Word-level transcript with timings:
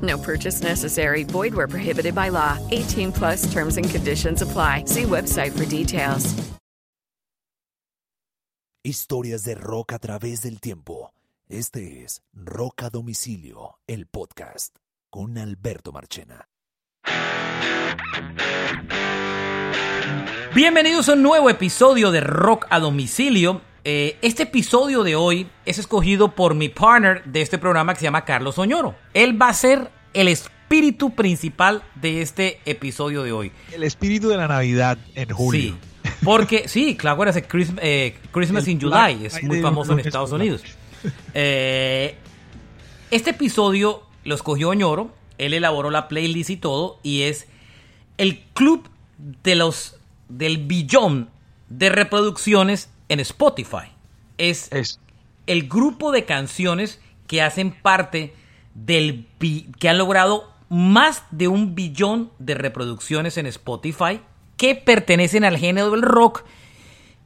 No 0.00 0.16
purchase 0.18 0.62
necessary. 0.62 1.24
Void 1.24 1.54
where 1.54 1.68
prohibited 1.68 2.14
by 2.14 2.30
law. 2.30 2.58
18 2.70 3.12
plus 3.12 3.52
terms 3.52 3.76
and 3.76 3.90
conditions 3.90 4.42
apply. 4.42 4.84
See 4.86 5.02
website 5.02 5.52
for 5.52 5.66
details. 5.66 6.34
Historias 8.82 9.44
de 9.44 9.54
rock 9.56 9.92
a 9.92 9.98
través 9.98 10.40
del 10.40 10.58
tiempo. 10.58 11.12
Este 11.50 12.02
es 12.02 12.22
Rock 12.32 12.84
a 12.84 12.90
Domicilio, 12.90 13.78
el 13.86 14.06
podcast, 14.06 14.74
con 15.10 15.36
Alberto 15.36 15.92
Marchena. 15.92 16.46
Bienvenidos 20.54 21.08
a 21.08 21.12
un 21.12 21.22
nuevo 21.22 21.50
episodio 21.50 22.10
de 22.10 22.20
Rock 22.20 22.66
a 22.70 22.78
Domicilio. 22.80 23.60
Eh, 23.84 24.18
este 24.20 24.42
episodio 24.42 25.02
de 25.02 25.16
hoy 25.16 25.46
es 25.64 25.78
escogido 25.78 26.34
por 26.34 26.54
mi 26.54 26.68
partner 26.68 27.24
de 27.24 27.40
este 27.40 27.56
programa 27.56 27.94
que 27.94 28.00
se 28.00 28.04
llama 28.04 28.26
Carlos 28.26 28.58
Oñoro. 28.58 28.94
Él 29.14 29.40
va 29.40 29.48
a 29.48 29.54
ser 29.54 29.90
el 30.12 30.28
espíritu 30.28 31.14
principal 31.14 31.82
de 31.94 32.20
este 32.20 32.60
episodio 32.66 33.22
de 33.22 33.32
hoy. 33.32 33.52
El 33.72 33.82
espíritu 33.84 34.28
de 34.28 34.36
la 34.36 34.48
Navidad 34.48 34.98
en 35.14 35.30
julio. 35.30 35.76
Sí, 36.02 36.10
porque, 36.22 36.68
sí, 36.68 36.94
claro, 36.94 37.22
era 37.22 37.32
Christmas, 37.40 37.80
eh, 37.82 38.18
Christmas 38.30 38.68
in 38.68 38.80
July, 38.80 39.24
es 39.24 39.42
muy 39.42 39.62
famoso 39.62 39.92
en 39.92 40.00
Estados 40.00 40.32
Unidos. 40.32 40.62
Eh, 41.32 42.16
este 43.10 43.30
episodio 43.30 44.02
lo 44.24 44.34
escogió 44.34 44.68
Oñoro, 44.68 45.14
él 45.38 45.54
elaboró 45.54 45.90
la 45.90 46.08
playlist 46.08 46.50
y 46.50 46.56
todo, 46.58 47.00
y 47.02 47.22
es 47.22 47.48
el 48.18 48.40
club 48.52 48.86
de 49.16 49.54
los 49.54 49.96
del 50.28 50.58
billón 50.58 51.30
de 51.70 51.88
reproducciones 51.88 52.90
en 53.10 53.20
Spotify. 53.20 53.92
Es, 54.38 54.72
Es. 54.72 54.98
el 55.46 55.68
grupo 55.68 56.12
de 56.12 56.24
canciones 56.24 57.00
que 57.26 57.42
hacen 57.42 57.72
parte 57.72 58.34
del 58.74 59.26
que 59.78 59.88
han 59.88 59.98
logrado 59.98 60.50
más 60.70 61.24
de 61.32 61.48
un 61.48 61.74
billón 61.74 62.30
de 62.38 62.54
reproducciones 62.54 63.36
en 63.36 63.46
Spotify 63.46 64.20
que 64.56 64.76
pertenecen 64.76 65.44
al 65.44 65.58
género 65.58 65.90
del 65.90 66.02
rock 66.02 66.44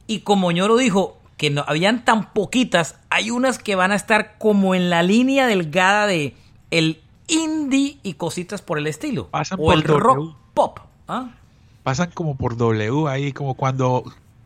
y 0.07 0.21
como 0.21 0.51
Ñoro 0.51 0.75
dijo 0.75 1.19
que 1.37 1.49
no 1.49 1.63
habían 1.67 2.03
tan 2.03 2.33
poquitas, 2.33 2.99
hay 3.09 3.29
unas 3.29 3.59
que 3.59 3.75
van 3.75 3.91
a 3.91 3.95
estar 3.95 4.37
como 4.37 4.73
en 4.73 4.89
la 4.89 5.03
línea 5.03 5.45
delgada 5.47 6.07
de 6.07 6.35
el 6.71 7.01
indie 7.27 7.99
y 8.03 8.13
cositas 8.13 8.61
por 8.61 8.77
el 8.77 8.87
estilo 8.87 9.27
Pasan 9.29 9.59
o 9.59 9.65
por 9.65 9.75
el 9.75 9.83
rock 9.83 10.35
pop. 10.53 10.79
¿ah? 11.07 11.31
Pasan 11.83 12.11
como 12.11 12.35
por 12.35 12.57
W 12.57 13.07
ahí, 13.07 13.31
como 13.31 13.53
cuando 13.53 14.03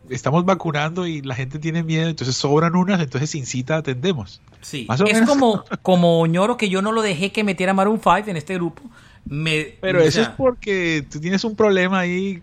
estamos 0.10 0.46
vacunando 0.46 1.08
y 1.08 1.22
la 1.22 1.36
gente 1.36 1.60
tiene 1.60 1.84
miedo, 1.84 2.10
entonces 2.10 2.36
sobran 2.36 2.76
unas, 2.76 3.00
entonces 3.02 3.30
sin 3.30 3.46
cita 3.46 3.78
atendemos. 3.78 4.42
Sí, 4.62 4.86
Más 4.88 5.02
o 5.02 5.06
es 5.06 5.14
menos. 5.14 5.30
como 5.30 5.64
como 5.82 6.26
Ñoro 6.28 6.58
que 6.58 6.70
yo 6.70 6.82
no 6.82 6.92
lo 6.92 7.02
dejé 7.02 7.32
que 7.32 7.44
metiera 7.44 7.74
Maroon 7.74 8.00
5 8.04 8.24
en 8.28 8.38
este 8.38 8.56
grupo. 8.56 8.82
Me, 9.26 9.76
Pero 9.82 10.00
eso 10.02 10.12
sea, 10.12 10.24
es 10.24 10.30
porque 10.30 11.06
tú 11.10 11.20
tienes 11.20 11.44
un 11.44 11.56
problema 11.56 12.00
ahí 12.00 12.42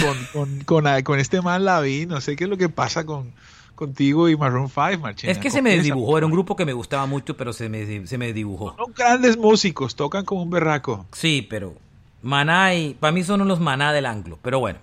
con, 0.00 0.16
con, 0.64 0.84
con, 0.84 1.02
con 1.02 1.18
este 1.20 1.40
man 1.40 1.64
Lavín, 1.64 2.08
no 2.08 2.20
sé 2.20 2.34
qué 2.36 2.44
es 2.44 2.50
lo 2.50 2.56
que 2.56 2.68
pasa 2.68 3.04
con 3.06 3.32
contigo 3.76 4.28
y 4.28 4.36
Maroon 4.36 4.68
5, 4.68 4.98
Marchena. 5.00 5.32
Es 5.32 5.38
que 5.38 5.50
se 5.50 5.62
me 5.62 5.76
desdibujó, 5.76 6.16
era 6.16 6.26
un 6.26 6.32
grupo 6.32 6.56
que 6.56 6.64
me 6.64 6.72
gustaba 6.72 7.06
mucho, 7.06 7.36
pero 7.36 7.52
se 7.52 7.68
me, 7.68 8.06
se 8.06 8.18
me 8.18 8.26
desdibujó. 8.26 8.74
Son 8.74 8.92
grandes 8.96 9.36
músicos, 9.36 9.94
tocan 9.94 10.24
como 10.24 10.42
un 10.42 10.50
berraco. 10.50 11.06
Sí, 11.12 11.46
pero 11.48 11.74
Maná 12.22 12.74
y... 12.74 12.94
Para 12.94 13.12
mí 13.12 13.22
son 13.22 13.46
los 13.46 13.60
Maná 13.60 13.92
del 13.92 14.06
anglo, 14.06 14.38
pero 14.42 14.58
bueno. 14.58 14.78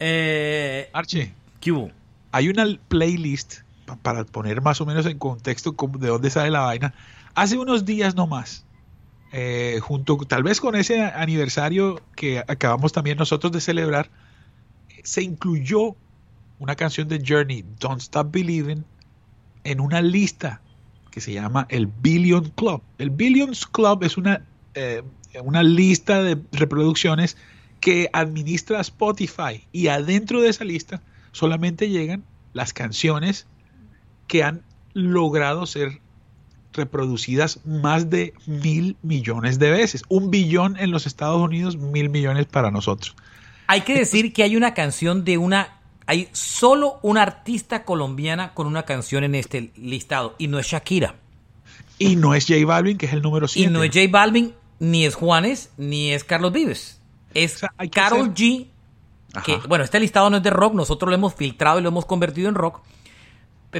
Eh, 0.00 0.90
Archie, 0.92 1.32
Hay 2.32 2.48
una 2.48 2.66
playlist 2.88 3.58
pa- 3.86 3.96
para 3.96 4.24
poner 4.24 4.60
más 4.60 4.80
o 4.80 4.86
menos 4.86 5.06
en 5.06 5.18
contexto 5.18 5.74
de 5.98 6.08
dónde 6.08 6.30
sale 6.30 6.50
la 6.50 6.60
vaina. 6.60 6.94
Hace 7.34 7.58
unos 7.58 7.84
días 7.84 8.14
nomás, 8.14 8.64
eh, 9.32 9.78
junto 9.82 10.16
tal 10.18 10.42
vez 10.42 10.60
con 10.60 10.76
ese 10.76 11.02
aniversario 11.02 12.00
que 12.16 12.38
acabamos 12.46 12.92
también 12.92 13.18
nosotros 13.18 13.52
de 13.52 13.60
celebrar, 13.60 14.10
se 15.02 15.22
incluyó 15.22 15.96
una 16.58 16.76
canción 16.76 17.08
de 17.08 17.22
Journey, 17.26 17.64
Don't 17.80 18.00
Stop 18.00 18.30
Believing, 18.32 18.84
en 19.64 19.80
una 19.80 20.00
lista 20.00 20.60
que 21.10 21.20
se 21.20 21.32
llama 21.32 21.66
el 21.70 21.86
Billion 21.86 22.50
Club. 22.50 22.82
El 22.98 23.10
Billions 23.10 23.66
Club 23.66 24.04
es 24.04 24.16
una, 24.16 24.44
eh, 24.74 25.02
una 25.42 25.62
lista 25.62 26.22
de 26.22 26.38
reproducciones 26.52 27.36
que 27.80 28.08
administra 28.12 28.80
Spotify 28.80 29.66
y 29.72 29.88
adentro 29.88 30.40
de 30.40 30.48
esa 30.48 30.64
lista 30.64 31.02
solamente 31.34 31.90
llegan 31.90 32.24
las 32.54 32.72
canciones 32.72 33.46
que 34.26 34.42
han 34.42 34.62
logrado 34.94 35.66
ser 35.66 36.00
reproducidas 36.72 37.60
más 37.66 38.08
de 38.08 38.32
mil 38.46 38.96
millones 39.02 39.58
de 39.58 39.70
veces. 39.70 40.02
Un 40.08 40.30
billón 40.30 40.76
en 40.78 40.90
los 40.90 41.06
Estados 41.06 41.40
Unidos, 41.40 41.76
mil 41.76 42.08
millones 42.08 42.46
para 42.46 42.70
nosotros. 42.70 43.14
Hay 43.66 43.82
que 43.82 43.94
decir 43.98 44.32
que 44.32 44.42
hay 44.42 44.56
una 44.56 44.72
canción 44.72 45.24
de 45.24 45.36
una... 45.36 45.80
Hay 46.06 46.28
solo 46.32 46.98
una 47.02 47.22
artista 47.22 47.84
colombiana 47.84 48.52
con 48.52 48.66
una 48.66 48.82
canción 48.82 49.24
en 49.24 49.34
este 49.34 49.72
listado, 49.76 50.34
y 50.36 50.48
no 50.48 50.58
es 50.58 50.66
Shakira. 50.66 51.16
Y 51.98 52.16
no 52.16 52.34
es 52.34 52.46
J 52.46 52.64
Balvin, 52.66 52.98
que 52.98 53.06
es 53.06 53.14
el 53.14 53.22
número 53.22 53.46
Y 53.46 53.48
7. 53.48 53.70
no 53.70 53.82
es 53.82 53.90
J 53.90 54.06
Balvin, 54.10 54.52
ni 54.80 55.06
es 55.06 55.14
Juanes, 55.14 55.70
ni 55.78 56.10
es 56.10 56.22
Carlos 56.22 56.52
Vives. 56.52 57.00
Es 57.32 57.56
O 57.56 57.58
sea, 57.58 57.70
Carol 57.90 58.34
G. 58.34 58.66
Que, 59.42 59.56
bueno, 59.68 59.84
este 59.84 59.98
listado 60.00 60.30
no 60.30 60.36
es 60.36 60.42
de 60.42 60.50
rock, 60.50 60.74
nosotros 60.74 61.08
lo 61.08 61.14
hemos 61.16 61.34
filtrado 61.34 61.78
y 61.78 61.82
lo 61.82 61.88
hemos 61.88 62.06
convertido 62.06 62.48
en 62.48 62.54
rock 62.54 62.80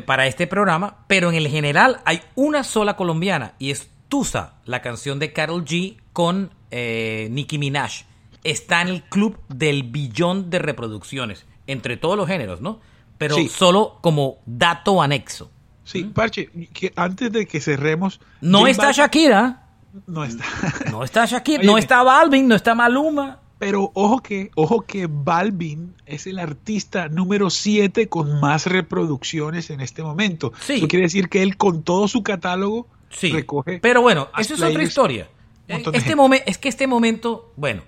para 0.06 0.26
este 0.26 0.46
programa, 0.48 1.04
pero 1.06 1.30
en 1.30 1.36
el 1.36 1.46
general 1.48 2.00
hay 2.04 2.20
una 2.34 2.64
sola 2.64 2.96
colombiana 2.96 3.54
y 3.60 3.70
es 3.70 3.90
Tusa, 4.08 4.54
la 4.64 4.82
canción 4.82 5.18
de 5.18 5.32
Carol 5.32 5.64
G 5.64 5.96
con 6.12 6.50
eh, 6.70 7.28
Nicki 7.30 7.58
Minaj. 7.58 8.04
Está 8.42 8.82
en 8.82 8.88
el 8.88 9.02
club 9.04 9.38
del 9.48 9.84
billón 9.84 10.50
de 10.50 10.58
reproducciones, 10.58 11.46
entre 11.66 11.96
todos 11.96 12.16
los 12.16 12.26
géneros, 12.26 12.60
¿no? 12.60 12.80
Pero 13.18 13.36
Sí. 13.36 13.48
solo 13.48 13.98
como 14.02 14.38
dato 14.46 15.00
anexo. 15.00 15.50
Sí, 15.84 16.04
Parche, 16.04 16.50
que 16.72 16.92
antes 16.96 17.30
de 17.30 17.46
que 17.46 17.60
cerremos. 17.60 18.20
No 18.40 18.66
está 18.66 18.90
Shakira, 18.92 19.62
No 20.06 20.24
está. 20.24 20.44
no 20.90 21.04
está 21.04 21.24
Shakira, 21.26 21.60
Oye, 21.60 21.66
no 21.70 21.78
está 21.78 22.02
Balvin, 22.02 22.48
no 22.48 22.54
está 22.56 22.74
Maluma. 22.74 23.38
Pero 23.64 23.90
ojo 23.94 24.20
que, 24.22 24.50
ojo 24.56 24.82
que 24.82 25.06
Balvin 25.10 25.94
es 26.06 26.26
el 26.26 26.38
artista 26.38 27.08
número 27.08 27.48
7 27.50 28.08
con 28.08 28.38
más 28.40 28.66
reproducciones 28.66 29.70
en 29.70 29.80
este 29.80 30.02
momento. 30.02 30.52
Sí. 30.60 30.74
Eso 30.74 30.88
quiere 30.88 31.04
decir 31.04 31.28
que 31.28 31.42
él 31.42 31.56
con 31.56 31.82
todo 31.82 32.06
su 32.08 32.22
catálogo 32.22 32.86
Sí, 33.10 33.30
recoge. 33.32 33.78
pero 33.80 34.02
bueno, 34.02 34.28
eso 34.38 34.54
es 34.54 34.62
otra 34.62 34.82
historia. 34.82 35.28
Este 35.66 35.92
gente. 36.00 36.14
momen- 36.16 36.42
es 36.46 36.58
que 36.58 36.68
este 36.68 36.86
momento, 36.86 37.52
bueno, 37.56 37.82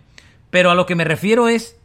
pero 0.51 0.71
a 0.71 0.75
lo 0.75 0.87
que 0.87 0.95
me 0.95 1.05
refiero 1.05 1.47
es 1.49 1.77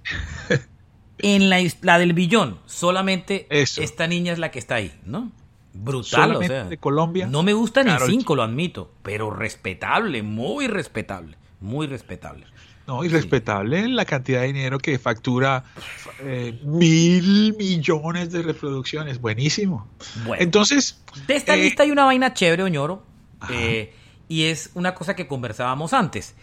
en 1.18 1.50
la, 1.50 1.58
la 1.82 1.98
del 2.00 2.14
billón, 2.14 2.60
solamente 2.66 3.46
Eso. 3.50 3.82
esta 3.82 4.08
niña 4.08 4.32
es 4.34 4.40
la 4.40 4.52
que 4.52 4.60
está 4.60 4.76
ahí, 4.76 4.94
¿no? 5.06 5.32
Brutal, 5.74 6.10
Solamente 6.30 6.46
o 6.54 6.62
sea. 6.62 6.64
de 6.70 6.78
Colombia. 6.78 7.28
No 7.28 7.44
me 7.44 7.54
gusta 7.54 7.84
ni 7.84 7.92
G. 7.92 8.06
cinco, 8.06 8.36
lo 8.36 8.44
admito, 8.44 8.92
pero 9.04 9.32
respetable, 9.32 10.22
muy 10.24 10.68
respetable, 10.68 11.38
muy 11.60 11.88
respetable. 11.88 12.46
No, 12.88 13.04
y 13.04 13.10
respetable 13.10 13.88
la 13.88 14.06
cantidad 14.06 14.42
de 14.42 14.48
dinero 14.48 14.80
que 14.80 14.98
factura 14.98 15.64
eh, 16.20 16.60
mil 16.64 17.56
millones 17.58 18.32
de 18.32 18.42
reproducciones. 18.42 19.22
Buenísimo. 19.22 19.88
Bueno. 20.26 20.44
Entonces, 20.44 21.02
De 21.28 21.36
esta 21.36 21.56
eh, 21.56 21.62
lista 21.62 21.84
hay 21.84 21.92
una 21.92 22.06
vaina 22.06 22.34
chévere, 22.34 22.64
Oñoro. 22.64 23.04
eh, 23.50 23.94
y 24.28 24.44
es 24.46 24.72
una 24.74 24.96
cosa 24.96 25.16
que 25.16 25.28
conversábamos 25.28 25.94
antes. 25.94 26.36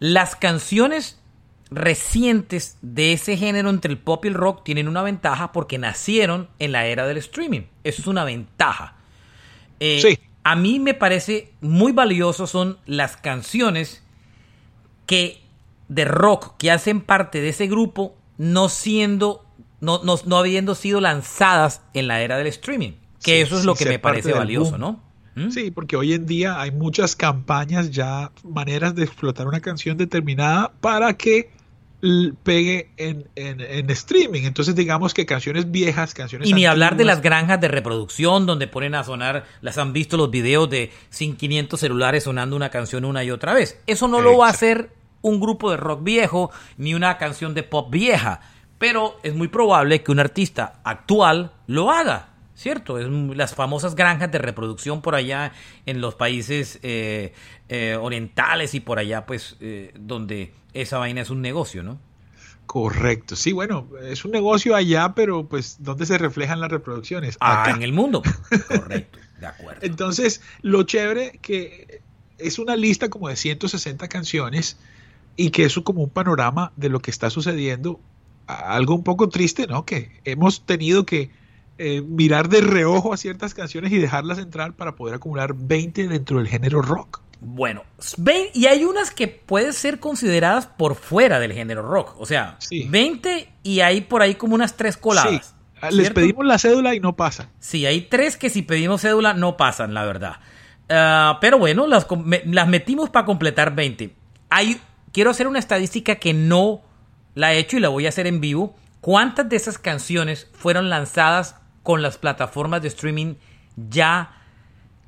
Las 0.00 0.36
canciones 0.36 1.18
recientes 1.70 2.76
de 2.82 3.12
ese 3.12 3.36
género 3.36 3.70
entre 3.70 3.92
el 3.92 3.98
pop 3.98 4.24
y 4.24 4.28
el 4.28 4.34
rock 4.34 4.64
tienen 4.64 4.88
una 4.88 5.02
ventaja 5.02 5.52
porque 5.52 5.78
nacieron 5.78 6.48
en 6.58 6.72
la 6.72 6.86
era 6.86 7.06
del 7.06 7.18
streaming. 7.18 7.62
Eso 7.84 8.02
es 8.02 8.06
una 8.08 8.24
ventaja. 8.24 8.96
Sí. 9.78 10.18
A 10.42 10.56
mí 10.56 10.78
me 10.78 10.94
parece 10.94 11.52
muy 11.60 11.92
valioso 11.92 12.46
son 12.46 12.78
las 12.86 13.16
canciones 13.16 14.02
que 15.06 15.39
de 15.90 16.04
rock 16.06 16.56
que 16.56 16.70
hacen 16.70 17.00
parte 17.02 17.40
de 17.42 17.50
ese 17.50 17.66
grupo 17.66 18.14
no 18.38 18.68
siendo 18.70 19.44
no, 19.80 20.02
no, 20.04 20.16
no 20.24 20.36
habiendo 20.38 20.74
sido 20.74 21.00
lanzadas 21.00 21.82
en 21.94 22.06
la 22.06 22.20
era 22.22 22.38
del 22.38 22.46
streaming. 22.46 22.92
Que 23.22 23.36
Sí, 23.36 23.40
eso 23.42 23.58
es 23.58 23.64
lo 23.64 23.74
que 23.74 23.84
me 23.86 23.98
parece 23.98 24.32
valioso, 24.32 24.72
boom. 24.72 24.80
¿no? 24.80 25.02
¿Mm? 25.34 25.50
Sí, 25.50 25.70
porque 25.70 25.96
hoy 25.96 26.12
en 26.12 26.26
día 26.26 26.60
hay 26.60 26.70
muchas 26.70 27.16
campañas 27.16 27.90
ya, 27.90 28.30
maneras 28.44 28.94
de 28.94 29.04
explotar 29.04 29.46
una 29.46 29.60
canción 29.60 29.96
determinada 29.96 30.72
para 30.80 31.14
que 31.14 31.50
pegue 32.42 32.90
en, 32.96 33.28
en- 33.36 33.60
en 33.60 33.90
streaming. 33.90 34.42
Entonces 34.44 34.74
digamos 34.74 35.12
que 35.14 35.26
canciones 35.26 35.70
viejas, 35.70 36.14
canciones 36.14 36.48
Y 36.48 36.52
ni 36.54 36.64
hablar 36.66 36.96
de 36.96 37.04
las 37.04 37.20
granjas 37.20 37.60
de 37.60 37.68
reproducción 37.68 38.46
donde 38.46 38.66
ponen 38.68 38.94
a 38.94 39.04
sonar, 39.04 39.44
las 39.60 39.76
han 39.78 39.92
visto 39.92 40.16
los 40.16 40.30
videos 40.30 40.68
de 40.70 40.90
sin 41.10 41.36
500 41.36 41.78
celulares 41.78 42.24
sonando 42.24 42.56
una 42.56 42.70
canción 42.70 43.04
una 43.04 43.22
y 43.24 43.30
otra 43.30 43.52
vez. 43.54 43.80
Eso 43.86 44.08
no 44.08 44.20
lo 44.20 44.38
va 44.38 44.46
a 44.46 44.50
hacer 44.50 44.90
un 45.22 45.40
grupo 45.40 45.70
de 45.70 45.76
rock 45.76 46.02
viejo 46.02 46.50
ni 46.76 46.94
una 46.94 47.18
canción 47.18 47.54
de 47.54 47.62
pop 47.62 47.90
vieja, 47.90 48.40
pero 48.78 49.18
es 49.22 49.34
muy 49.34 49.48
probable 49.48 50.02
que 50.02 50.12
un 50.12 50.20
artista 50.20 50.80
actual 50.84 51.52
lo 51.66 51.90
haga. 51.90 52.28
¿Cierto? 52.54 52.98
Es 52.98 53.06
las 53.08 53.54
famosas 53.54 53.94
granjas 53.94 54.30
de 54.30 54.36
reproducción 54.36 55.00
por 55.00 55.14
allá 55.14 55.52
en 55.86 56.02
los 56.02 56.14
países 56.14 56.78
eh, 56.82 57.32
eh, 57.70 57.96
orientales 57.98 58.74
y 58.74 58.80
por 58.80 58.98
allá, 58.98 59.24
pues, 59.24 59.56
eh, 59.60 59.94
donde 59.98 60.52
esa 60.74 60.98
vaina 60.98 61.22
es 61.22 61.30
un 61.30 61.40
negocio, 61.40 61.82
¿no? 61.82 61.98
Correcto. 62.66 63.34
Sí, 63.34 63.52
bueno, 63.52 63.88
es 64.02 64.26
un 64.26 64.30
negocio 64.30 64.76
allá, 64.76 65.14
pero 65.14 65.48
pues 65.48 65.78
¿dónde 65.80 66.04
se 66.04 66.18
reflejan 66.18 66.60
las 66.60 66.70
reproducciones? 66.70 67.36
Ah, 67.40 67.62
Acá. 67.62 67.72
en 67.72 67.82
el 67.82 67.94
mundo. 67.94 68.22
Correcto, 68.68 69.18
de 69.40 69.46
acuerdo. 69.46 69.80
Entonces, 69.82 70.42
lo 70.60 70.82
chévere 70.82 71.38
que 71.42 72.02
es 72.38 72.58
una 72.58 72.76
lista 72.76 73.08
como 73.08 73.28
de 73.28 73.36
160 73.36 74.06
canciones 74.08 74.76
y 75.46 75.50
que 75.50 75.64
eso 75.64 75.84
como 75.84 76.02
un 76.02 76.10
panorama 76.10 76.72
de 76.76 76.88
lo 76.88 77.00
que 77.00 77.10
está 77.10 77.30
sucediendo. 77.30 78.00
Algo 78.46 78.94
un 78.94 79.04
poco 79.04 79.28
triste, 79.28 79.66
¿no? 79.66 79.84
Que 79.84 80.20
hemos 80.24 80.66
tenido 80.66 81.06
que 81.06 81.30
eh, 81.78 82.02
mirar 82.02 82.48
de 82.48 82.60
reojo 82.60 83.12
a 83.12 83.16
ciertas 83.16 83.54
canciones 83.54 83.92
y 83.92 83.98
dejarlas 83.98 84.38
entrar 84.38 84.74
para 84.74 84.96
poder 84.96 85.14
acumular 85.14 85.54
20 85.54 86.08
dentro 86.08 86.38
del 86.38 86.48
género 86.48 86.82
rock. 86.82 87.20
Bueno, 87.40 87.84
y 88.52 88.66
hay 88.66 88.84
unas 88.84 89.10
que 89.12 89.26
pueden 89.28 89.72
ser 89.72 89.98
consideradas 89.98 90.66
por 90.66 90.94
fuera 90.94 91.38
del 91.40 91.52
género 91.54 91.80
rock. 91.82 92.14
O 92.18 92.26
sea, 92.26 92.56
Sí. 92.58 92.86
20 92.90 93.48
y 93.62 93.80
hay 93.80 94.02
por 94.02 94.20
ahí 94.20 94.34
como 94.34 94.54
unas 94.54 94.76
tres 94.76 94.96
coladas. 94.96 95.46
Sí, 95.46 95.54
Ah, 95.82 95.86
les 95.90 96.00
¿cierto? 96.00 96.20
pedimos 96.20 96.44
la 96.44 96.58
cédula 96.58 96.94
y 96.94 97.00
no 97.00 97.16
pasa. 97.16 97.48
Sí, 97.58 97.86
hay 97.86 98.02
tres 98.02 98.36
que 98.36 98.50
si 98.50 98.60
pedimos 98.60 99.00
cédula 99.00 99.32
no 99.32 99.56
pasan, 99.56 99.94
la 99.94 100.04
verdad. 100.04 100.34
Ah, 100.90 101.38
pero 101.40 101.58
bueno, 101.58 101.86
las, 101.86 102.06
las 102.44 102.68
metimos 102.68 103.08
para 103.08 103.24
completar 103.24 103.74
20. 103.74 104.14
Hay, 104.50 104.78
quiero 105.12 105.30
hacer 105.30 105.46
una 105.46 105.58
estadística 105.58 106.16
que 106.16 106.32
no 106.34 106.82
la 107.34 107.52
he 107.52 107.58
hecho 107.58 107.76
y 107.76 107.80
la 107.80 107.88
voy 107.88 108.06
a 108.06 108.10
hacer 108.10 108.26
en 108.26 108.40
vivo. 108.40 108.74
¿Cuántas 109.00 109.48
de 109.48 109.56
esas 109.56 109.78
canciones 109.78 110.48
fueron 110.52 110.88
lanzadas 110.90 111.56
con 111.82 112.02
las 112.02 112.18
plataformas 112.18 112.82
de 112.82 112.88
streaming 112.88 113.34
ya 113.76 114.36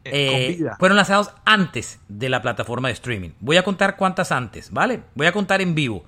Eh, 0.04 0.58
eh, 0.58 0.70
fueron 0.80 0.96
lanzados 0.96 1.30
antes 1.44 2.00
de 2.08 2.28
la 2.28 2.42
plataforma 2.42 2.88
de 2.88 2.94
streaming. 2.94 3.30
Voy 3.38 3.56
a 3.56 3.62
contar 3.62 3.96
cuántas 3.96 4.32
antes, 4.32 4.72
¿vale? 4.72 5.04
Voy 5.14 5.28
a 5.28 5.32
contar 5.32 5.60
en 5.60 5.76
vivo. 5.76 6.02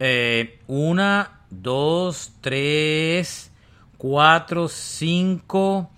Eh, 0.00 0.58
una, 0.66 1.42
dos, 1.48 2.32
tres, 2.40 3.52
cuatro, 3.98 4.66
cinco, 4.68 5.90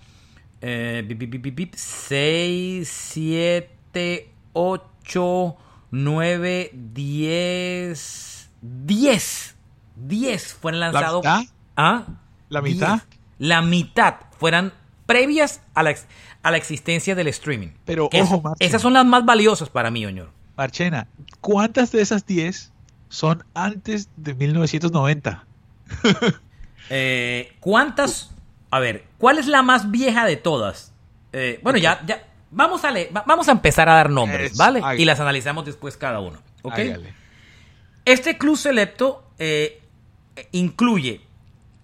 eh, 0.60 1.02
bip, 1.06 1.18
bip, 1.18 1.54
bip, 1.56 1.74
seis, 1.74 2.88
siete, 2.88 4.30
ocho, 4.52 5.56
nueve, 5.90 6.70
diez, 6.74 8.50
diez. 8.62 9.56
Diez 9.96 10.54
fueron 10.54 10.80
¿La 10.80 10.90
lanzados. 10.92 11.20
mitad? 11.24 11.42
¿Ah? 11.76 12.04
¿La 12.48 12.62
mitad? 12.62 12.88
Diez. 13.08 13.20
La 13.38 13.62
mitad 13.62 14.14
fueran 14.38 14.72
previas 15.06 15.60
a 15.74 15.82
la, 15.82 15.94
a 16.42 16.50
la 16.50 16.56
existencia 16.56 17.14
del 17.14 17.26
streaming. 17.28 17.68
Pero, 17.84 18.08
Que 18.08 18.22
ojo, 18.22 18.42
es- 18.60 18.68
esas 18.68 18.82
son 18.82 18.92
las 18.92 19.04
más 19.06 19.24
valiosas 19.24 19.68
para 19.70 19.90
mí, 19.90 20.04
Oñor. 20.06 20.30
Marchena, 20.56 21.08
¿cuántas 21.40 21.92
de 21.92 22.00
esas 22.02 22.26
10 22.26 22.72
son 23.08 23.44
antes 23.54 24.08
de 24.16 24.34
1990? 24.34 25.44
Eh, 26.90 27.52
¿Cuántas? 27.60 28.30
A 28.70 28.78
ver, 28.78 29.04
¿cuál 29.18 29.38
es 29.38 29.46
la 29.46 29.62
más 29.62 29.90
vieja 29.90 30.24
de 30.24 30.36
todas? 30.36 30.94
Eh, 31.32 31.60
bueno, 31.62 31.78
ya, 31.78 32.00
ya. 32.06 32.26
Vamos 32.50 32.84
a, 32.84 32.92
vamos 33.26 33.48
a 33.48 33.52
empezar 33.52 33.88
a 33.88 33.94
dar 33.94 34.10
nombres, 34.10 34.56
¿vale? 34.56 34.82
Y 34.96 35.04
las 35.04 35.20
analizamos 35.20 35.66
después 35.66 35.96
cada 35.96 36.20
uno. 36.20 36.38
¿ok? 36.62 36.78
Este 38.04 38.38
club 38.38 38.56
selecto 38.56 39.22
eh, 39.38 39.82
incluye 40.52 41.20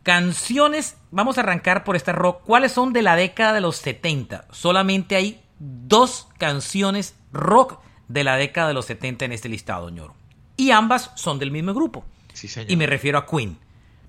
canciones. 0.03 0.97
Vamos 1.11 1.39
a 1.39 1.43
arrancar 1.43 1.85
por 1.85 1.97
esta 1.97 2.13
rock. 2.13 2.43
¿Cuáles 2.45 2.73
son 2.73 2.93
de 2.93 3.03
la 3.03 3.17
década 3.17 3.53
de 3.53 3.61
los 3.61 3.77
70? 3.77 4.47
Solamente 4.51 5.17
hay 5.17 5.43
dos 5.59 6.29
canciones 6.39 7.15
rock 7.33 7.81
de 8.09 8.25
la 8.25 8.37
década 8.37 8.69
de 8.69 8.75
los 8.75 8.87
70 8.87 9.25
en 9.25 9.33
este 9.33 9.49
listado, 9.49 9.91
ñoro. 9.91 10.15
Y 10.57 10.71
ambas 10.71 11.11
son 11.17 11.39
del 11.39 11.51
mismo 11.51 11.75
grupo. 11.75 12.05
Sí, 12.33 12.49
señor. 12.49 12.71
Y 12.71 12.77
me 12.77 12.87
refiero 12.87 13.19
a 13.19 13.27
Queen. 13.27 13.59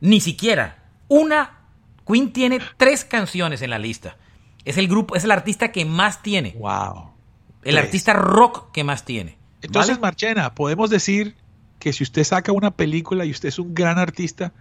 Ni 0.01 0.21
siquiera 0.21 0.83
una. 1.07 1.59
Queen 2.07 2.31
tiene 2.31 2.59
tres 2.77 3.03
canciones 3.03 3.61
en 3.61 3.71
la 3.71 3.79
lista. 3.79 4.15
Es 4.65 4.77
el 4.77 4.87
grupo, 4.87 5.15
es 5.15 5.23
el 5.23 5.31
artista 5.31 5.71
que 5.71 5.85
más 5.85 6.21
tiene. 6.21 6.55
Wow. 6.57 7.11
El 7.63 7.77
artista 7.77 8.13
rock 8.13 8.71
que 8.71 8.83
más 8.83 9.05
tiene. 9.05 9.37
Entonces, 9.61 9.95
¿vale? 9.95 10.01
Marchena, 10.01 10.53
podemos 10.53 10.89
decir 10.89 11.35
que 11.79 11.93
si 11.93 12.03
usted 12.03 12.23
saca 12.23 12.51
una 12.51 12.71
película 12.71 13.25
y 13.25 13.31
usted 13.31 13.49
es 13.49 13.59
un 13.59 13.73
gran 13.73 13.97
artista, 13.97 14.53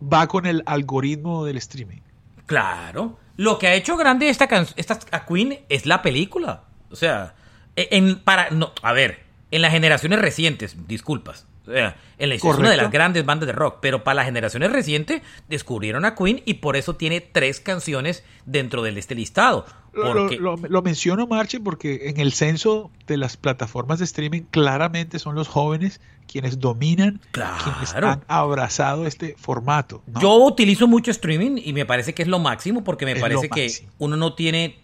va 0.00 0.26
con 0.26 0.46
el 0.46 0.62
algoritmo 0.66 1.44
del 1.44 1.56
streaming. 1.56 2.00
Claro. 2.46 3.18
Lo 3.36 3.58
que 3.58 3.68
ha 3.68 3.74
hecho 3.74 3.96
grande 3.96 4.28
esta 4.28 4.48
canción, 4.48 4.74
esta 4.78 4.98
a 5.12 5.24
Queen 5.26 5.60
es 5.68 5.86
la 5.86 6.02
película. 6.02 6.64
O 6.90 6.96
sea, 6.96 7.34
e- 7.76 7.88
en 7.92 8.18
para 8.20 8.50
no, 8.50 8.72
a 8.82 8.92
ver, 8.92 9.24
en 9.50 9.62
las 9.62 9.72
generaciones 9.72 10.20
recientes, 10.20 10.76
disculpas. 10.86 11.46
En 12.18 12.28
la 12.28 12.34
historia 12.34 12.52
es 12.54 12.58
una 12.60 12.70
de 12.70 12.76
las 12.76 12.90
grandes 12.90 13.24
bandas 13.24 13.46
de 13.46 13.52
rock, 13.52 13.78
pero 13.80 14.04
para 14.04 14.16
las 14.16 14.26
generaciones 14.26 14.70
recientes 14.72 15.22
descubrieron 15.48 16.04
a 16.04 16.14
Queen 16.14 16.42
y 16.44 16.54
por 16.54 16.76
eso 16.76 16.96
tiene 16.96 17.20
tres 17.20 17.60
canciones 17.60 18.24
dentro 18.44 18.82
de 18.82 18.98
este 18.98 19.14
listado. 19.14 19.64
Lo, 19.92 20.12
Porque 20.12 20.36
lo- 20.36 20.56
lo 20.56 20.82
menciono, 20.82 21.26
Marche, 21.26 21.58
porque 21.60 22.10
en 22.10 22.20
el 22.20 22.32
censo 22.32 22.90
de 23.06 23.16
las 23.16 23.36
plataformas 23.36 23.98
de 23.98 24.04
streaming 24.04 24.42
claramente 24.50 25.18
son 25.18 25.34
los 25.34 25.48
jóvenes 25.48 26.00
quienes 26.30 26.60
dominan, 26.60 27.20
quienes 27.32 27.92
han 27.94 28.22
abrazado 28.28 29.06
este 29.06 29.34
formato. 29.36 30.02
¿no? 30.06 30.20
Yo 30.20 30.34
utilizo 30.36 30.86
mucho 30.86 31.10
streaming 31.10 31.60
y 31.64 31.72
me 31.72 31.86
parece 31.86 32.14
que 32.14 32.22
es 32.22 32.28
lo 32.28 32.38
máximo 32.38 32.84
porque 32.84 33.04
me 33.04 33.12
Es 33.12 33.20
parece 33.20 33.48
que 33.48 33.64
máximo. 33.64 33.90
uno 33.98 34.16
no 34.16 34.34
tiene 34.34 34.78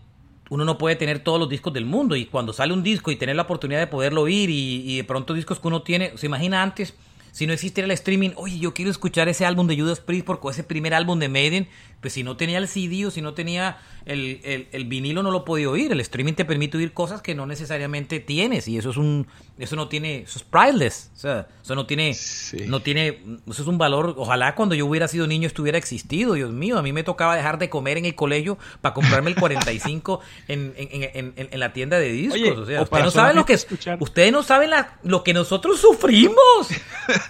uno 0.50 0.64
no 0.64 0.78
puede 0.78 0.96
tener 0.96 1.20
todos 1.20 1.40
los 1.40 1.48
discos 1.48 1.72
del 1.72 1.84
mundo 1.86 2.14
y 2.16 2.26
cuando 2.26 2.52
sale 2.52 2.72
un 2.72 2.82
disco 2.82 3.10
y 3.10 3.16
tener 3.16 3.36
la 3.36 3.42
oportunidad 3.42 3.80
de 3.80 3.86
poderlo 3.86 4.22
oír 4.22 4.48
y, 4.50 4.82
y 4.92 4.96
de 4.98 5.04
pronto 5.04 5.34
discos 5.34 5.58
que 5.60 5.68
uno 5.68 5.82
tiene, 5.82 6.12
se 6.16 6.26
imagina 6.26 6.62
antes 6.62 6.94
si 7.32 7.46
no 7.46 7.52
existiera 7.52 7.84
el 7.84 7.90
streaming, 7.90 8.30
oye, 8.36 8.58
yo 8.58 8.72
quiero 8.72 8.90
escuchar 8.90 9.28
ese 9.28 9.44
álbum 9.44 9.66
de 9.66 9.78
Judas 9.78 10.00
Priest 10.00 10.24
porque 10.24 10.48
ese 10.48 10.64
primer 10.64 10.94
álbum 10.94 11.18
de 11.18 11.28
Maiden, 11.28 11.68
pues 12.00 12.14
si 12.14 12.22
no 12.22 12.38
tenía 12.38 12.56
el 12.56 12.66
CD 12.66 13.04
o 13.04 13.10
si 13.10 13.20
no 13.20 13.34
tenía 13.34 13.76
el, 14.06 14.40
el- 14.42 14.68
el 14.72 14.84
vinilo 14.86 15.22
no 15.22 15.30
lo 15.30 15.44
podía 15.44 15.68
oír. 15.68 15.92
El 15.92 16.00
streaming 16.00 16.32
te 16.32 16.46
permite 16.46 16.78
oír 16.78 16.94
cosas 16.94 17.20
que 17.20 17.34
no 17.34 17.44
necesariamente 17.44 18.20
tienes 18.20 18.68
y 18.68 18.78
eso 18.78 18.88
es 18.88 18.96
un, 18.96 19.26
eso 19.58 19.74
no 19.76 19.88
tiene, 19.88 20.18
eso 20.18 20.38
es 20.38 20.44
priceless, 20.44 21.10
o 21.14 21.18
sea, 21.18 21.48
eso 21.62 21.74
no 21.74 21.86
tiene, 21.86 22.12
Sí. 22.14 22.58
no 22.66 22.80
tiene, 22.80 23.22
eso 23.48 23.62
es 23.62 23.68
un 23.68 23.78
valor. 23.78 24.14
Ojalá 24.18 24.54
cuando 24.54 24.74
yo 24.74 24.86
hubiera 24.86 25.08
sido 25.08 25.26
niño 25.26 25.46
estuviera 25.46 25.78
existido, 25.78 26.34
Dios 26.34 26.52
mío, 26.52 26.78
a 26.78 26.82
mí 26.82 26.92
me 26.92 27.02
tocaba 27.02 27.34
dejar 27.36 27.58
de 27.58 27.70
comer 27.70 27.96
en 27.98 28.04
el 28.04 28.14
colegio 28.14 28.58
para 28.82 28.92
comprarme 28.94 29.30
el 29.30 29.36
45 29.36 30.20
en, 30.48 30.74
en, 30.76 30.88
en, 30.90 31.32
en- 31.36 31.48
en 31.52 31.60
la 31.60 31.72
tienda 31.72 31.98
de 31.98 32.08
discos. 32.10 32.34
Oye, 32.40 32.50
o 32.52 32.66
sea, 32.66 32.82
ustedes 32.82 33.04
no 33.04 33.10
saben 33.10 33.36
lo 33.36 33.46
que 33.46 33.54
escuchar- 33.54 33.96
ustedes 34.00 34.32
no 34.32 34.42
saben 34.42 34.70
la- 34.70 34.98
lo 35.02 35.24
que 35.24 35.32
nosotros 35.32 35.80
sufrimos. 35.80 36.38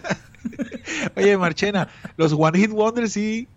Oye, 1.17 1.37
Marchena, 1.37 1.89
los 2.17 2.33
One 2.33 2.59
Hit 2.59 2.71
Wonders 2.71 3.13
sí. 3.13 3.49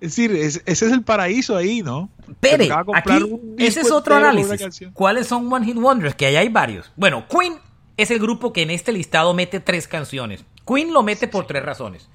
Es 0.00 0.10
decir, 0.14 0.30
es- 0.30 0.62
ese 0.66 0.86
es 0.86 0.92
el 0.92 1.02
paraíso 1.02 1.56
ahí, 1.56 1.82
¿no? 1.82 2.08
Pere, 2.40 2.68
aquí 2.94 3.18
ese 3.58 3.80
es 3.80 3.90
otro 3.90 4.14
análisis. 4.14 4.88
¿Cuáles 4.92 5.26
son 5.26 5.52
One 5.52 5.66
Hit 5.66 5.76
Wonders? 5.76 6.14
Que 6.14 6.26
ahí 6.26 6.36
hay 6.36 6.48
varios. 6.48 6.92
Bueno, 6.94 7.24
Queen 7.28 7.54
es 7.98 8.10
el 8.10 8.18
grupo 8.18 8.54
que 8.54 8.62
en 8.62 8.70
este 8.70 8.92
listado 8.92 9.34
mete 9.34 9.60
tres 9.60 9.86
canciones. 9.86 10.44
Queen 10.66 10.92
lo 10.94 11.02
mete 11.02 11.28
por 11.28 11.46
tres 11.46 11.62
razones. 11.62 12.08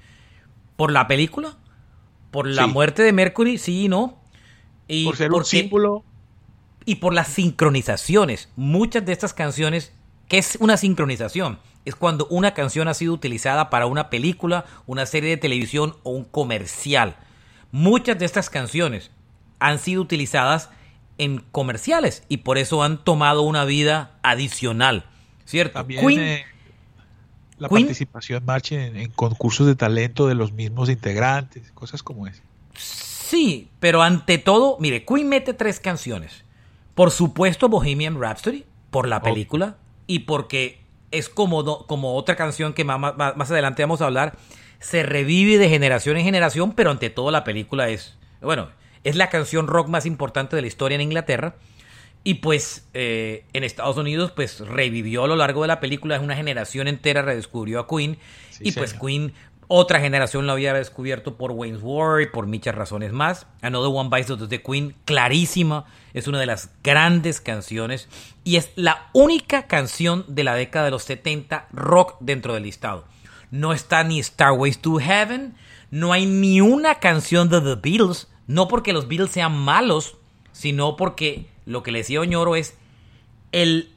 Por 0.76 0.90
la 0.90 1.06
película, 1.06 1.56
por 2.32 2.48
la 2.48 2.64
Sí. 2.64 2.70
muerte 2.72 3.02
de 3.04 3.12
Mercury, 3.12 3.58
sí 3.58 3.84
y 3.84 3.88
no. 3.88 4.18
Y 4.88 5.04
Por 5.04 5.16
ser 5.16 5.32
un 5.32 5.44
símbolo. 5.44 6.04
y 6.84 6.96
por 6.96 7.14
las 7.14 7.28
sincronizaciones. 7.28 8.48
Muchas 8.56 9.06
de 9.06 9.12
estas 9.12 9.32
canciones 9.34 9.92
¿Qué 10.28 10.38
es 10.38 10.56
una 10.58 10.78
sincronización? 10.78 11.58
Es 11.84 11.94
cuando 11.96 12.26
una 12.30 12.54
canción 12.54 12.88
ha 12.88 12.94
sido 12.94 13.12
utilizada 13.12 13.68
para 13.68 13.84
una 13.84 14.08
película, 14.08 14.64
una 14.86 15.04
serie 15.04 15.28
de 15.28 15.36
televisión 15.36 15.96
o 16.02 16.12
un 16.12 16.24
comercial. 16.24 17.16
Muchas 17.72 18.18
de 18.18 18.24
estas 18.24 18.48
canciones 18.48 19.10
han 19.58 19.78
sido 19.78 20.00
utilizadas 20.00 20.70
en 21.18 21.40
comerciales 21.52 22.24
y 22.30 22.38
por 22.38 22.56
eso 22.56 22.82
han 22.82 23.04
tomado 23.04 23.42
una 23.42 23.66
vida 23.66 24.12
adicional, 24.22 25.04
¿cierto? 25.44 25.74
También 25.74 26.06
Queen, 26.06 26.20
eh, 26.20 26.44
la 27.58 27.68
Queen- 27.68 27.86
participación 27.86 28.42
en, 28.70 28.96
en 28.96 29.10
concursos 29.10 29.66
de 29.66 29.74
talento 29.76 30.26
de 30.26 30.34
los 30.34 30.52
mismos 30.52 30.88
integrantes, 30.90 31.70
cosas 31.72 32.02
como 32.02 32.26
esa. 32.26 32.42
sí, 32.76 33.68
pero 33.80 34.02
ante 34.02 34.38
todo, 34.38 34.76
mire, 34.80 35.04
Queen 35.04 35.28
mete 35.28 35.54
tres 35.54 35.80
canciones. 35.80 36.44
Por 36.94 37.10
supuesto 37.10 37.68
Bohemian 37.68 38.20
Rhapsody, 38.20 38.64
por 38.90 39.08
la 39.08 39.16
Oh. 39.18 39.22
película 39.22 39.76
y 40.06 40.20
porque 40.20 40.80
es 41.10 41.28
como, 41.28 41.86
como 41.86 42.14
otra 42.14 42.36
canción 42.36 42.72
que 42.74 42.84
ma- 42.84 42.98
ma- 42.98 43.12
más, 43.36 43.50
adelante 43.50 43.82
vamos 43.82 44.00
a 44.00 44.06
hablar, 44.06 44.36
se 44.80 45.02
revive 45.02 45.58
de 45.58 45.68
generación 45.68 46.16
en 46.16 46.24
generación, 46.24 46.72
pero 46.72 46.90
ante 46.90 47.10
todo 47.10 47.30
la 47.30 47.42
película 47.44 47.88
es, 47.88 48.16
bueno, 48.40 48.68
es 49.02 49.16
la 49.16 49.30
canción 49.30 49.66
rock 49.66 49.88
más 49.88 50.06
importante 50.06 50.54
de 50.56 50.62
la 50.62 50.68
historia 50.68 50.94
en 50.96 51.00
Inglaterra. 51.00 51.56
Y 52.26 52.34
pues 52.34 52.88
eh, 52.94 53.44
en 53.52 53.64
Estados 53.64 53.98
Unidos 53.98 54.32
pues 54.34 54.60
revivió 54.60 55.24
a 55.24 55.28
lo 55.28 55.36
largo 55.36 55.62
de 55.62 55.68
la 55.68 55.78
película, 55.78 56.18
una 56.20 56.34
generación 56.34 56.88
entera 56.88 57.22
redescubrió 57.22 57.80
a 57.80 57.86
Queen 57.86 58.18
Sí, 58.50 58.64
y 58.68 58.72
pues. 58.72 58.94
Queen 58.94 59.34
otra 59.68 60.00
generación 60.00 60.46
lo 60.46 60.52
había 60.52 60.74
descubierto 60.74 61.36
por 61.36 61.52
Wayne's 61.52 61.80
War 61.82 62.20
y 62.20 62.26
por 62.26 62.46
muchas 62.46 62.74
razones 62.74 63.12
más. 63.12 63.46
Another 63.62 63.90
One 63.92 64.10
Bites 64.10 64.26
the 64.26 64.36
Dust 64.36 64.50
de 64.50 64.62
Queen, 64.62 64.94
clarísima, 65.04 65.86
es 66.12 66.28
una 66.28 66.38
de 66.38 66.46
las 66.46 66.70
grandes 66.82 67.40
canciones 67.40 68.08
y 68.44 68.56
es 68.56 68.70
la 68.76 69.08
única 69.12 69.66
canción 69.66 70.24
de 70.28 70.44
la 70.44 70.54
década 70.54 70.86
de 70.86 70.90
los 70.90 71.04
70 71.04 71.68
rock 71.72 72.16
dentro 72.20 72.54
del 72.54 72.64
listado. 72.64 73.06
No 73.50 73.72
está 73.72 74.04
ni 74.04 74.22
Starways 74.22 74.80
to 74.80 74.98
Heaven, 74.98 75.54
no 75.90 76.12
hay 76.12 76.26
ni 76.26 76.60
una 76.60 76.96
canción 76.96 77.48
de 77.48 77.60
The 77.60 77.76
Beatles, 77.76 78.28
no 78.46 78.68
porque 78.68 78.92
los 78.92 79.08
Beatles 79.08 79.30
sean 79.30 79.56
malos, 79.56 80.16
sino 80.52 80.96
porque 80.96 81.46
lo 81.66 81.82
que 81.82 81.92
le 81.92 81.98
decía 81.98 82.20
Oñoro 82.20 82.56
es 82.56 82.74
el, 83.52 83.92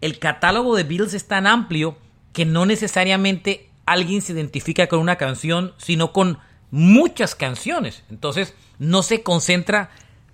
el 0.00 0.18
catálogo 0.18 0.76
de 0.76 0.84
Beatles 0.84 1.14
es 1.14 1.26
tan 1.28 1.46
amplio 1.46 1.96
que 2.32 2.44
no 2.44 2.66
necesariamente 2.66 3.68
alguien 3.86 4.22
se 4.22 4.32
identifica 4.32 4.86
con 4.86 5.00
una 5.00 5.16
canción, 5.16 5.74
sino 5.76 6.12
con 6.12 6.38
muchas 6.70 7.34
canciones. 7.34 8.04
Entonces, 8.10 8.54
no 8.78 9.02
se 9.02 9.22
concentra 9.22 9.90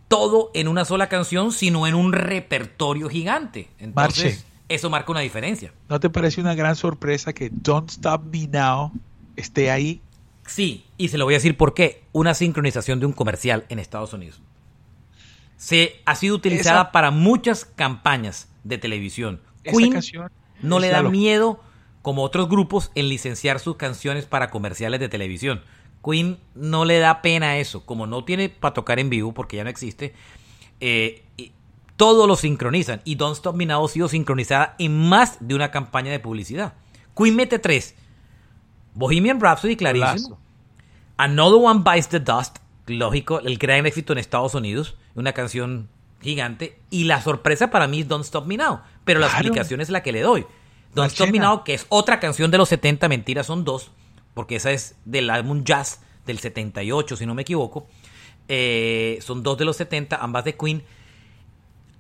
todo 0.07 0.50
en 0.54 0.68
una 0.68 0.85
sola 0.85 1.09
canción, 1.09 1.52
sino 1.52 1.87
en 1.87 1.95
un 1.95 2.12
repertorio 2.12 3.09
gigante. 3.09 3.68
Entonces, 3.78 4.25
Marche. 4.25 4.45
eso 4.68 4.90
marca 4.90 5.12
una 5.12 5.21
diferencia. 5.21 5.73
¿No 5.88 6.00
te 6.00 6.09
parece 6.09 6.40
una 6.40 6.54
gran 6.54 6.76
sorpresa 6.76 7.33
que 7.33 7.50
Don't 7.50 7.90
Stop 7.90 8.23
Me 8.33 8.47
Now 8.47 8.92
esté 9.37 9.71
ahí? 9.71 10.00
Sí, 10.47 10.87
y 10.97 11.09
se 11.09 11.18
lo 11.18 11.26
voy 11.26 11.35
a 11.35 11.37
decir 11.37 11.57
por 11.57 11.75
qué. 11.75 12.04
Una 12.12 12.33
sincronización 12.33 13.00
de 13.00 13.07
un 13.07 13.12
comercial 13.12 13.66
en 13.68 13.78
Estados 13.78 14.14
Unidos. 14.14 14.40
Se 15.58 16.00
ha 16.06 16.14
sido 16.14 16.34
utilizada 16.36 16.80
Esa- 16.82 16.92
para 16.92 17.10
muchas 17.10 17.66
campañas 17.66 18.48
de 18.64 18.78
televisión. 18.78 19.42
Queen 19.64 19.92
no 20.62 20.78
le 20.78 20.88
da 20.88 21.02
miedo, 21.02 21.60
como 22.00 22.22
otros 22.22 22.48
grupos, 22.48 22.90
en 22.94 23.10
licenciar 23.10 23.60
sus 23.60 23.76
canciones 23.76 24.24
para 24.24 24.48
comerciales 24.50 24.98
de 25.00 25.10
televisión. 25.10 25.62
Queen 26.02 26.38
no 26.54 26.84
le 26.86 27.00
da 27.00 27.20
pena 27.20 27.58
eso, 27.58 27.84
como 27.84 28.06
no 28.06 28.24
tiene 28.24 28.48
para 28.48 28.72
tocar 28.72 28.98
en 28.98 29.10
vivo 29.10 29.34
porque 29.34 29.56
ya 29.58 29.64
no 29.64 29.70
existe. 29.70 30.14
eh, 30.80 31.24
todo 31.96 32.28
lo 32.28 32.36
sincronizan 32.36 33.00
y 33.04 33.16
Don't 33.16 33.34
Stop 33.36 33.56
Me 33.56 33.66
Now 33.66 33.84
ha 33.84 33.88
sido 33.88 34.08
sincronizada 34.08 34.76
en 34.78 35.08
más 35.08 35.38
de 35.40 35.56
una 35.56 35.72
campaña 35.72 36.12
de 36.12 36.20
publicidad. 36.20 36.74
Queen 37.16 37.34
mete 37.34 37.58
tres. 37.58 37.96
Bohemian 38.94 39.40
Rhapsody, 39.40 39.74
clarísimo. 39.76 40.38
Another 41.16 41.58
One 41.60 41.82
Bites 41.84 42.08
the 42.08 42.20
Dust, 42.20 42.58
lógico, 42.86 43.40
el 43.40 43.58
gran 43.58 43.84
éxito 43.86 44.12
en 44.12 44.20
Estados 44.20 44.54
Unidos, 44.54 44.96
una 45.18 45.32
canción 45.32 45.88
gigante. 46.20 46.78
Y 46.90 47.04
la 47.04 47.20
sorpresa 47.20 47.70
para 47.70 47.88
mí 47.88 48.00
es 48.00 48.08
Don't 48.08 48.25
Stop 48.25 48.46
Me 48.46 48.56
Now, 48.56 48.80
pero 49.04 49.20
la 49.20 49.26
explicación 49.26 49.80
es 49.80 49.90
la 49.90 50.02
que 50.02 50.12
le 50.12 50.22
doy. 50.22 50.46
Don't 50.94 51.12
Stop 51.12 51.30
Me. 51.30 51.38
Now, 51.38 51.64
que 51.64 51.75
es 51.75 51.87
otra 51.88 52.20
canción 52.20 52.50
de 52.50 52.58
los 52.58 52.68
70, 52.68 53.08
mentiras, 53.08 53.46
son 53.46 53.64
dos, 53.64 53.90
porque 54.34 54.56
esa 54.56 54.72
es 54.72 54.96
del 55.04 55.30
álbum 55.30 55.64
Jazz 55.64 56.02
del 56.26 56.38
78, 56.38 57.16
si 57.16 57.26
no 57.26 57.34
me 57.34 57.42
equivoco. 57.42 57.87
Eh, 58.48 59.18
son 59.20 59.42
dos 59.42 59.58
de 59.58 59.64
los 59.64 59.76
70, 59.76 60.16
ambas 60.16 60.44
de 60.44 60.56
Queen 60.56 60.82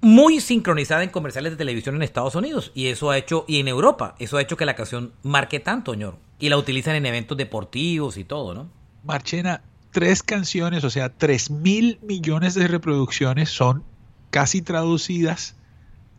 muy 0.00 0.40
sincronizada 0.40 1.02
en 1.02 1.10
comerciales 1.10 1.52
de 1.52 1.58
televisión 1.58 1.96
en 1.96 2.02
Estados 2.02 2.34
Unidos 2.36 2.70
y 2.74 2.86
eso 2.86 3.10
ha 3.10 3.18
hecho 3.18 3.44
y 3.48 3.58
en 3.58 3.66
Europa 3.66 4.14
eso 4.20 4.36
ha 4.36 4.42
hecho 4.42 4.56
que 4.56 4.64
la 4.64 4.76
canción 4.76 5.12
marque 5.24 5.58
tanto 5.58 5.92
ñoro 5.94 6.20
y 6.38 6.48
la 6.48 6.56
utilizan 6.56 6.94
en 6.94 7.04
eventos 7.04 7.36
deportivos 7.36 8.16
y 8.16 8.22
todo 8.22 8.54
no 8.54 8.70
Marchena, 9.02 9.62
tres 9.90 10.22
canciones, 10.22 10.84
o 10.84 10.90
sea, 10.90 11.08
tres 11.08 11.50
mil 11.50 11.98
millones 12.02 12.54
de 12.54 12.68
reproducciones 12.68 13.50
son 13.50 13.82
casi 14.30 14.62
traducidas 14.62 15.54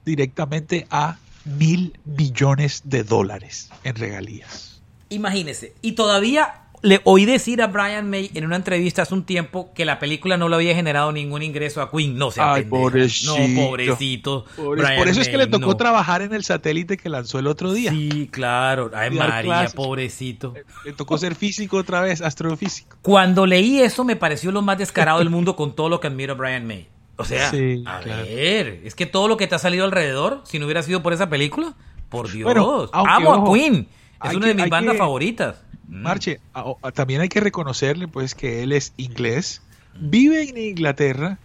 directamente 0.06 0.88
a 0.90 1.18
mil 1.46 1.98
millones 2.06 2.82
de 2.86 3.04
dólares 3.04 3.70
en 3.84 3.96
regalías. 3.96 4.82
imagínese 5.10 5.74
y 5.82 5.94
todavía 5.94 6.69
le 6.81 7.01
oí 7.03 7.25
decir 7.25 7.62
a 7.62 7.67
Brian 7.67 8.09
May 8.09 8.31
en 8.33 8.45
una 8.45 8.55
entrevista 8.55 9.01
hace 9.01 9.13
un 9.13 9.24
tiempo 9.24 9.71
que 9.74 9.83
la 9.86 10.00
película 10.00 10.38
no 10.38 10.48
le 10.50 10.55
había 10.55 10.74
generado 10.75 11.12
ningún 11.12 11.41
ingreso 11.43 11.81
a 11.81 11.91
Queen 11.91 12.17
no 12.17 12.31
sea 12.31 12.53
Ay, 12.53 12.63
pobrecito. 12.63 13.38
no 13.38 13.62
pobrecito 13.67 14.45
Por, 14.55 14.77
Brian 14.79 14.98
por 14.98 15.07
eso 15.09 15.19
es 15.21 15.27
que 15.29 15.38
le 15.38 15.48
tocó 15.48 15.67
no. 15.67 15.77
trabajar 15.77 16.21
en 16.21 16.33
el 16.33 16.43
satélite 16.43 16.95
que 16.98 17.09
lanzó 17.09 17.39
el 17.39 17.48
otro 17.48 17.74
día. 17.74 17.91
sí 17.91 18.29
claro 18.31 18.91
ay 18.93 19.09
María 19.12 19.41
clases. 19.41 19.74
pobrecito 19.74 20.53
Le 20.86 20.93
tocó 20.93 21.17
ser 21.17 21.36
físico 21.36 21.77
otra 21.77 22.01
vez, 22.01 22.21
astrofísico. 22.21 22.98
Cuando 23.01 23.45
leí 23.45 23.81
eso 23.81 24.03
me 24.03 24.15
pareció 24.15 24.51
lo 24.51 24.62
más 24.62 24.77
descarado 24.77 25.19
del 25.19 25.29
mundo 25.29 25.55
con 25.55 25.75
todo 25.75 25.89
lo 25.89 26.00
que 26.00 26.07
admiro 26.07 26.33
a 26.33 26.36
Brian 26.38 26.65
May. 26.65 26.88
O 27.17 27.25
sea, 27.25 27.50
Sí, 27.51 27.83
a 27.86 28.00
claro. 28.00 28.24
ver, 28.24 28.81
es 28.86 28.95
que 28.95 29.05
todo 29.05 29.27
lo 29.27 29.36
que 29.36 29.45
te 29.48 29.55
ha 29.55 29.59
salido 29.59 29.83
alrededor, 29.83 30.41
si 30.45 30.57
no 30.59 30.65
hubiera 30.65 30.81
sido 30.83 31.03
por 31.03 31.12
esa 31.12 31.29
película, 31.29 31.74
por 32.07 32.31
Dios, 32.31 32.45
Bueno, 32.45 32.88
aunque, 32.93 33.12
amo 33.13 33.29
ojo, 33.31 33.51
a 33.53 33.57
Queen, 33.57 33.88
es 34.24 34.33
una 34.36 34.39
que- 34.48 34.53
de 34.53 34.62
mis 34.62 34.69
bandas 34.69 34.93
que- 34.93 35.00
favoritas. 35.00 35.62
Mm. 35.89 36.01
Marche, 36.03 36.39
a- 36.53 36.65
a- 36.81 36.91
también 36.91 37.22
hay 37.22 37.29
que 37.29 37.39
reconocerle 37.39 38.08
pues 38.08 38.36
que 38.36 38.63
él 38.63 38.72
es 38.72 38.93
inglés, 38.98 39.62
vive 40.00 40.43
en 40.48 40.58
Inglaterra 40.58 41.38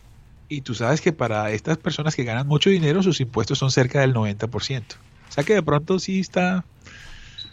y 0.49 0.61
tú 0.61 0.75
sabes 0.75 1.01
que 1.01 1.13
para 1.13 1.51
estas 1.51 1.79
personas 1.79 2.15
que 2.15 2.25
ganan 2.25 2.47
mucho 2.47 2.69
dinero 2.71 3.03
sus 3.03 3.21
impuestos 3.21 3.59
son 3.59 3.71
cerca 3.71 4.01
del 4.01 4.13
90%. 4.15 4.97
O 5.29 5.33
sea 5.33 5.43
que 5.45 5.55
de 5.55 5.63
pronto 5.63 5.99
sí 5.99 6.21
está... 6.21 6.65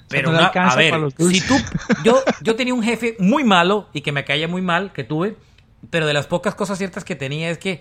Pero 0.09 0.31
no 0.33 0.37
una- 0.39 0.47
a 0.47 0.75
ver, 0.75 0.89
para 0.91 1.01
los 1.03 1.13
si 1.13 1.23
dulces. 1.23 1.47
tú, 1.47 1.55
yo, 2.03 2.21
yo 2.41 2.55
tenía 2.57 2.73
un 2.73 2.83
jefe 2.83 3.15
muy 3.19 3.45
malo 3.45 3.87
y 3.93 4.01
que 4.01 4.11
me 4.11 4.25
caía 4.25 4.47
muy 4.49 4.61
mal, 4.61 4.91
que 4.91 5.05
tuve, 5.05 5.37
pero 5.89 6.05
de 6.05 6.13
las 6.13 6.27
pocas 6.27 6.53
cosas 6.53 6.77
ciertas 6.77 7.05
que 7.05 7.15
tenía 7.15 7.49
es 7.49 7.57
que 7.57 7.79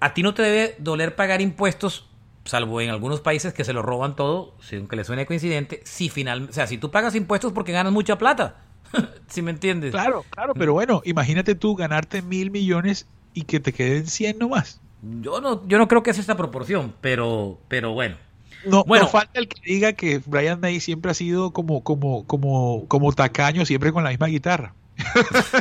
a 0.00 0.12
ti 0.12 0.24
no 0.24 0.34
te 0.34 0.42
debe 0.42 0.74
doler 0.80 1.14
pagar 1.14 1.40
impuestos, 1.40 2.08
salvo 2.44 2.80
en 2.80 2.90
algunos 2.90 3.20
países 3.20 3.52
que 3.52 3.64
se 3.64 3.72
lo 3.72 3.82
roban 3.82 4.16
todo, 4.16 4.54
si- 4.60 4.76
aunque 4.76 4.96
le 4.96 5.04
suene 5.04 5.26
coincidente, 5.26 5.80
si 5.84 6.08
final, 6.08 6.48
o 6.50 6.52
sea, 6.52 6.66
si 6.66 6.78
tú 6.78 6.90
pagas 6.90 7.14
impuestos 7.14 7.52
porque 7.52 7.72
ganas 7.72 7.92
mucha 7.92 8.18
plata, 8.18 8.56
si 9.28 9.42
me 9.42 9.50
entiendes? 9.50 9.92
Claro, 9.92 10.24
claro, 10.30 10.54
pero 10.54 10.72
bueno, 10.72 11.02
imagínate 11.04 11.54
tú 11.54 11.74
ganarte 11.76 12.20
mil 12.22 12.50
millones 12.50 13.06
y 13.34 13.42
que 13.42 13.60
te 13.60 13.72
queden 13.72 14.06
100 14.06 14.38
nomás. 14.38 14.80
Yo 15.20 15.40
no, 15.40 15.66
yo 15.66 15.78
no 15.78 15.88
creo 15.88 16.02
que 16.02 16.10
es 16.10 16.18
esta 16.18 16.36
proporción, 16.36 16.94
pero, 17.00 17.58
pero 17.68 17.92
bueno. 17.92 18.16
No, 18.64 18.84
Bueno. 18.84 19.06
no 19.06 19.10
falta 19.10 19.40
el 19.40 19.48
que 19.48 19.60
diga 19.64 19.92
que 19.94 20.20
Brian 20.24 20.60
May 20.60 20.78
siempre 20.78 21.10
ha 21.10 21.14
sido 21.14 21.52
como, 21.52 21.82
como, 21.82 22.24
como, 22.28 22.84
como 22.86 23.12
tacaño, 23.12 23.64
siempre 23.66 23.90
con 23.92 24.04
la 24.04 24.10
misma 24.10 24.26
guitarra. 24.28 24.74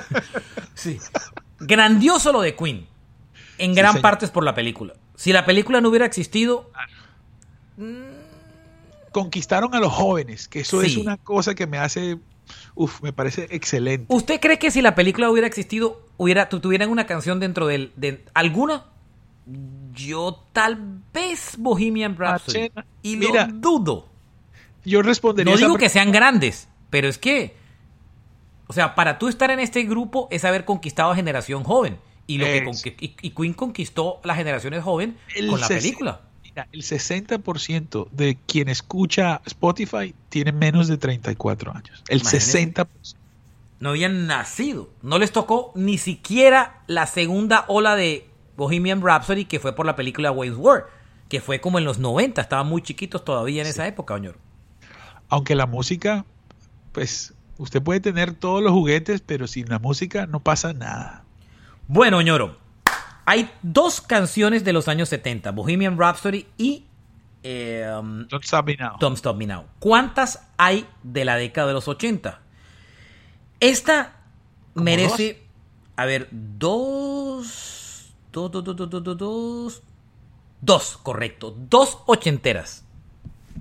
Sí. 0.76 0.98
Grandioso 1.60 2.32
lo 2.32 2.42
de 2.42 2.56
Queen. 2.56 2.88
En 3.58 3.74
gran 3.76 4.02
parte 4.02 4.26
es 4.26 4.32
por 4.32 4.44
la 4.44 4.56
película. 4.56 4.94
Si 5.22 5.32
la 5.32 5.46
película 5.46 5.82
no 5.82 5.90
hubiera 5.90 6.08
existido, 6.08 6.72
Conquistaron 9.12 9.76
a 9.76 9.80
los 9.80 9.94
jóvenes, 9.94 10.48
que 10.48 10.62
eso 10.62 10.82
es 10.82 10.98
una 10.98 11.18
cosa 11.18 11.54
que 11.54 11.68
me 11.68 11.78
hace, 11.78 12.18
uf, 12.74 13.04
me 13.04 13.14
parece 13.14 13.48
excelente. 13.52 14.06
¿usted 14.08 14.40
cree 14.40 14.58
que 14.58 14.72
si 14.72 14.82
la 14.82 14.96
película 14.96 15.30
hubiera 15.30 15.46
existido, 15.48 16.02
hubiera, 16.18 16.50
tu- 16.50 16.60
tuvieran 16.60 16.90
una 16.90 17.06
canción 17.06 17.40
dentro 17.40 17.68
del, 17.68 17.92
de 17.98 18.26
alguna? 18.34 18.86
Yo 19.94 20.44
tal 20.54 21.02
vez 21.14 21.56
Bohemian 21.60 22.18
Rhapsody. 22.18 22.70
Machena. 22.70 22.86
Y 23.04 23.18
Mira, 23.18 23.46
lo 23.46 23.54
dudo. 23.54 24.08
Yo 24.86 25.04
respondería 25.04 25.52
No 25.54 25.58
digo 25.60 25.78
que 25.78 25.90
sean 25.90 26.12
grandes, 26.12 26.68
pero 26.90 27.08
es 27.08 27.20
que, 27.20 27.56
o 28.66 28.74
sea, 28.74 28.96
para 28.96 29.20
tú 29.20 29.28
estar 29.28 29.52
en 29.52 29.60
este 29.60 29.84
grupo 29.84 30.30
es 30.32 30.46
haber 30.46 30.66
conquistado 30.66 31.12
a 31.12 31.16
generación 31.16 31.64
joven. 31.64 32.00
Y, 32.28 32.38
lo 32.38 32.46
que 32.46 32.96
y, 33.00 33.16
y 33.22 33.30
Queen 33.32 33.54
conquistó 33.54 34.22
las 34.24 34.38
generaciones 34.38 34.84
joven 34.84 35.18
el 35.36 35.48
con 35.48 35.60
la 35.60 35.68
película. 35.68 36.22
Mira, 36.44 36.68
el 36.72 36.82
60% 36.82 38.10
de 38.12 38.38
quien 38.46 38.70
escucha 38.70 39.42
Spotify 39.46 40.14
tiene 40.30 40.52
menos 40.52 40.88
de 40.88 40.98
34 40.98 41.72
años. 41.72 42.04
El 42.08 42.20
Imagínese. 42.20 42.74
60%. 42.74 42.88
No 43.80 43.90
habían 43.90 44.28
nacido. 44.28 44.90
No 45.02 45.18
les 45.18 45.32
tocó 45.32 45.72
ni 45.76 45.98
siquiera 45.98 46.84
la 46.88 47.08
segunda 47.08 47.66
ola 47.68 47.96
de 47.96 48.28
Bohemian 48.56 49.02
Rhapsody 49.02 49.46
que 49.46 49.60
fue 49.60 49.74
por 49.74 49.86
la 49.86 49.96
película 49.96 50.32
Wayne's 50.32 50.58
World. 50.58 50.86
que 51.30 51.42
fue 51.42 51.62
como 51.62 51.80
en 51.80 51.86
los 51.86 51.98
90, 51.98 52.42
estaban 52.42 52.68
muy 52.68 52.82
chiquitos 52.82 53.24
todavía 53.24 53.62
en 53.62 53.68
esa 53.68 53.88
época, 53.88 54.14
Oñoro. 54.14 54.38
Aunque 55.30 55.56
la 55.56 55.66
música, 55.66 56.26
pues 56.92 57.34
usted 57.58 57.82
puede 57.82 58.02
tener 58.02 58.34
todos 58.34 58.62
los 58.62 58.74
juguetes, 58.74 59.22
pero 59.22 59.48
sin 59.48 59.70
la 59.70 59.80
música 59.80 60.26
no 60.28 60.42
pasa 60.42 60.74
nada. 60.74 61.24
Bueno, 61.94 62.22
ñoro, 62.22 62.56
hay 63.26 63.52
dos 63.64 64.00
canciones 64.00 64.64
de 64.64 64.72
los 64.72 64.88
años 64.88 65.10
70, 65.10 65.52
Bohemian 65.52 66.00
Rhapsody 66.00 66.48
y 66.58 66.86
em, 67.44 68.30
Don't 68.30 68.46
Stop 69.18 69.36
Me 69.36 69.46
Now. 69.46 69.66
¿Cuántas 69.80 70.48
hay 70.56 70.88
de 71.04 71.26
la 71.26 71.36
década 71.36 71.68
de 71.68 71.74
los 71.74 71.90
80? 71.90 72.40
Esta 73.60 74.22
merece, 74.74 75.44
a 75.98 76.06
ver, 76.06 76.30
dos, 76.32 78.14
dos, 78.32 78.50
dos, 78.54 78.64
dos, 78.64 78.78
dos, 78.78 79.18
dos, 79.18 79.84
dos, 80.62 80.98
correcto, 81.04 81.54
dos 81.70 81.98
ochenteras, 82.06 82.86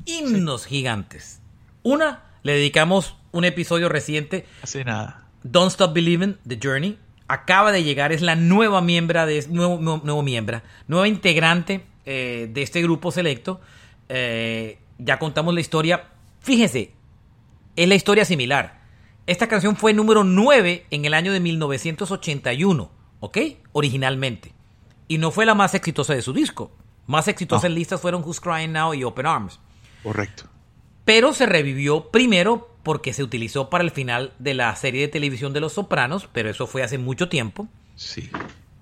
himnos 0.05 0.67
gigantes. 0.67 1.41
Una 1.83 2.23
le 2.45 2.53
dedicamos 2.53 3.17
un 3.33 3.45
episodio 3.45 3.89
reciente. 3.89 4.47
Hace 4.63 4.85
nada. 4.85 5.27
Don't 5.43 5.73
Stop 5.73 5.95
Believing, 5.95 6.39
The 6.47 6.61
Journey, 6.63 6.97
Acaba 7.33 7.71
de 7.71 7.85
llegar, 7.85 8.11
es 8.11 8.23
la 8.23 8.35
nueva 8.35 8.81
miembra 8.81 9.25
de 9.25 9.47
nuevo, 9.49 9.79
nuevo, 9.79 10.01
nuevo 10.05 10.23
miembra, 10.23 10.65
nueva 10.89 11.07
integrante 11.07 11.85
eh, 12.05 12.49
de 12.53 12.63
este 12.63 12.83
grupo 12.83 13.13
selecto. 13.13 13.61
Eh, 14.09 14.79
ya 14.99 15.19
contamos 15.21 15.55
la 15.55 15.61
historia. 15.61 16.09
Fíjese, 16.41 16.93
es 17.77 17.89
la 17.89 17.95
historia 17.95 18.25
similar. 18.25 18.81
Esta 19.27 19.47
canción 19.47 19.77
fue 19.77 19.93
número 19.95 20.25
9 20.25 20.87
en 20.91 21.05
el 21.05 21.15
año 21.15 21.33
de 21.33 21.39
1981, 21.39 22.91
¿ok? 23.21 23.39
Originalmente. 23.73 24.53
Y 25.07 25.19
no 25.19 25.31
fue 25.31 25.47
la 25.47 25.55
más 25.55 25.75
exitosa 25.75 26.15
de 26.15 26.23
su 26.23 26.33
disco. 26.33 26.73
Más 27.07 27.29
exitosas 27.29 27.63
No. 27.65 27.69
en 27.69 27.75
listas 27.77 28.01
fueron 28.01 28.23
Who's 28.23 28.41
Crying 28.41 28.73
Now 28.73 28.95
y 28.95 29.05
Open 29.05 29.27
Arms 29.27 29.59
Correcto. 30.03 30.45
pero 31.05 31.33
se 31.33 31.47
revivió 31.47 32.11
primero 32.11 32.70
porque 32.83 33.13
se 33.13 33.23
utilizó 33.23 33.69
para 33.71 33.85
el 33.85 33.91
final 33.91 34.33
de 34.39 34.55
la 34.55 34.75
serie 34.77 35.03
de 35.03 35.09
televisión 35.09 35.53
de 35.53 35.61
Los 35.61 35.75
Sopranos, 35.75 36.29
pero 36.33 36.49
eso 36.51 36.67
fue 36.67 36.83
hace 36.83 36.99
mucho 36.99 37.29
tiempo. 37.29 37.69
Sí. 37.97 38.31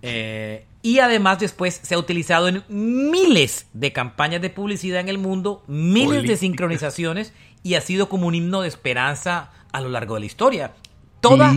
Eh, 0.02 0.64
y 0.83 1.00
además 1.00 1.40
después 1.40 1.81
se 1.83 1.95
ha 1.95 1.99
utilizado 1.99 2.47
en 2.49 2.62
miles 2.69 3.67
de 3.73 3.93
campañas 3.93 4.40
de 4.40 4.50
publicidad 4.50 5.00
en 5.00 5.09
el 5.09 5.19
mundo, 5.19 5.64
miles 5.67 6.23
de 6.23 6.37
sincronizaciones 6.37 7.33
y 7.64 7.75
ha 7.75 7.81
sido 7.81 8.09
como 8.09 8.28
un 8.28 8.35
himno 8.37 8.61
de 8.62 8.69
esperanza 8.69 9.50
a 9.73 9.81
lo 9.81 9.88
largo 9.88 10.14
de 10.14 10.21
la 10.21 10.26
historia. 10.26 10.73
Toda 11.21 11.52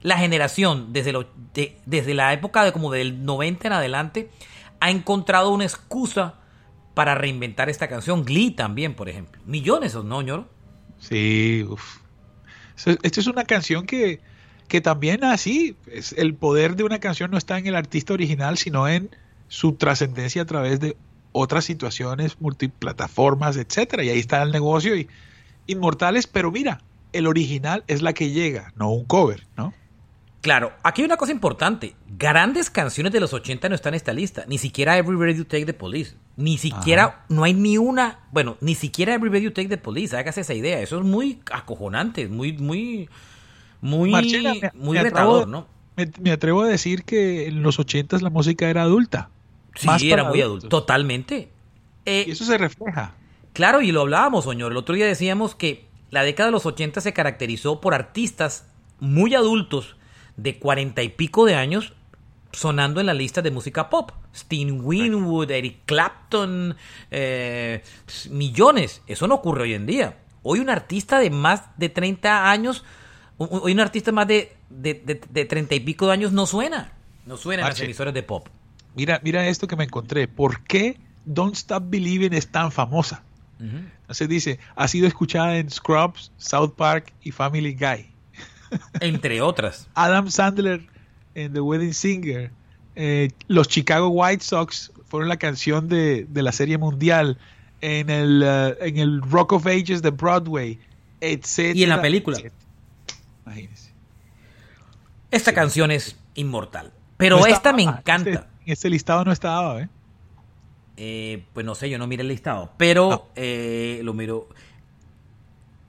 la 0.00 0.16
generación, 0.16 0.92
desde, 0.94 1.12
lo- 1.12 1.26
de- 1.52 1.76
desde 1.84 2.14
la 2.14 2.32
época 2.32 2.64
de 2.64 2.72
como 2.72 2.90
del 2.90 3.24
90 3.26 3.66
en 3.68 3.72
adelante, 3.74 4.30
ha 4.80 4.90
encontrado 4.90 5.50
una 5.50 5.64
excusa 5.64 6.36
para 6.94 7.14
reinventar 7.14 7.68
esta 7.68 7.88
canción. 7.88 8.24
Glee 8.24 8.50
también, 8.52 8.94
por 8.94 9.08
ejemplo. 9.10 9.40
Millones, 9.44 9.94
¿o 9.94 10.02
no, 10.02 10.22
ñoro? 10.22 10.48
Sí, 11.02 11.66
uf. 11.68 11.98
So, 12.76 12.92
Esto 13.02 13.20
es 13.20 13.26
una 13.26 13.44
canción 13.44 13.86
que, 13.86 14.20
que 14.68 14.80
también 14.80 15.24
así, 15.24 15.76
es, 15.86 16.12
el 16.16 16.34
poder 16.34 16.76
de 16.76 16.84
una 16.84 17.00
canción 17.00 17.30
no 17.30 17.38
está 17.38 17.58
en 17.58 17.66
el 17.66 17.74
artista 17.74 18.14
original, 18.14 18.56
sino 18.56 18.88
en 18.88 19.10
su 19.48 19.74
trascendencia 19.74 20.42
a 20.42 20.46
través 20.46 20.80
de 20.80 20.96
otras 21.32 21.64
situaciones, 21.64 22.40
multiplataformas, 22.40 23.56
etcétera. 23.56 24.04
Y 24.04 24.10
ahí 24.10 24.18
está 24.18 24.42
el 24.42 24.52
negocio 24.52 24.96
y 24.96 25.08
inmortales, 25.66 26.26
pero 26.26 26.50
mira, 26.50 26.80
el 27.12 27.26
original 27.26 27.84
es 27.88 28.00
la 28.00 28.12
que 28.12 28.30
llega, 28.30 28.72
no 28.76 28.90
un 28.90 29.04
cover, 29.04 29.46
¿no? 29.56 29.74
Claro, 30.42 30.72
aquí 30.82 31.00
hay 31.02 31.06
una 31.06 31.16
cosa 31.16 31.32
importante. 31.32 31.94
Grandes 32.18 32.68
canciones 32.68 33.12
de 33.12 33.20
los 33.20 33.32
80 33.32 33.68
no 33.68 33.74
están 33.74 33.94
en 33.94 33.96
esta 33.96 34.12
lista. 34.12 34.44
Ni 34.48 34.58
siquiera 34.58 34.98
Every 34.98 35.16
Breath 35.16 35.36
You 35.36 35.44
Take 35.44 35.64
the 35.66 35.72
Police. 35.72 36.14
Ni 36.36 36.58
siquiera, 36.58 37.24
no 37.28 37.44
hay 37.44 37.54
ni 37.54 37.78
una, 37.78 38.18
bueno, 38.32 38.56
ni 38.60 38.74
siquiera 38.74 39.14
Every 39.14 39.30
Breath 39.30 39.44
You 39.44 39.52
Take 39.52 39.68
the 39.68 39.78
Police. 39.78 40.16
Hágase 40.16 40.40
esa 40.40 40.52
idea. 40.52 40.80
Eso 40.80 40.98
es 40.98 41.04
muy 41.04 41.38
acojonante, 41.52 42.26
muy, 42.28 42.54
muy, 42.58 43.08
muy, 43.80 44.10
me- 44.10 44.70
muy 44.74 44.96
me 44.98 45.02
retador, 45.02 45.44
atrevo- 45.44 45.48
¿no? 45.48 45.66
Me, 45.96 46.10
me 46.20 46.32
atrevo 46.32 46.62
a 46.62 46.68
decir 46.68 47.04
que 47.04 47.46
en 47.46 47.62
los 47.62 47.78
ochentas 47.78 48.20
la 48.22 48.30
música 48.30 48.68
era 48.68 48.82
adulta. 48.82 49.30
Sí, 49.76 49.86
Más 49.86 50.02
era 50.02 50.16
para 50.18 50.28
muy 50.30 50.40
adulto. 50.42 50.68
Totalmente. 50.68 51.50
Eh, 52.04 52.24
Y 52.26 52.32
eso 52.32 52.44
se 52.44 52.58
refleja. 52.58 53.14
Claro, 53.52 53.80
y 53.80 53.92
lo 53.92 54.00
hablábamos, 54.00 54.44
señor. 54.44 54.72
El 54.72 54.78
otro 54.78 54.94
día 54.94 55.06
decíamos 55.06 55.54
que 55.54 55.86
la 56.10 56.22
década 56.24 56.48
de 56.48 56.52
los 56.52 56.66
80 56.66 57.00
se 57.00 57.12
caracterizó 57.12 57.80
por 57.80 57.94
artistas 57.94 58.66
muy 58.98 59.34
adultos 59.34 59.96
de 60.36 60.58
cuarenta 60.58 61.02
y 61.02 61.08
pico 61.08 61.44
de 61.44 61.54
años 61.54 61.94
sonando 62.52 63.00
en 63.00 63.06
la 63.06 63.14
lista 63.14 63.42
de 63.42 63.50
música 63.50 63.88
pop. 63.88 64.12
Steen 64.34 64.80
Winwood, 64.82 65.50
Eric 65.50 65.80
Clapton, 65.86 66.76
eh, 67.10 67.82
millones. 68.30 69.02
Eso 69.06 69.26
no 69.26 69.36
ocurre 69.36 69.62
hoy 69.62 69.74
en 69.74 69.86
día. 69.86 70.18
Hoy 70.42 70.60
un 70.60 70.70
artista 70.70 71.18
de 71.18 71.30
más 71.30 71.62
de 71.76 71.88
30 71.88 72.50
años, 72.50 72.84
hoy 73.38 73.72
un 73.72 73.80
artista 73.80 74.12
más 74.12 74.26
de, 74.26 74.56
de, 74.70 74.94
de, 74.94 75.20
de 75.28 75.44
30 75.44 75.74
y 75.74 75.80
pico 75.80 76.06
de 76.06 76.12
años 76.12 76.32
no 76.32 76.46
suena. 76.46 76.92
No 77.26 77.36
suena 77.36 77.62
en 77.62 77.68
las 77.68 77.80
emisoras 77.80 78.12
de 78.14 78.22
pop. 78.22 78.48
Mira, 78.94 79.20
mira 79.22 79.46
esto 79.46 79.66
que 79.66 79.76
me 79.76 79.84
encontré. 79.84 80.28
¿Por 80.28 80.62
qué 80.64 80.98
Don't 81.24 81.54
Stop 81.54 81.84
Believing 81.88 82.34
es 82.34 82.48
tan 82.48 82.72
famosa? 82.72 83.22
Ujú. 83.60 83.76
Entonces 84.00 84.28
dice, 84.28 84.58
ha 84.74 84.88
sido 84.88 85.06
escuchada 85.06 85.56
en 85.56 85.70
Scrubs, 85.70 86.32
South 86.36 86.74
Park 86.76 87.12
y 87.22 87.30
Family 87.30 87.74
Guy. 87.74 88.11
Entre 89.00 89.40
otras. 89.40 89.88
Adam 89.94 90.30
Sandler 90.30 90.86
en 91.34 91.52
The 91.52 91.60
Wedding 91.60 91.94
Singer. 91.94 92.50
Eh, 92.94 93.30
los 93.48 93.68
Chicago 93.68 94.08
White 94.08 94.44
Sox 94.44 94.92
fueron 95.06 95.28
la 95.28 95.36
canción 95.38 95.88
de, 95.88 96.26
de 96.28 96.42
la 96.42 96.52
Serie 96.52 96.78
Mundial. 96.78 97.38
En 97.80 98.10
el, 98.10 98.42
eh, 98.44 98.76
en 98.80 98.98
el 98.98 99.22
Rock 99.22 99.52
of 99.54 99.66
Ages 99.66 100.02
de 100.02 100.10
Broadway, 100.10 100.78
etc. 101.20 101.74
Y 101.74 101.82
en 101.82 101.88
la 101.88 102.00
película. 102.00 102.38
Imagínense. 103.44 103.90
Esta 105.30 105.52
canción 105.52 105.90
es 105.90 106.16
inmortal. 106.34 106.92
Pero 107.16 107.38
No 107.38 107.46
esta 107.46 107.56
estaba- 107.56 107.76
me 107.76 107.82
Este, 107.84 107.98
encanta. 107.98 108.30
en 108.30 108.72
este 108.72 108.88
listado 108.90 109.24
no 109.24 109.32
estaba, 109.32 109.80
¿eh? 109.82 109.88
Eh, 110.96 111.44
pues 111.54 111.64
no 111.66 111.74
sé, 111.74 111.88
yo 111.90 111.98
no 111.98 112.06
miré 112.06 112.22
el 112.22 112.28
listado. 112.28 112.70
Pero 112.76 113.08
No. 113.10 113.24
eh, 113.34 114.00
lo 114.04 114.12
miro. 114.14 114.48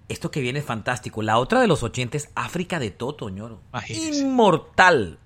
Esto 0.10 0.32
que 0.32 0.42
viene 0.42 0.60
es 0.60 0.66
fantástico. 0.66 1.22
La 1.22 1.38
otra 1.38 1.62
de 1.62 1.68
los 1.68 1.82
80 1.84 2.18
es 2.18 2.30
África 2.36 2.80
de 2.80 2.92
Toto, 2.92 3.30
ñoro. 3.30 3.62
Inmortal. 3.88 5.20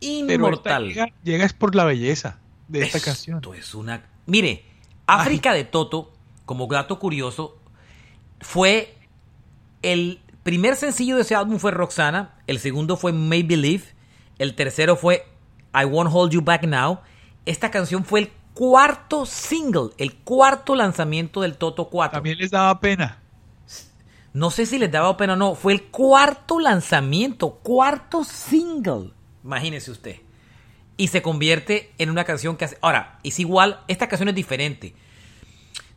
Inmortal. 0.00 0.88
llega, 0.88 1.06
llega 1.22 1.44
es 1.44 1.52
por 1.52 1.74
la 1.74 1.84
belleza 1.84 2.40
de 2.68 2.82
esta 2.82 2.98
Esto 2.98 3.10
canción. 3.10 3.40
es 3.56 3.74
una. 3.74 4.04
Mire, 4.26 4.64
África 5.06 5.52
de 5.52 5.64
Toto, 5.64 6.12
como 6.44 6.66
dato 6.66 6.98
curioso, 6.98 7.58
fue 8.40 8.96
el 9.82 10.20
primer 10.42 10.76
sencillo 10.76 11.16
de 11.16 11.22
ese 11.22 11.34
álbum 11.34 11.58
fue 11.58 11.70
Roxana, 11.70 12.34
el 12.46 12.58
segundo 12.58 12.96
fue 12.96 13.12
May 13.12 13.42
Believe, 13.42 13.84
el 14.38 14.54
tercero 14.54 14.96
fue 14.96 15.26
I 15.74 15.84
Won't 15.84 16.10
Hold 16.12 16.32
You 16.32 16.42
Back 16.42 16.64
Now. 16.64 17.00
Esta 17.46 17.70
canción 17.70 18.04
fue 18.04 18.20
el 18.20 18.32
cuarto 18.54 19.26
single, 19.26 19.90
el 19.98 20.14
cuarto 20.16 20.74
lanzamiento 20.74 21.40
del 21.40 21.56
Toto 21.56 21.88
4. 21.88 22.16
También 22.18 22.38
les 22.38 22.50
daba 22.50 22.78
pena. 22.80 23.20
No 24.34 24.50
sé 24.50 24.66
si 24.66 24.78
les 24.78 24.90
daba 24.90 25.16
pena 25.16 25.32
o 25.32 25.36
no, 25.36 25.54
fue 25.54 25.72
el 25.72 25.84
cuarto 25.84 26.58
lanzamiento, 26.58 27.60
cuarto 27.62 28.24
single. 28.24 29.12
Imagínese 29.44 29.92
usted. 29.92 30.16
Y 30.96 31.08
se 31.08 31.22
convierte 31.22 31.92
en 31.98 32.10
una 32.10 32.24
canción 32.24 32.56
que 32.56 32.66
hace... 32.66 32.78
Ahora, 32.82 33.18
es 33.22 33.38
igual, 33.38 33.80
esta 33.88 34.08
canción 34.08 34.28
es 34.28 34.34
diferente. 34.34 34.94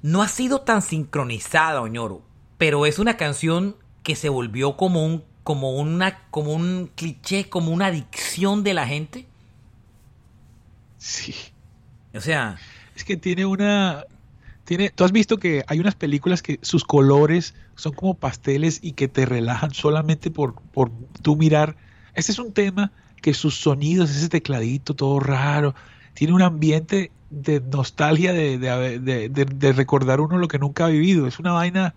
No 0.04 0.21
ha 0.21 0.28
sido 0.28 0.62
tan 0.62 0.82
sincronizada, 0.82 1.82
Oñoro, 1.82 2.21
pero 2.58 2.86
es 2.86 3.00
una 3.00 3.17
canción 3.17 3.76
que 4.04 4.15
se 4.15 4.30
volvió 4.30 4.78
como 4.78 5.04
un, 5.04 5.23
como 5.43 5.71
una, 5.71 6.30
como 6.30 6.54
un 6.54 6.91
cliché, 6.95 7.50
como 7.50 7.71
una 7.71 7.88
adicción 7.88 8.63
de 8.63 8.73
la 8.76 8.88
gente. 8.88 9.28
Sí. 11.00 11.36
O 12.13 12.21
sea, 12.21 12.58
Es 12.97 13.04
que 13.04 13.15
tiene 13.15 13.45
una. 13.45 14.06
Tiene, 14.67 14.89
Tú 14.89 15.06
has 15.06 15.13
visto 15.13 15.38
que 15.38 15.63
hay 15.67 15.80
unas 15.80 15.95
películas 15.95 16.41
que 16.43 16.60
sus 16.62 16.84
colores 16.84 17.56
son 17.75 17.93
como 17.93 18.15
pasteles 18.15 18.80
y 18.82 18.91
que 18.91 19.08
te 19.08 19.25
relajan 19.25 19.73
solamente 19.73 20.30
por, 20.30 20.56
por 20.73 20.91
tú 21.21 21.38
mirar. 21.38 21.77
Este 22.13 22.34
es 22.34 22.39
un 22.39 22.51
tema 22.51 22.91
que 23.21 23.34
sus 23.34 23.56
sonidos, 23.62 24.12
ese 24.12 24.27
tecladito 24.27 24.93
todo 24.93 25.21
raro, 25.21 25.73
tiene 26.13 26.34
un 26.34 26.41
ambiente 26.41 27.12
de 27.30 27.62
nostalgia, 27.62 28.34
de, 28.34 28.58
de- 28.58 29.30
de- 29.30 29.71
recordar 29.73 30.19
uno 30.19 30.38
lo 30.38 30.49
que 30.49 30.60
nunca 30.60 30.84
ha 30.86 30.89
vivido. 30.89 31.27
Es 31.27 31.39
una 31.39 31.53
vaina 31.53 31.95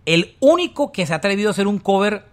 El 0.06 0.36
único 0.40 0.92
que 0.92 1.06
se 1.06 1.12
ha 1.12 1.16
atrevido 1.16 1.48
a 1.48 1.52
hacer 1.52 1.66
un 1.66 1.78
cover 1.78 2.24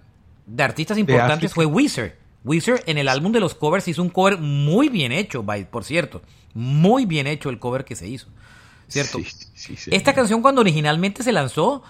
de 0.45 0.63
artistas 0.63 0.97
importantes 0.97 1.53
fue 1.53 1.65
Weezer. 1.65 2.17
Weezer 2.43 2.83
en 2.85 2.97
el 2.97 3.07
álbum 3.09 3.31
de 3.31 3.39
los 3.39 3.55
covers 3.55 3.87
hizo 3.87 4.01
un 4.01 4.09
cover 4.09 4.37
muy 4.37 4.89
bien 4.89 5.11
hecho, 5.11 5.45
por 5.69 5.83
cierto. 5.83 6.21
Muy 6.53 7.05
bien 7.05 7.27
hecho 7.27 7.49
el 7.49 7.59
cover 7.59 7.85
que 7.85 7.95
se 7.95 8.07
hizo. 8.07 8.27
¿Cierto? 8.87 9.19
Esta 9.87 10.13
canción 10.13 10.41
cuando 10.41 10.61
originalmente 10.61 11.23
se 11.23 11.33
lanzó 11.33 11.83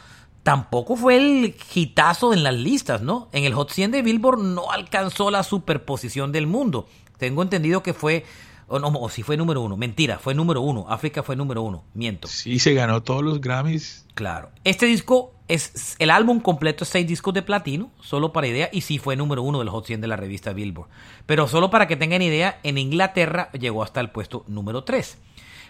tampoco 0.47 0.95
fue 0.95 1.17
el 1.17 1.55
hitazo 1.75 2.31
en 2.31 2.41
las 2.41 2.53
listas, 2.53 3.01
¿no? 3.01 3.27
En 3.33 3.43
el 3.43 3.53
Hot 3.53 3.69
100 3.69 3.91
de 3.91 4.01
Billboard 4.01 4.39
no 4.39 4.71
alcanzó 4.71 5.29
la 5.29 5.43
superposición 5.43 6.31
del 6.31 6.47
mundo. 6.47 6.87
Tengo 7.17 7.41
entendido 7.41 7.83
que 7.83 7.93
fue 7.93 8.23
o 8.69 8.79
no, 8.79 8.87
o 8.87 9.09
si 9.09 9.23
fue 9.23 9.35
número 9.35 9.59
uno. 9.59 9.75
Mentira, 9.75 10.19
fue 10.19 10.33
número 10.33 10.61
uno. 10.61 10.85
África 10.87 11.21
fue 11.21 11.35
número 11.35 11.63
uno. 11.63 11.83
Miento. 11.93 12.29
Sí, 12.29 12.59
se 12.59 12.73
ganó 12.73 13.03
todos 13.03 13.25
los 13.25 13.41
Grammys. 13.41 14.05
Claro. 14.13 14.49
Este 14.63 14.85
disco 14.85 15.33
es 15.49 15.97
el 15.99 16.09
álbum 16.09 16.39
completo, 16.39 16.85
es 16.85 16.91
seis 16.91 17.05
discos 17.05 17.33
de 17.33 17.41
platino, 17.41 17.91
solo 17.99 18.31
para 18.31 18.47
idea, 18.47 18.69
y 18.71 18.79
sí 18.79 18.99
fue 18.99 19.17
número 19.17 19.43
uno 19.43 19.59
del 19.59 19.67
Hot 19.67 19.85
100 19.85 19.99
de 19.99 20.07
la 20.07 20.15
revista 20.15 20.53
Billboard. 20.53 20.87
Pero 21.25 21.49
solo 21.49 21.69
para 21.69 21.89
que 21.89 21.97
tengan 21.97 22.21
idea, 22.21 22.61
en 22.63 22.77
Inglaterra 22.77 23.51
llegó 23.51 23.83
hasta 23.83 23.99
el 23.99 24.11
puesto 24.11 24.45
número 24.47 24.85
3. 24.85 25.17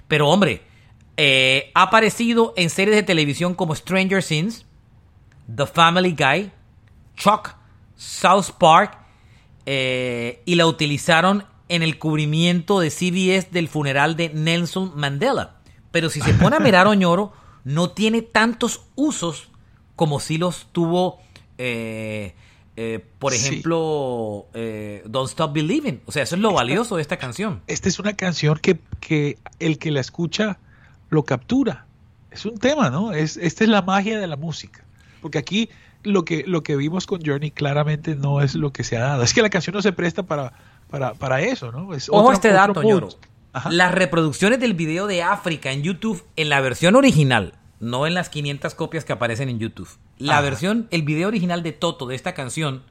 Pero 0.07 0.29
hombre, 0.29 0.61
eh, 1.17 1.71
ha 1.73 1.83
aparecido 1.83 2.53
en 2.55 2.69
series 2.69 2.95
de 2.95 3.03
televisión 3.03 3.55
como 3.55 3.75
Stranger 3.75 4.23
Things, 4.23 4.65
The 5.53 5.65
Family 5.65 6.15
Guy, 6.17 6.51
Chuck, 7.15 7.55
South 7.95 8.51
Park, 8.59 8.97
eh, 9.65 10.41
y 10.45 10.55
la 10.55 10.67
utilizaron 10.67 11.45
en 11.69 11.83
el 11.83 11.99
cubrimiento 11.99 12.79
de 12.79 12.89
CBS 12.89 13.49
del 13.51 13.67
funeral 13.67 14.15
de 14.15 14.29
Nelson 14.29 14.93
Mandela. 14.95 15.57
Pero 15.91 16.09
si 16.09 16.21
se 16.21 16.33
pone 16.33 16.55
a 16.55 16.59
mirar 16.59 16.87
Oñoro, 16.87 17.33
no 17.63 17.89
tiene 17.89 18.21
tantos 18.21 18.85
usos 18.95 19.49
como 19.95 20.19
si 20.19 20.37
los 20.37 20.67
tuvo, 20.71 21.19
eh, 21.57 22.35
eh, 22.75 23.03
por 23.19 23.33
ejemplo, 23.33 24.47
eh, 24.53 25.03
Don't 25.05 25.29
Stop 25.29 25.53
Believing. 25.53 26.01
O 26.05 26.11
sea, 26.11 26.23
eso 26.23 26.35
es 26.35 26.41
lo 26.41 26.53
valioso 26.53 26.95
de 26.97 27.01
esta 27.01 27.17
canción. 27.17 27.61
Esta 27.67 27.89
es 27.89 27.99
una 27.99 28.15
canción 28.15 28.59
que, 28.59 28.79
que 28.99 29.39
el 29.59 29.79
que 29.79 29.91
la 29.91 29.99
escucha 29.99 30.59
lo 31.09 31.23
captura. 31.23 31.85
Es 32.31 32.45
un 32.45 32.57
tema, 32.57 32.89
¿no? 32.89 33.13
Es, 33.13 33.37
esta 33.37 33.63
es 33.63 33.69
la 33.69 33.81
magia 33.81 34.19
de 34.19 34.27
la 34.27 34.35
música. 34.35 34.83
Porque 35.21 35.37
aquí 35.37 35.69
lo 36.03 36.25
que, 36.25 36.43
lo 36.47 36.63
que 36.63 36.75
vimos 36.75 37.05
con 37.05 37.21
Journey 37.25 37.51
claramente 37.51 38.15
no 38.15 38.41
es 38.41 38.55
lo 38.55 38.71
que 38.71 38.83
se 38.83 38.97
ha 38.97 39.01
dado. 39.01 39.23
Es 39.23 39.33
que 39.33 39.41
la 39.41 39.49
canción 39.49 39.75
no 39.75 39.81
se 39.81 39.93
presta 39.93 40.23
para, 40.23 40.53
para, 40.89 41.13
para 41.13 41.41
eso, 41.41 41.71
¿no? 41.71 41.93
Es 41.93 42.09
Ojo 42.09 42.31
este 42.31 42.51
dato, 42.51 42.83
ñoro. 42.83 43.09
Las 43.69 43.91
reproducciones 43.93 44.59
del 44.59 44.73
video 44.73 45.07
de 45.07 45.23
África 45.23 45.71
en 45.71 45.81
YouTube 45.81 46.23
en 46.35 46.49
la 46.49 46.61
versión 46.61 46.95
original, 46.95 47.55
no 47.79 48.05
en 48.05 48.13
las 48.13 48.29
500 48.29 48.75
copias 48.75 49.03
que 49.03 49.13
aparecen 49.13 49.49
en 49.49 49.57
YouTube. 49.57 49.89
La 50.19 50.41
versión, 50.41 50.87
el 50.91 51.01
video 51.01 51.27
original 51.27 51.63
de 51.63 51.71
Toto 51.71 52.05
de 52.05 52.15
esta 52.15 52.33
canción 52.33 52.83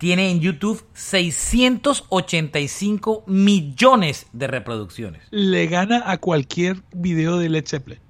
tiene 0.00 0.30
en 0.30 0.40
YouTube 0.40 0.84
685 0.94 3.24
millones 3.26 4.26
de 4.32 4.46
reproducciones. 4.46 5.22
Le 5.30 5.66
gana 5.66 6.10
a 6.10 6.16
cualquier 6.16 6.78
video 6.90 7.36
de 7.36 7.50
Led 7.50 7.68
Zeppelin. 7.68 8.00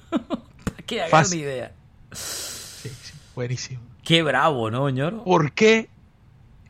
Para 0.10 0.82
que 0.86 1.02
hagan 1.02 1.26
una 1.26 1.34
idea. 1.34 1.72
Sí, 2.12 2.88
sí, 2.88 3.14
buenísimo. 3.34 3.80
Qué 4.04 4.22
bravo, 4.22 4.70
¿no, 4.70 4.88
ñoro? 4.88 5.24
¿Por 5.24 5.50
qué 5.50 5.88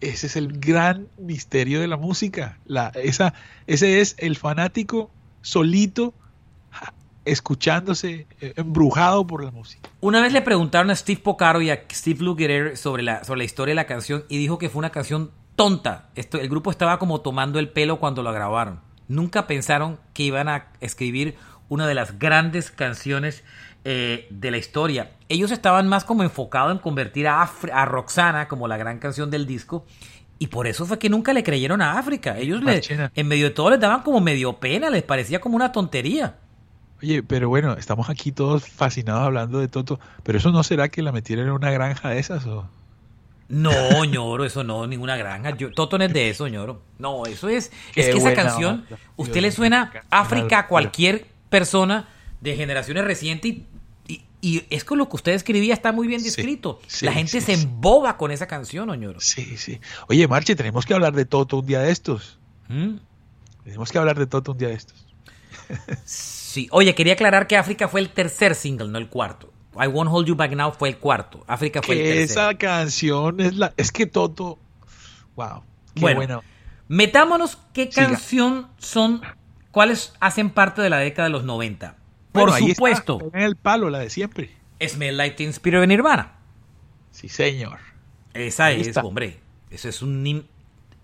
ese 0.01 0.27
es 0.27 0.37
el 0.37 0.59
gran 0.59 1.09
misterio 1.19 1.83
de 1.83 1.89
la 1.89 1.99
música. 1.99 2.59
La, 2.65 2.89
esa, 2.95 3.35
ese 3.67 4.01
es 4.01 4.17
el 4.19 4.37
fanático 4.37 5.11
solito 5.43 6.15
escuchándose, 7.27 8.27
eh, 8.41 8.55
embrujado 8.57 9.27
por 9.27 9.45
la 9.45 9.51
música. 9.51 9.89
Una 10.01 10.23
vez 10.23 10.33
le 10.33 10.41
preguntaron 10.41 10.91
a 10.91 10.97
Steve 10.97 11.21
Pocaro 11.23 11.61
y 11.61 11.71
a 11.71 11.85
Steve 11.93 12.25
Lukather 12.25 12.77
sobre 12.77 13.03
la, 13.03 13.25
sobre 13.25 13.39
la 13.39 13.45
historia 13.45 13.73
de 13.73 13.77
la 13.77 13.87
canción 13.87 14.25
y 14.29 14.39
dijo 14.39 14.59
que 14.59 14.71
fue 14.71 14.79
una 14.79 14.91
canción 14.91 15.31
tonta. 15.57 16.11
Esto, 16.15 16.39
el 16.39 16.49
grupo 16.49 16.71
estaba 16.71 16.99
como 16.99 17.21
tomando 17.21 17.59
el 17.59 17.69
pelo 17.69 17.99
cuando 17.99 18.23
lo 18.23 18.33
grabaron. 18.33 18.81
Nunca 19.09 19.47
pensaron 19.47 19.99
que 20.15 20.23
iban 20.23 20.49
a 20.49 20.69
escribir 20.81 21.37
una 21.69 21.87
de 21.87 21.95
las 21.95 22.19
grandes 22.19 22.71
canciones 22.71 23.43
eh, 23.85 24.27
de 24.31 24.51
la 24.51 24.59
historia. 24.59 25.13
Ellos 25.29 25.51
estaban 25.51 25.89
más 25.89 26.05
como 26.05 26.23
enfocados 26.23 26.73
en 26.73 26.79
convertir 26.79 27.29
a, 27.29 27.43
a 27.43 27.85
Roxana 27.85 28.49
como 28.49 28.69
la 28.69 28.77
gran 28.77 28.99
canción 28.99 29.31
del 29.31 29.47
disco. 29.47 29.85
Y 30.39 30.49
por 30.49 30.67
eso 30.67 30.85
fue 30.87 30.99
que 30.99 31.09
nunca 31.09 31.33
le 31.33 31.43
creyeron 31.43 31.81
a 31.81 31.99
África. 31.99 32.37
Ellos 32.39 32.63
le, 32.63 32.83
en 33.15 33.29
medio 33.29 33.47
de 33.47 33.51
todo 33.51 33.71
les 33.71 33.81
daban 33.81 34.03
como 34.03 34.21
medio 34.21 34.55
pena, 34.55 34.91
les 34.91 35.03
parecía 35.03 35.41
como 35.41 35.57
una 35.57 35.73
tontería. 35.73 36.37
Oye, 37.03 37.23
pero 37.23 37.49
bueno, 37.49 37.75
estamos 37.75 38.09
aquí 38.09 38.33
todos 38.33 38.67
fascinados 38.69 39.23
hablando 39.23 39.59
de 39.59 39.69
Toto, 39.69 40.01
pero 40.23 40.39
eso 40.39 40.51
no 40.51 40.63
será 40.63 40.89
que 40.89 41.03
la 41.03 41.13
metieron 41.13 41.47
en 41.47 41.53
una 41.53 41.71
granja 41.71 42.11
de 42.11 42.19
esas 42.19 42.47
o... 42.47 42.69
No, 43.49 44.05
ñoro, 44.05 44.45
eso 44.45 44.65
no, 44.65 44.87
ninguna 44.87 45.17
granja. 45.17 45.57
Toto 45.75 45.99
no 45.99 46.05
es 46.05 46.13
de 46.13 46.31
eso, 46.31 46.49
ñoro. 46.49 46.83
No, 46.99 47.27
eso 47.27 47.49
es... 47.49 47.71
es 47.95 48.07
que 48.07 48.19
esa 48.19 48.35
canción, 48.35 48.85
usted 49.17 49.41
le 49.41 49.53
suena 49.53 49.93
África 50.11 50.61
a 50.61 50.67
cualquier 50.67 51.27
persona 51.49 52.09
de 52.41 52.57
generaciones 52.57 53.05
recientes 53.05 53.53
y 53.53 53.65
y 54.47 54.65
es 54.71 54.85
con 54.85 54.99
lo 54.99 55.09
que 55.09 55.17
usted 55.17 55.33
escribía, 55.33 55.75
está 55.75 55.91
muy 55.91 56.07
bien 56.07 56.23
descrito. 56.23 56.81
la 57.01 57.13
gente 57.13 57.41
se 57.41 57.55
emboba 57.55 58.17
con 58.17 58.31
esa 58.31 58.47
canción, 58.47 58.89
Oñoro. 58.89 59.21
Sí, 59.21 59.57
sí. 59.57 59.81
Oye, 60.09 60.29
Marche, 60.29 60.55
tenemos 60.55 60.87
que 60.87 60.95
hablar 60.95 61.15
de 61.15 61.25
Toto 61.25 61.59
un 61.59 61.67
día 61.67 61.81
de 61.81 61.91
estos. 61.91 62.39
¿Mm? 62.69 62.97
Tenemos 63.65 63.91
que 63.91 63.99
hablar 63.99 64.17
de 64.17 64.27
Toto 64.27 64.53
un 64.53 64.59
día 64.59 64.69
de 64.69 64.75
estos. 64.75 65.05
sí. 66.57 66.69
Oye, 66.71 66.95
quería 66.95 67.13
aclarar 67.13 67.47
que 67.47 67.57
África 67.57 67.87
fue 67.87 68.01
el 68.01 68.09
tercer 68.09 68.55
single, 68.55 68.89
no 68.89 68.99
el 68.99 69.09
cuarto. 69.09 69.53
I 69.75 69.87
Won't 69.89 70.11
Hold 70.11 70.27
You 70.27 70.35
Back 70.37 70.53
Now 70.53 70.73
fue 70.73 70.89
el 70.89 70.99
cuarto. 70.99 71.45
África 71.47 71.83
fue 71.83 71.97
el 71.97 72.03
tercer. 72.03 72.23
Esa 72.25 72.55
canción 72.55 73.41
es 73.41 73.55
la. 73.57 73.75
Es 73.77 73.93
que 73.93 74.07
Toto. 74.07 74.59
Wow. 75.37 75.63
Qué 75.95 76.15
bueno. 76.15 76.43
Metámonos 76.89 77.59
qué 77.75 77.91
canción 77.91 78.69
son. 78.79 79.21
¿Cuáles 79.71 80.15
hacen 80.21 80.49
parte 80.51 80.81
de 80.81 80.89
la 80.89 80.99
década 80.99 81.29
de 81.29 81.33
los 81.33 81.45
90? 81.45 81.97
Por 82.33 82.53
supuesto. 82.53 83.31
en 83.35 83.43
el 83.43 83.57
palo, 83.57 83.91
la 83.91 83.99
de 83.99 84.09
siempre. 84.09 84.51
Smell 84.81 85.17
Like 85.17 85.37
Teen 85.37 85.51
Spirit 85.51 85.81
de 85.81 85.87
Nirvana. 85.87 86.37
Sí, 87.11 87.29
señor. 87.29 87.79
Esa 88.33 88.73
es, 88.73 88.97
hombre. 88.97 89.41
Ese 89.71 89.91
es 89.91 90.01
un. 90.01 90.47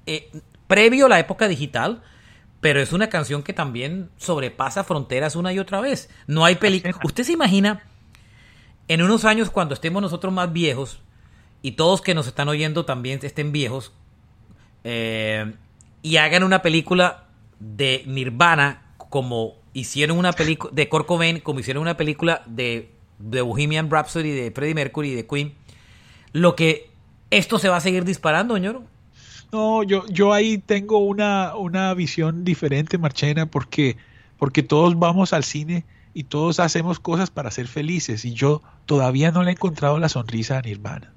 Eh, 0.06 0.30
previo 0.66 1.06
a 1.06 1.08
la 1.10 1.18
época 1.18 1.48
digital, 1.48 2.02
pero 2.62 2.81
es 2.81 2.92
una 2.92 3.09
canción 3.09 3.42
que 3.42 3.53
también 3.53 4.09
sobrepasa 4.18 4.85
fronteras 4.85 5.35
una 5.35 5.53
y 5.53 5.59
otra 5.59 5.81
vez. 5.81 6.09
No 6.29 6.44
hay 6.44 6.55
película. 6.55 6.96
Usted 7.03 7.25
se 7.25 7.33
imagina 7.33 7.83
en 8.87 9.03
unos 9.03 9.25
años 9.25 9.51
cuando 9.51 9.75
estemos 9.75 10.01
nosotros 10.01 10.33
más 10.33 10.53
viejos 10.53 11.01
y 11.61 11.72
todos 11.72 12.01
que 12.03 12.14
nos 12.14 12.29
están 12.29 12.48
oyendo 12.48 12.85
también 12.85 13.18
estén 13.20 13.51
viejos 13.51 13.92
eh, 14.85 15.53
y 16.03 16.18
hagan 16.18 16.44
una 16.44 16.62
película 16.62 17.25
de 17.59 18.05
Nirvana 18.07 18.94
como 18.96 19.57
hicieron 19.72 20.16
una 20.16 20.33
película 20.33 20.72
de 20.72 20.88
Kurt 20.88 21.09
como 21.42 21.59
hicieron 21.59 21.83
una 21.83 21.96
película 21.96 22.44
de, 22.46 22.92
de 23.18 23.40
Bohemian 23.40 23.90
Rhapsody, 23.90 24.31
de 24.31 24.53
Freddie 24.53 24.75
Mercury 24.75 25.11
y 25.11 25.14
de 25.16 25.27
Queen, 25.27 25.55
lo 26.33 26.55
que 26.55 26.90
esto 27.31 27.59
se 27.59 27.68
va 27.68 27.79
a 27.79 27.81
seguir 27.81 28.05
disparando, 28.05 28.57
ñoro. 28.57 28.85
No, 29.52 29.82
yo, 29.82 30.06
yo 30.08 30.32
ahí 30.32 30.56
tengo 30.56 30.98
una, 30.98 31.54
una 31.56 31.92
visión 31.92 32.42
diferente, 32.42 32.96
Marchena, 32.96 33.44
porque, 33.44 33.98
porque 34.38 34.62
todos 34.62 34.98
vamos 34.98 35.34
al 35.34 35.44
cine 35.44 35.84
y 36.14 36.24
todos 36.24 36.58
hacemos 36.58 37.00
cosas 37.00 37.30
para 37.30 37.50
ser 37.50 37.68
felices 37.68 38.24
y 38.24 38.32
yo 38.32 38.62
todavía 38.86 39.30
no 39.30 39.42
le 39.42 39.50
he 39.50 39.52
encontrado 39.52 39.98
la 39.98 40.08
sonrisa 40.08 40.56
a 40.56 40.62
Nirvana. 40.62 41.12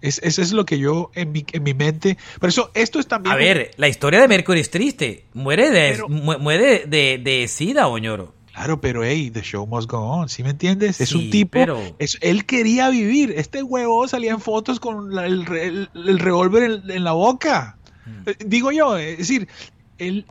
Es, 0.00 0.20
eso 0.22 0.40
es 0.42 0.52
lo 0.52 0.64
que 0.64 0.78
yo 0.78 1.10
en 1.14 1.32
mi, 1.32 1.44
en 1.52 1.62
mi 1.64 1.74
mente. 1.74 2.16
Por 2.38 2.48
eso, 2.48 2.70
esto 2.74 3.00
es 3.00 3.08
también. 3.08 3.34
A 3.34 3.36
ver, 3.36 3.72
la 3.76 3.88
historia 3.88 4.20
de 4.20 4.28
Mercury 4.28 4.60
es 4.60 4.70
triste. 4.70 5.24
Muere 5.34 5.70
de, 5.70 6.02
muere 6.08 6.86
de, 6.86 7.18
de, 7.18 7.48
sida, 7.48 7.88
Oñoro. 7.88 8.32
Claro, 8.52 8.80
pero 8.80 9.04
hey, 9.04 9.30
the 9.30 9.42
show 9.42 9.66
must 9.66 9.88
go 9.88 9.98
on, 9.98 10.28
¿sí 10.28 10.42
me 10.42 10.50
entiendes? 10.50 11.00
Es 11.00 11.14
un 11.14 11.30
tipo, 11.30 11.58
es, 11.98 12.18
él 12.20 12.44
quería 12.44 12.90
vivir. 12.90 13.32
Este 13.36 13.62
huevo 13.62 14.06
salía 14.08 14.32
en 14.32 14.40
fotos 14.40 14.80
con 14.80 15.16
el, 15.18 15.88
el, 15.94 16.18
revólver 16.18 16.82
en, 16.88 17.04
la 17.04 17.12
boca. 17.12 17.76
Mm. 18.06 18.28
Eh, 18.28 18.36
digo 18.44 18.72
yo, 18.72 18.96
es 18.96 19.18
decir, 19.18 19.48
el 19.98 20.26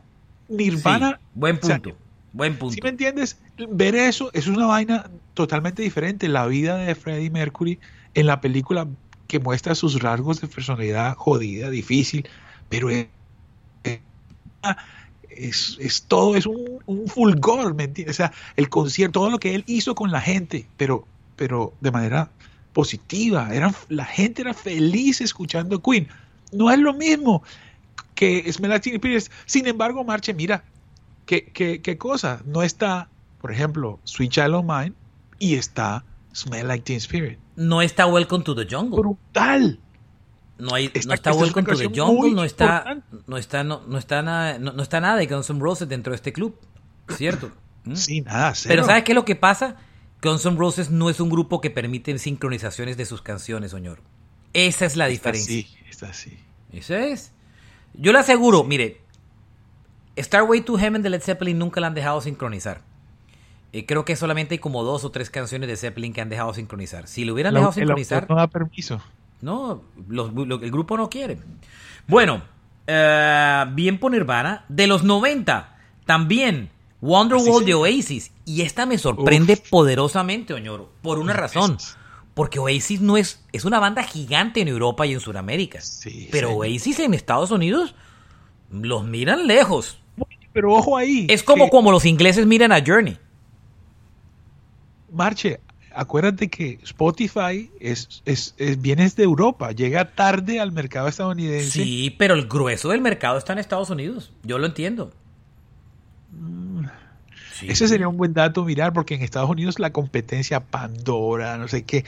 Nirvana. 0.48 1.18
buen 1.34 1.58
punto, 1.58 1.96
buen 2.32 2.58
punto. 2.58 2.74
¿Sí 2.74 2.80
me 2.82 2.90
entiendes? 2.90 3.38
Ver 3.70 3.94
eso 3.94 4.30
es 4.34 4.46
una 4.48 4.66
vaina 4.66 5.10
totalmente 5.34 5.82
diferente. 5.82 6.28
La 6.28 6.46
vida 6.46 6.76
de 6.76 6.94
Freddie 6.94 7.30
Mercury 7.30 7.78
en 8.14 8.26
la 8.26 8.40
película 8.40 8.86
que 9.26 9.38
muestra 9.38 9.74
sus 9.74 10.02
rasgos 10.02 10.40
de 10.40 10.48
personalidad 10.48 11.14
jodida, 11.14 11.70
difícil, 11.70 12.28
pero 12.68 12.90
es, 12.90 13.06
es, 13.84 14.00
todo, 16.06 16.36
es 16.36 16.46
un, 16.46 16.80
fulgor, 17.06 17.74
¿me 17.74 17.84
entiendes? 17.84 18.16
O 18.16 18.18
sea, 18.18 18.32
el 18.56 18.68
concierto, 18.68 19.20
todo 19.20 19.30
lo 19.30 19.38
que 19.38 19.54
él 19.54 19.64
hizo 19.66 19.94
con 19.94 20.10
la 20.10 20.20
gente, 20.20 20.66
pero, 20.76 21.06
pero 21.36 21.72
de 21.80 21.90
manera 21.90 22.30
positiva, 22.72 23.54
eran, 23.54 23.74
la 23.88 24.04
gente 24.04 24.42
era 24.42 24.54
feliz 24.54 25.20
escuchando 25.20 25.82
Queen. 25.82 26.08
No 26.52 26.70
es 26.70 26.78
lo 26.78 26.94
mismo 26.94 27.42
que 28.14 28.50
Smell 28.52 28.70
Like 28.70 29.22
Sin 29.46 29.66
embargo, 29.66 30.04
Marche, 30.04 30.34
mira, 30.34 30.64
¿qué, 31.26 31.44
qué, 31.44 31.80
qué 31.80 31.96
cosa? 31.96 32.42
No 32.44 32.62
está, 32.62 33.08
por 33.40 33.52
ejemplo, 33.52 33.98
Sweet 34.04 34.30
Child 34.30 34.54
of 34.54 34.64
Mine 34.66 34.92
y 35.38 35.54
está 35.54 36.04
Smell 36.34 36.68
Like 36.68 36.84
Teen 36.84 36.98
Spirit. 36.98 37.38
No 37.56 37.82
está 37.82 38.06
Welcome 38.06 38.44
to 38.44 38.54
the 38.54 38.66
Jungle. 38.68 38.98
Brutal. 38.98 39.80
No, 40.60 40.74
hay, 40.74 40.90
Esta- 40.94 41.08
no 41.08 41.14
está 41.14 41.32
Welcome 41.32 41.66
to 41.72 41.76
the 41.78 41.88
Jungle, 42.00 42.32
no 42.32 42.44
está, 42.44 43.02
no 43.26 43.36
está, 43.36 43.64
no, 43.64 43.82
no 43.86 43.98
está 43.98 44.22
nada, 44.22 44.58
no, 44.58 44.72
no 44.72 44.82
está 44.82 45.00
nada 45.00 45.16
de 45.16 45.26
Guns 45.26 45.50
N' 45.50 45.60
Roses 45.60 45.88
dentro 45.88 46.12
de 46.12 46.16
este 46.16 46.32
club, 46.32 46.58
¿cierto? 47.16 47.50
¿Mm? 47.84 47.94
Sí, 47.94 48.20
nada, 48.20 48.54
cero. 48.54 48.72
Pero 48.74 48.84
¿sabes 48.84 49.04
qué 49.04 49.12
es 49.12 49.16
lo 49.16 49.24
que 49.24 49.36
pasa? 49.36 49.76
Guns 50.22 50.44
N' 50.46 50.56
Roses 50.56 50.90
no 50.90 51.08
es 51.10 51.18
un 51.20 51.30
grupo 51.30 51.60
que 51.60 51.70
permite 51.70 52.16
sincronizaciones 52.18 52.96
de 52.96 53.06
sus 53.06 53.22
canciones, 53.22 53.70
señor. 53.70 54.00
Esa 54.52 54.84
es 54.84 54.96
la 54.96 55.08
Está 55.08 55.32
diferencia. 55.32 55.78
está 55.88 56.08
así. 56.10 56.38
Esa 56.72 56.98
es. 57.06 57.32
Yo 57.94 58.12
le 58.12 58.18
aseguro, 58.18 58.62
mire, 58.64 59.00
Starway 60.18 60.60
to 60.62 60.76
Heaven 60.76 61.02
de 61.02 61.10
Led 61.10 61.22
Zeppelin 61.22 61.58
nunca 61.58 61.80
la 61.80 61.86
han 61.86 61.94
dejado 61.94 62.20
sincronizar. 62.20 62.82
Eh, 63.72 63.86
creo 63.86 64.04
que 64.04 64.16
solamente 64.16 64.54
hay 64.54 64.58
como 64.58 64.82
dos 64.82 65.04
o 65.04 65.10
tres 65.10 65.30
canciones 65.30 65.68
de 65.68 65.76
Zeppelin 65.76 66.12
que 66.12 66.20
han 66.20 66.28
dejado 66.28 66.52
sincronizar. 66.52 67.06
Si 67.06 67.24
lo 67.24 67.32
hubieran 67.34 67.54
La- 67.54 67.60
dejado 67.60 67.72
sincronizar, 67.72 68.28
no 68.28 68.36
da 68.36 68.48
permiso. 68.48 69.00
No, 69.42 69.82
los- 70.08 70.32
lo- 70.32 70.60
el 70.62 70.70
grupo 70.70 70.96
no 70.96 71.08
quiere. 71.10 71.38
Bueno, 72.06 72.42
eh, 72.86 73.64
bien 73.72 73.98
por 73.98 74.12
Nirvana. 74.12 74.64
De 74.68 74.86
los 74.86 75.02
90, 75.04 75.76
también 76.06 76.70
Wonderwall 77.00 77.62
Así 77.62 77.64
de. 77.66 77.74
Oasis. 77.74 78.32
Y 78.44 78.62
esta 78.62 78.84
me 78.86 78.98
sorprende 78.98 79.56
poderosamente, 79.56 80.52
Oñoro, 80.54 80.90
por 81.02 81.18
una 81.18 81.32
razón. 81.32 81.78
Porque 82.34 82.58
Oasis 82.58 83.00
no 83.00 83.16
es, 83.16 83.42
es 83.52 83.64
una 83.64 83.78
banda 83.80 84.02
gigante 84.02 84.60
en 84.60 84.68
Europa 84.68 85.06
y 85.06 85.12
en 85.12 85.20
Sudamérica. 85.20 85.80
Sí, 85.80 86.28
pero. 86.30 86.52
Oasis 86.52 86.98
en 87.00 87.14
Estados 87.14 87.50
Unidos 87.50 87.94
los 88.70 89.04
miran 89.04 89.46
lejos. 89.46 89.98
Pero 90.52 90.72
ojo 90.74 90.96
ahí. 90.96 91.26
Es 91.30 91.42
como 91.42 91.64
que- 91.66 91.70
como 91.70 91.92
los 91.92 92.04
ingleses 92.04 92.46
miran 92.46 92.72
a 92.72 92.82
Journey. 92.84 93.18
Marche, 95.12 95.60
acuérdate 95.94 96.48
que 96.48 96.78
Spotify 96.82 97.70
es, 97.80 98.22
es, 98.24 98.54
es- 98.58 98.80
viene 98.80 99.08
de 99.08 99.22
Europa, 99.22 99.72
llega 99.72 100.04
tarde 100.12 100.60
al 100.60 100.72
mercado 100.72 101.08
estadounidense. 101.08 101.70
Sí, 101.82 102.14
pero 102.18 102.34
el 102.34 102.46
grueso 102.48 102.88
del 102.90 103.00
mercado 103.00 103.38
está 103.38 103.52
en 103.52 103.58
Estados 103.60 103.90
Unidos. 103.90 104.32
Yo 104.42 104.58
lo 104.58 104.66
entiendo. 104.66 105.12
Sí. 107.54 107.66
Ese 107.70 107.88
sería 107.88 108.08
un 108.08 108.16
buen 108.16 108.32
dato 108.32 108.64
mirar, 108.64 108.92
porque 108.92 109.14
en 109.14 109.22
Estados 109.22 109.50
Unidos 109.50 109.78
la 109.78 109.90
competencia 109.92 110.60
Pandora, 110.60 111.58
no 111.58 111.68
sé 111.68 111.84
qué. 111.84 112.04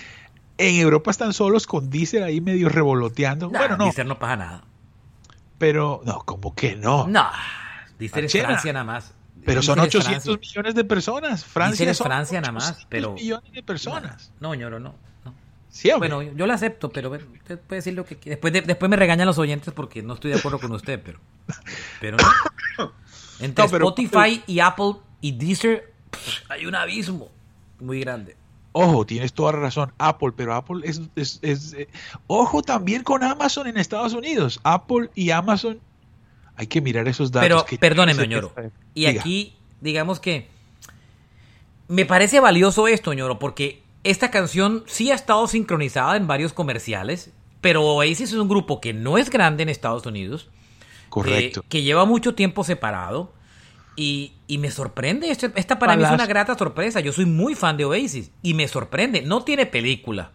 En 0.58 0.76
Europa 0.76 1.10
están 1.10 1.32
solos 1.32 1.66
con 1.66 1.90
Deezer 1.90 2.22
ahí 2.22 2.40
medio 2.40 2.68
revoloteando. 2.68 3.50
Nah, 3.50 3.58
bueno, 3.58 3.76
no, 3.76 3.84
Deezer 3.84 4.06
no 4.06 4.18
pasa 4.18 4.36
nada. 4.36 4.64
pero 5.58 6.00
no, 6.04 6.20
como 6.20 6.54
que 6.54 6.76
no. 6.76 7.06
No, 7.06 7.26
Deezer 7.98 8.24
es. 8.24 8.32
Francia 8.32 8.72
nada 8.72 8.84
más. 8.84 9.12
Pero 9.44 9.62
son 9.62 9.78
Deezer 9.80 10.00
es 10.00 10.06
800 10.06 10.24
Francia. 10.24 10.40
millones 10.50 10.74
de 10.74 10.84
personas. 10.84 11.44
Francia 11.44 11.90
es 11.90 11.98
Francia 11.98 12.40
nada 12.40 12.52
más, 12.52 12.64
800 12.70 12.86
pero- 12.88 13.12
millones 13.14 13.52
de 13.52 13.62
personas. 13.62 14.32
No, 14.40 14.54
ñoro, 14.54 14.78
no. 14.80 14.94
no. 15.24 15.34
Sí. 15.70 15.90
Bueno, 15.98 16.22
yo 16.22 16.46
lo 16.46 16.52
acepto, 16.52 16.90
pero 16.90 17.10
usted 17.10 17.58
puede 17.58 17.78
decir 17.78 17.94
lo 17.94 18.04
que 18.04 18.16
quiera. 18.16 18.34
Después, 18.34 18.52
de- 18.52 18.62
después 18.62 18.88
me 18.90 18.96
regañan 18.96 19.26
los 19.26 19.38
oyentes 19.38 19.72
porque 19.74 20.02
no 20.02 20.14
estoy 20.14 20.30
de 20.32 20.38
acuerdo 20.38 20.58
con 20.58 20.70
usted, 20.72 21.00
pero. 21.02 21.18
Pero 22.00 22.16
no. 22.18 22.24
Entre 23.40 23.64
No, 23.64 23.70
pero- 23.70 23.88
Spotify 23.88 24.42
y 24.46 24.60
Apple 24.60 24.94
y 25.20 25.32
Deezer 25.32 25.92
pff, 26.10 26.50
hay 26.50 26.66
un 26.66 26.74
abismo 26.74 27.28
muy 27.80 28.00
grande. 28.00 28.36
Ojo, 28.74 29.04
tienes 29.04 29.32
toda 29.34 29.52
la 29.52 29.58
razón, 29.58 29.92
Apple, 29.98 30.32
pero 30.36 30.54
Apple 30.54 30.80
es... 30.84 31.00
es- 31.16 31.38
es, 31.42 31.72
eh, 31.74 31.88
ojo 32.26 32.62
también 32.62 33.02
con 33.02 33.22
Amazon 33.22 33.66
en 33.66 33.76
Estados 33.76 34.12
Unidos. 34.14 34.60
Apple 34.64 35.10
y 35.14 35.30
Amazon, 35.30 35.78
hay 36.56 36.66
que 36.66 36.80
mirar 36.80 37.08
esos 37.08 37.30
datos. 37.32 37.48
Pero 37.48 37.64
que- 37.64 37.78
perdóneme, 37.78 38.22
ese- 38.22 38.28
ñoro. 38.28 38.52
Y 38.94 39.06
Diga. 39.06 39.20
aquí, 39.20 39.54
digamos 39.80 40.20
que 40.20 40.48
me 41.88 42.06
parece 42.06 42.40
valioso 42.40 42.88
esto, 42.88 43.12
ñoro, 43.12 43.38
porque 43.38 43.82
esta 44.04 44.30
canción 44.30 44.84
sí 44.86 45.10
ha 45.10 45.14
estado 45.14 45.46
sincronizada 45.46 46.16
en 46.16 46.26
varios 46.26 46.52
comerciales, 46.52 47.30
pero 47.60 47.82
Oasis 47.82 48.20
es 48.20 48.32
un 48.34 48.48
grupo 48.48 48.80
que 48.80 48.92
no 48.92 49.18
es 49.18 49.30
grande 49.30 49.62
en 49.62 49.68
Estados 49.68 50.04
Unidos, 50.06 50.48
Correcto. 51.08 51.60
eh, 51.60 51.64
que 51.68 51.82
lleva 51.82 52.04
mucho 52.04 52.34
tiempo 52.34 52.64
separado. 52.64 53.32
Y, 53.94 54.32
y 54.46 54.56
me 54.56 54.70
sorprende, 54.70 55.30
este- 55.30 55.52
esta 55.56 55.78
para 55.78 55.96
mí 55.96 56.02
es 56.02 56.10
una 56.10 56.24
grata 56.26 56.56
sorpresa. 56.56 57.00
Yo 57.00 57.12
soy 57.12 57.26
muy 57.26 57.54
fan 57.54 57.76
de 57.76 57.84
Oasis 57.84 58.30
y 58.42 58.54
me 58.54 58.66
sorprende. 58.66 59.20
No 59.20 59.44
tiene 59.44 59.66
película, 59.66 60.30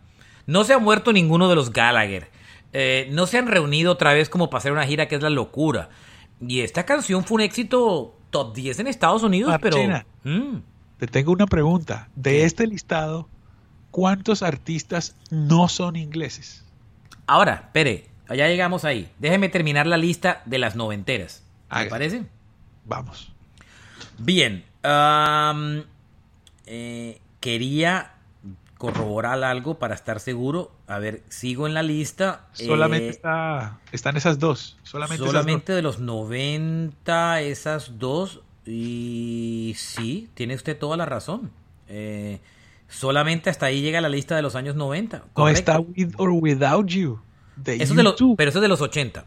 no 0.46 0.64
se 0.64 0.74
ha 0.74 0.78
muerto 0.78 1.12
ninguno 1.12 1.50
de 1.50 1.56
los 1.56 1.74
Gallagher, 1.74 2.30
eh, 2.74 3.08
no 3.12 3.28
se 3.28 3.38
han 3.38 3.48
reunido 3.48 3.92
otra 3.94 4.14
vez 4.14 4.30
como 4.30 4.50
para 4.50 4.60
hacer 4.60 4.72
una 4.72 4.86
gira 4.86 5.08
que 5.08 5.16
es 5.16 5.22
la 5.22 5.30
locura. 5.30 5.90
Y 6.40 6.62
esta 6.62 6.86
canción 6.86 7.24
fue 7.24 7.36
un 7.36 7.42
éxito 7.42 8.16
top 8.30 8.54
10 8.56 8.80
en 8.80 8.88
Estados 8.88 9.24
Unidos, 9.24 9.56
pero... 9.62 9.78
Marchena. 9.78 10.06
Mm, 10.24 10.58
Te 11.00 11.08
tengo 11.08 11.32
una 11.32 11.48
pregunta. 11.48 12.10
De 12.16 12.44
este 12.44 12.68
listado, 12.68 13.28
¿cuántos 13.92 14.44
artistas 14.44 15.16
no 15.32 15.68
son 15.68 15.96
ingleses? 15.96 16.64
Ahora, 17.26 17.54
espere, 17.66 18.08
ya 18.30 18.48
llegamos 18.48 18.86
ahí. 18.86 19.10
Déjeme 19.20 19.50
terminar 19.50 19.88
la 19.88 19.98
lista 19.98 20.42
de 20.46 20.60
las 20.60 20.76
noventeras. 20.76 21.44
¿Me 21.74 21.86
parece? 21.86 22.26
Vamos. 22.86 23.32
Bien. 24.18 24.64
eh, 26.66 27.20
quería 27.40 28.12
corroborar 28.78 29.44
algo 29.44 29.80
para 29.80 29.96
estar 29.96 30.20
seguro. 30.20 30.72
A 30.88 31.00
ver, 31.00 31.24
sigo 31.30 31.68
en 31.68 31.74
la 31.74 31.84
lista. 31.84 32.48
Solamente 32.54 33.08
Eh, 33.08 33.10
está, 33.12 33.80
están 33.92 34.18
esas 34.18 34.40
dos. 34.40 34.78
Solamente, 34.84 35.24
esas 35.26 35.66
de 35.66 35.82
los 35.82 36.00
90, 36.00 37.42
esas 37.42 37.98
dos. 38.00 38.42
Y 38.66 39.74
sí, 39.78 40.30
tiene 40.34 40.56
usted 40.56 40.78
toda 40.78 40.98
la 40.98 41.06
razón. 41.06 41.52
Eh, 41.88 42.40
solamente 42.90 43.50
hasta 43.50 43.66
ahí 43.68 43.82
llega 43.82 44.02
la 44.02 44.10
lista 44.10 44.36
de 44.36 44.42
los 44.42 44.56
años 44.56 44.76
90. 44.76 45.20
dos. 45.20 45.28
No 45.36 45.50
está 45.50 45.80
With 45.80 46.14
or 46.18 46.30
Without 46.32 46.88
You. 46.88 47.20
De 47.56 47.76
Eso 47.76 47.94
es 47.94 47.96
de 47.96 48.04
los, 48.04 48.16
U2. 48.22 48.36
pero 48.38 48.50
eso 48.50 48.60
es 48.60 48.62
de 48.62 48.68
los 48.68 48.82
80. 48.82 49.26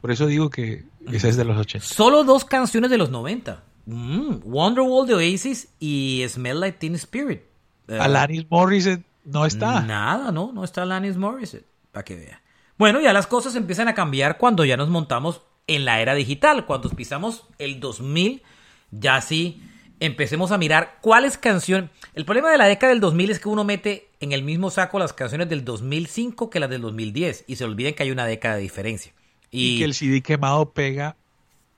Por 0.00 0.10
eso 0.10 0.26
digo 0.26 0.50
que 0.50 0.84
esa 1.10 1.28
es 1.28 1.36
de 1.36 1.44
los 1.44 1.56
80. 1.56 1.86
Solo 1.86 2.24
dos 2.24 2.44
canciones 2.44 2.90
de 2.90 2.98
los 2.98 3.08
90. 3.10 3.62
Mm, 3.86 4.40
Wonderwall 4.44 5.06
de 5.06 5.14
Oasis 5.14 5.68
y 5.80 6.24
Smell 6.28 6.60
Like 6.60 6.78
Teen 6.78 6.94
Spirit. 6.96 7.40
Eh, 7.88 7.98
Alanis 7.98 8.46
Morissette 8.50 9.04
no 9.24 9.46
está. 9.46 9.80
Nada, 9.82 10.32
no, 10.32 10.52
no 10.52 10.64
está 10.64 10.82
Alanis 10.82 11.16
Morissette, 11.16 11.66
para 11.92 12.04
que 12.04 12.16
vea. 12.16 12.42
Bueno, 12.76 13.00
ya 13.00 13.12
las 13.12 13.26
cosas 13.26 13.54
empiezan 13.56 13.88
a 13.88 13.94
cambiar 13.94 14.38
cuando 14.38 14.64
ya 14.64 14.76
nos 14.76 14.88
montamos 14.88 15.42
en 15.66 15.84
la 15.84 16.00
era 16.00 16.14
digital, 16.14 16.66
cuando 16.66 16.90
pisamos 16.90 17.46
el 17.58 17.80
2000, 17.80 18.42
ya 18.90 19.20
sí 19.20 19.62
empecemos 20.00 20.52
a 20.52 20.58
mirar 20.58 20.98
cuáles 21.00 21.38
canciones... 21.38 21.90
El 22.14 22.24
problema 22.24 22.50
de 22.50 22.58
la 22.58 22.66
década 22.66 22.92
del 22.92 23.00
2000 23.00 23.30
es 23.30 23.40
que 23.40 23.48
uno 23.48 23.64
mete 23.64 24.10
en 24.20 24.32
el 24.32 24.42
mismo 24.42 24.70
saco 24.70 24.98
las 24.98 25.12
canciones 25.12 25.48
del 25.48 25.64
2005 25.64 26.50
que 26.50 26.60
las 26.60 26.70
del 26.70 26.82
2010 26.82 27.44
y 27.46 27.56
se 27.56 27.64
olviden 27.64 27.94
que 27.94 28.02
hay 28.02 28.10
una 28.10 28.26
década 28.26 28.56
de 28.56 28.62
diferencia. 28.62 29.12
Y, 29.50 29.78
que 29.78 29.84
el 29.84 29.94
CD 29.94 30.20
quemado 30.20 30.72
pega 30.72 31.16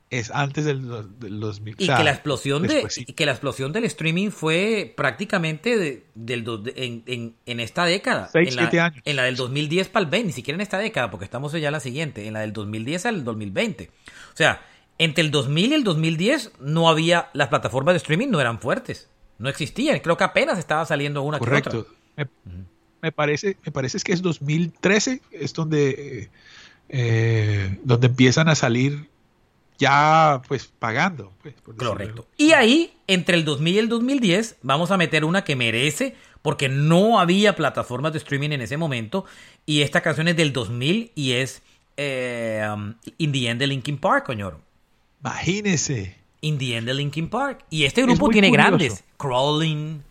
es 0.08 0.30
antes 0.30 0.64
del, 0.64 0.82
del 1.18 1.40
2000. 1.40 1.74
y 1.78 1.82
o 1.82 1.86
sea, 1.86 1.96
que 1.96 2.04
la 2.04 2.12
explosión 2.12 2.62
de 2.62 2.88
sí. 2.90 3.04
y 3.08 3.12
que 3.14 3.26
la 3.26 3.32
explosión 3.32 3.72
del 3.72 3.84
streaming 3.84 4.30
fue 4.30 4.94
prácticamente 4.96 5.76
de- 5.76 6.06
del 6.14 6.44
do- 6.44 6.58
de- 6.58 6.74
en, 6.76 7.02
en- 7.06 7.34
en 7.44 7.58
esta 7.60 7.84
década 7.84 8.28
Seis, 8.32 8.50
en, 8.50 8.56
la, 8.56 8.84
años. 8.84 9.02
en 9.04 9.16
la 9.16 9.24
del 9.24 9.34
2010 9.36 9.88
para 9.88 10.04
el 10.04 10.10
20 10.10 10.26
ni 10.28 10.32
siquiera 10.32 10.54
en 10.56 10.60
esta 10.60 10.78
década 10.78 11.10
porque 11.10 11.24
estamos 11.24 11.50
ya 11.52 11.66
en 11.68 11.72
la 11.72 11.80
siguiente 11.80 12.26
en 12.28 12.34
la 12.34 12.40
del 12.40 12.52
2010 12.52 13.04
al 13.06 13.24
2020 13.24 13.90
o 14.32 14.36
sea 14.36 14.60
entre 14.98 15.24
el 15.24 15.30
2000 15.32 15.72
y 15.72 15.74
el 15.74 15.82
2010 15.84 16.52
no 16.60 16.88
había 16.88 17.28
las 17.32 17.48
plataformas 17.48 17.94
de 17.94 17.98
streaming 17.98 18.28
no 18.28 18.40
eran 18.40 18.60
fuertes 18.60 19.10
no 19.38 19.48
existían 19.48 19.98
creo 19.98 20.16
que 20.16 20.24
apenas 20.24 20.56
estaba 20.58 20.86
saliendo 20.86 21.22
una 21.22 21.38
que 21.38 21.44
Correcto. 21.46 21.80
otra 21.80 21.92
Me, 22.16 22.28
me 23.02 23.12
parece, 23.12 23.56
me 23.66 23.72
parece 23.72 23.98
que 24.00 24.12
es 24.12 24.22
2013, 24.22 25.20
es 25.32 25.52
donde, 25.52 26.30
eh, 26.88 27.78
donde 27.84 28.06
empiezan 28.06 28.48
a 28.48 28.54
salir 28.54 29.08
ya 29.78 30.42
pues 30.48 30.66
pagando. 30.78 31.32
pues, 31.42 31.54
por. 31.62 31.76
Correcto. 31.76 32.26
Y 32.36 32.52
ahí, 32.52 32.92
entre 33.06 33.36
el 33.36 33.44
2000 33.44 33.74
y 33.74 33.78
el 33.78 33.88
2010, 33.88 34.56
vamos 34.62 34.90
a 34.90 34.96
meter 34.96 35.24
una 35.24 35.44
que 35.44 35.56
merece, 35.56 36.14
porque 36.42 36.68
no 36.68 37.18
había 37.18 37.56
plataformas 37.56 38.12
de 38.12 38.18
streaming 38.18 38.50
en 38.50 38.60
ese 38.62 38.76
momento. 38.76 39.24
Y 39.64 39.82
esta 39.82 40.00
canción 40.00 40.28
es 40.28 40.36
del 40.36 40.52
2000 40.52 41.12
y 41.14 41.32
es 41.32 41.62
eh, 41.96 42.66
um, 42.72 42.94
In 43.18 43.32
the 43.32 43.48
End 43.48 43.60
de 43.60 43.66
Linkin 43.66 43.98
Park, 43.98 44.26
coño. 44.26 44.60
Imagínese. 45.20 46.16
In 46.40 46.58
the 46.58 46.76
End 46.76 46.86
de 46.86 46.94
Linkin 46.94 47.28
Park. 47.28 47.64
Y 47.70 47.84
este 47.84 48.02
Es 48.02 48.06
grupo 48.06 48.28
tiene 48.28 48.48
curioso. 48.48 48.68
grandes. 48.68 49.04
Crawling 49.16 50.02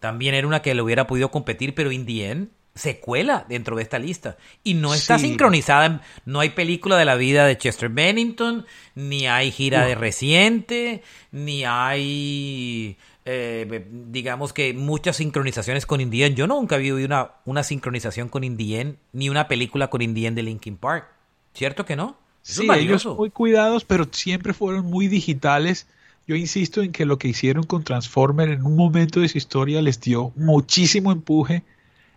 también 0.00 0.34
era 0.34 0.46
una 0.46 0.62
que 0.62 0.74
le 0.74 0.82
hubiera 0.82 1.06
podido 1.06 1.30
competir, 1.30 1.74
pero 1.74 1.92
In 1.92 2.06
the 2.06 2.30
End 2.30 2.48
se 2.74 2.98
cuela 2.98 3.46
dentro 3.48 3.76
de 3.76 3.82
esta 3.82 3.98
lista. 3.98 4.36
Y 4.64 4.74
no 4.74 4.94
está 4.94 5.18
Sí. 5.18 5.28
sincronizada. 5.28 6.02
no 6.24 6.40
hay 6.40 6.50
película 6.50 6.96
de 6.96 7.04
la 7.04 7.14
vida 7.14 7.46
de 7.46 7.56
Chester 7.56 7.88
Bennington, 7.88 8.66
ni 8.94 9.26
hay 9.26 9.50
gira 9.52 9.84
de 9.86 9.94
reciente, 9.94 11.02
ni 11.32 11.64
hay. 11.64 12.96
eh, 13.26 13.86
digamos 14.10 14.52
que 14.52 14.74
muchas 14.74 15.16
sincronizaciones 15.16 15.86
con 15.86 16.00
Indien. 16.02 16.34
Yo 16.34 16.46
nunca 16.46 16.74
había 16.76 16.94
oído 16.94 17.06
una, 17.06 17.30
una 17.46 17.62
sincronización 17.62 18.28
con 18.28 18.44
Indien, 18.44 18.98
ni 19.12 19.30
una 19.30 19.48
película 19.48 19.88
con 19.88 20.02
Indien 20.02 20.34
de 20.34 20.42
Linkin 20.42 20.76
Park. 20.76 21.06
¿Cierto 21.54 21.86
que 21.86 21.96
no? 21.96 22.18
Eso 22.44 22.60
Sí, 22.62 22.68
es 22.70 22.76
ellos 22.76 23.06
muy 23.06 23.30
cuidados, 23.30 23.84
pero 23.86 24.06
siempre 24.10 24.52
fueron 24.52 24.84
muy 24.86 25.08
digitales. 25.08 25.86
Yo 26.26 26.36
insisto 26.36 26.82
en 26.82 26.92
que 26.92 27.06
lo 27.06 27.16
que 27.16 27.28
hicieron 27.28 27.64
con 27.64 27.82
Transformer 27.84 28.50
en 28.50 28.66
un 28.66 28.76
momento 28.76 29.20
de 29.20 29.28
su 29.28 29.38
historia 29.38 29.80
les 29.80 30.00
dio 30.00 30.32
muchísimo 30.36 31.10
empuje 31.10 31.62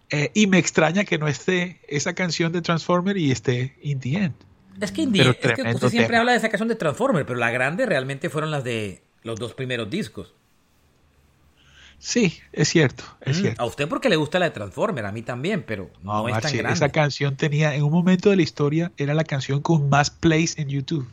Eh, 0.10 0.32
y 0.34 0.48
me 0.48 0.58
extraña 0.58 1.04
que 1.04 1.18
no 1.18 1.28
esté 1.28 1.82
esa 1.88 2.14
canción 2.14 2.52
de 2.52 2.62
Transformer 2.62 3.18
y 3.18 3.32
esté 3.32 3.76
In 3.82 4.00
the 4.00 4.18
End. 4.18 4.36
Es 4.80 4.92
que, 4.92 5.02
Indie, 5.02 5.30
es 5.42 5.54
que 5.54 5.62
usted 5.74 5.90
siempre 5.90 6.18
habla 6.18 6.34
de 6.34 6.38
esa 6.38 6.50
canción 6.50 6.70
de 6.70 6.76
Transformer, 6.76 7.26
pero 7.26 7.40
la 7.40 7.50
grande 7.50 7.86
realmente 7.86 8.30
fueron 8.30 8.52
las 8.52 8.64
de 8.64 9.02
los 9.24 9.40
dos 9.40 9.54
primeros 9.54 9.90
discos. 9.90 10.34
Sí, 12.00 12.40
es 12.54 12.70
cierto, 12.70 13.04
es 13.22 13.38
Mm, 13.38 13.42
cierto. 13.42 13.62
A 13.62 13.66
usted 13.66 13.88
porque 13.88 14.08
le 14.08 14.18
gusta 14.18 14.38
la 14.38 14.46
de 14.46 14.52
Transformer, 14.52 15.04
a 15.06 15.12
mí 15.12 15.24
también, 15.24 15.64
pero 15.66 15.90
no, 16.04 16.30
es 16.30 16.40
tan 16.42 16.54
grande. 16.54 16.74
esa 16.74 16.90
canción 16.90 17.36
tenía, 17.36 17.74
en 17.74 17.84
un 17.84 17.92
momento 17.92 18.30
de 18.30 18.36
la 18.36 18.44
historia, 18.44 18.92
era 18.98 19.16
la 19.16 19.24
canción 19.24 19.62
con 19.62 19.90
más 19.90 20.12
plays 20.12 20.60
en 20.60 20.70
YouTube. 20.70 21.08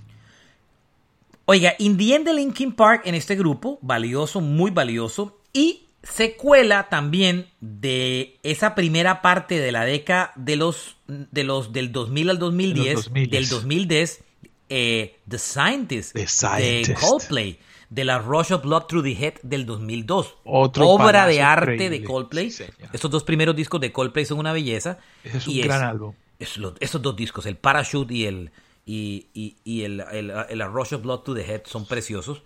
Oiga, 1.47 1.75
In 1.79 1.97
the 1.97 2.15
End 2.15 2.27
de 2.27 2.35
Linkin 2.35 2.73
Park 2.73 3.03
en 3.07 3.15
este 3.15 3.35
grupo, 3.35 3.79
valioso, 3.81 4.43
muy 4.43 4.71
valioso, 4.71 5.39
y 5.55 5.84
secuela 6.05 6.89
también 6.89 7.47
de 7.61 8.39
esa 8.43 8.75
primera 8.75 9.23
parte 9.23 9.59
de 9.61 9.73
la 9.73 9.85
década 9.85 10.33
de 10.37 10.57
los, 10.57 10.97
de 11.07 11.45
los 11.45 11.73
del 11.73 11.93
2000 11.93 12.31
al 12.31 12.39
2010, 12.39 12.85
De 12.87 12.93
los 12.95 13.05
2010. 13.05 13.31
del 13.31 13.49
2010, 13.49 14.25
eh, 14.69 15.17
The 15.29 15.39
Scientist, 15.39 16.15
The 16.15 16.27
de. 16.63 16.95
Coldplay, 17.01 17.59
de 17.91 18.05
la 18.05 18.19
Rush 18.19 18.53
of 18.53 18.63
Blood 18.63 18.85
Through 18.87 19.05
the 19.05 19.13
Head 19.27 19.35
del 19.43 19.67
2002. 19.67 20.37
Otro 20.45 20.89
Obra 20.89 21.27
de 21.27 21.43
arte 21.43 21.75
increíble. 21.75 21.99
de 22.01 22.05
Coldplay. 22.05 22.51
Sí. 22.51 22.65
Estos 22.93 23.11
dos 23.11 23.25
primeros 23.25 23.55
discos 23.55 23.81
de 23.81 23.93
Coldplay 23.93 24.25
son 24.25 24.39
una 24.39 24.53
belleza. 24.53 24.99
Ese 25.23 25.39
es 25.39 25.47
un 25.47 25.55
y 25.55 25.63
gran 25.63 25.83
álbum. 25.83 26.15
es 26.39 26.59
esos 26.81 27.01
dos 27.03 27.15
discos, 27.17 27.47
el 27.47 27.57
Parachute 27.57 28.13
y 28.15 28.27
el 28.27 28.51
y, 28.87 29.29
y- 29.33 29.57
y 29.65 29.83
el, 29.85 30.01
el, 30.13 30.31
el 30.51 30.73
Rush 30.73 30.93
of 30.95 31.03
Blood 31.03 31.21
to 31.21 31.35
the 31.35 31.43
Head 31.43 31.63
son 31.67 31.87
preciosos. 31.87 32.43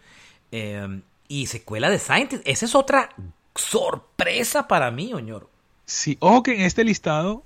Eh, 0.53 1.01
y 1.29 1.47
secuela 1.47 1.91
de 1.91 1.99
Scientist, 1.99 2.43
esa 2.47 2.65
es 2.67 2.75
otra 2.75 3.11
sorpresa 3.55 4.69
para 4.69 4.91
mí, 4.91 5.13
Oñoro. 5.13 5.51
Sí, 5.85 6.17
ojo 6.21 6.43
que 6.43 6.55
en 6.55 6.61
este 6.63 6.85
listado 6.85 7.45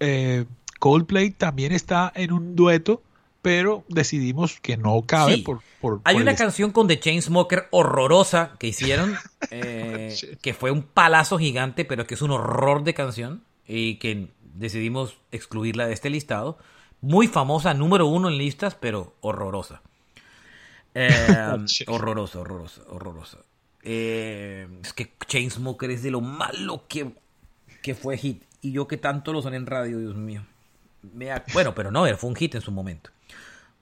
eh, 0.00 0.46
Coldplay 0.78 1.30
también 1.30 1.72
está 1.72 2.10
en 2.14 2.32
un 2.32 2.56
dueto, 2.56 3.02
pero 3.42 3.84
decidimos 3.88 4.58
que 4.60 4.76
no 4.76 5.02
cabe 5.02 5.36
Sí. 5.36 5.42
por, 5.42 5.60
por- 5.80 6.00
Hay 6.04 6.14
por 6.14 6.22
una 6.22 6.30
el- 6.32 6.36
canción 6.36 6.72
con 6.72 6.88
The 6.88 6.98
Chainsmoker 7.00 7.68
horrorosa 7.70 8.52
que 8.58 8.66
hicieron, 8.68 9.14
eh, 9.50 10.14
que 10.42 10.54
fue 10.54 10.70
un 10.70 10.82
palazo 10.82 11.38
gigante, 11.38 11.84
pero 11.84 12.06
que 12.06 12.14
es 12.14 12.22
un 12.22 12.30
horror 12.30 12.82
de 12.84 12.94
canción 12.94 13.44
y 13.66 13.96
que 13.96 14.28
decidimos 14.54 15.18
excluirla 15.32 15.86
de 15.86 15.92
este 15.94 16.10
listado. 16.10 16.58
Muy 17.02 17.28
famosa, 17.28 17.72
número 17.72 18.06
uno 18.06 18.28
en 18.28 18.36
listas, 18.38 18.74
pero 18.74 19.14
horrorosa. 19.20 19.82
Eh, 20.92 21.56
horrorosa, 21.86 22.40
horrorosa, 22.40 22.82
horrorosa. 22.88 23.38
Eh, 23.82 24.68
es 24.82 24.92
que 24.92 25.12
Chainsmoker 25.26 25.90
es 25.90 26.02
de 26.02 26.10
lo 26.10 26.20
malo 26.20 26.84
que, 26.88 27.12
que 27.82 27.94
fue 27.94 28.16
hit. 28.16 28.42
Y 28.62 28.72
yo 28.72 28.86
que 28.86 28.96
tanto 28.96 29.32
lo 29.32 29.42
soné 29.42 29.56
en 29.56 29.66
radio, 29.66 29.98
Dios 29.98 30.16
mío. 30.16 30.44
Me 31.14 31.30
Bueno, 31.52 31.74
pero 31.74 31.90
no, 31.90 32.06
fue 32.16 32.28
un 32.28 32.36
hit 32.36 32.54
en 32.54 32.60
su 32.60 32.70
momento. 32.70 33.10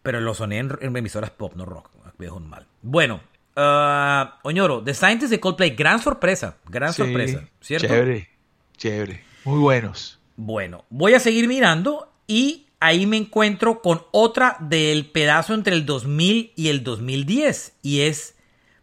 Pero 0.02 0.20
lo 0.20 0.34
soné 0.34 0.58
en, 0.58 0.78
en 0.80 0.96
emisoras 0.96 1.30
pop, 1.30 1.54
no 1.56 1.64
rock. 1.64 1.90
Viejo 2.18 2.40
mal. 2.40 2.66
Bueno, 2.82 3.20
ah, 3.54 4.38
Oñoro, 4.42 4.82
The 4.82 4.92
Scientist 4.92 5.30
de 5.30 5.38
Coldplay, 5.38 5.70
gran 5.70 6.00
sorpresa, 6.00 6.56
gran 6.68 6.92
Sí, 6.92 7.02
sorpresa, 7.02 7.44
¿cierto? 7.60 7.86
Chévere, 7.86 8.28
chévere. 8.76 9.24
Muy 9.44 9.60
buenos. 9.60 10.18
Bueno, 10.36 10.84
voy 10.90 11.14
a 11.14 11.20
seguir 11.20 11.46
mirando 11.46 12.12
y 12.26 12.66
ahí 12.80 13.06
me 13.06 13.16
encuentro 13.16 13.82
con 13.82 14.02
otra 14.10 14.56
del 14.60 15.06
pedazo 15.06 15.54
entre 15.54 15.74
el 15.74 15.86
2000 15.86 16.52
y 16.56 16.68
el 16.68 16.82
2010 16.82 17.74
y 17.82 18.00
es 18.00 18.34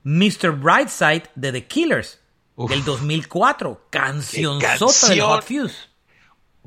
Mr. 0.06 0.52
Brightside 0.52 1.24
de 1.34 1.52
The 1.52 1.65
Killers 1.65 2.20
Uf. 2.56 2.70
del 2.70 2.86
2004, 2.86 3.88
canción 3.89 4.60
¡Qué 4.60 4.78
sota 4.78 4.94
canción! 5.08 5.28
Hot 5.28 5.44
Fuse. 5.44 5.76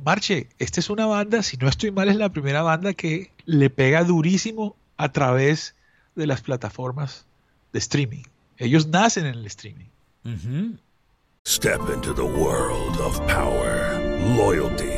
Marche, 0.04 0.48
esta 0.58 0.80
es 0.80 0.90
una 0.90 1.06
banda, 1.06 1.42
si 1.42 1.56
no 1.56 1.68
estoy 1.68 1.90
mal, 1.90 2.08
es 2.08 2.16
la 2.16 2.28
primera 2.30 2.62
banda 2.62 2.94
que 2.94 3.32
le 3.46 3.70
pega 3.70 4.04
durísimo 4.04 4.76
a 4.96 5.10
través 5.10 5.74
de 6.14 6.26
las 6.26 6.40
plataformas 6.40 7.26
de 7.72 7.78
streaming. 7.78 8.24
Ellos 8.58 8.88
nacen 8.88 9.26
en 9.26 9.34
el 9.34 9.46
streaming. 9.46 9.86
Step 11.46 11.80
into 11.94 12.12
the 12.12 12.22
world 12.22 13.00
of 13.00 13.18
power, 13.26 13.98
loyalty, 14.36 14.97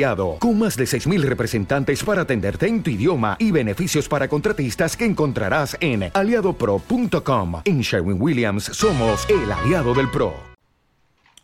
con 0.39 0.57
más 0.57 0.77
de 0.77 0.85
6.000 0.85 1.21
representantes 1.21 2.03
para 2.03 2.23
atenderte 2.23 2.67
en 2.67 2.81
tu 2.81 2.89
idioma 2.89 3.35
y 3.37 3.51
beneficios 3.51 4.07
para 4.07 4.27
contratistas 4.27 4.97
que 4.97 5.05
encontrarás 5.05 5.77
en 5.79 6.09
aliadopro.com. 6.13 7.61
En 7.65 7.81
Sherwin 7.81 8.19
Williams 8.19 8.63
somos 8.63 9.27
el 9.29 9.51
aliado 9.51 9.93
del 9.93 10.09
PRO. 10.09 10.33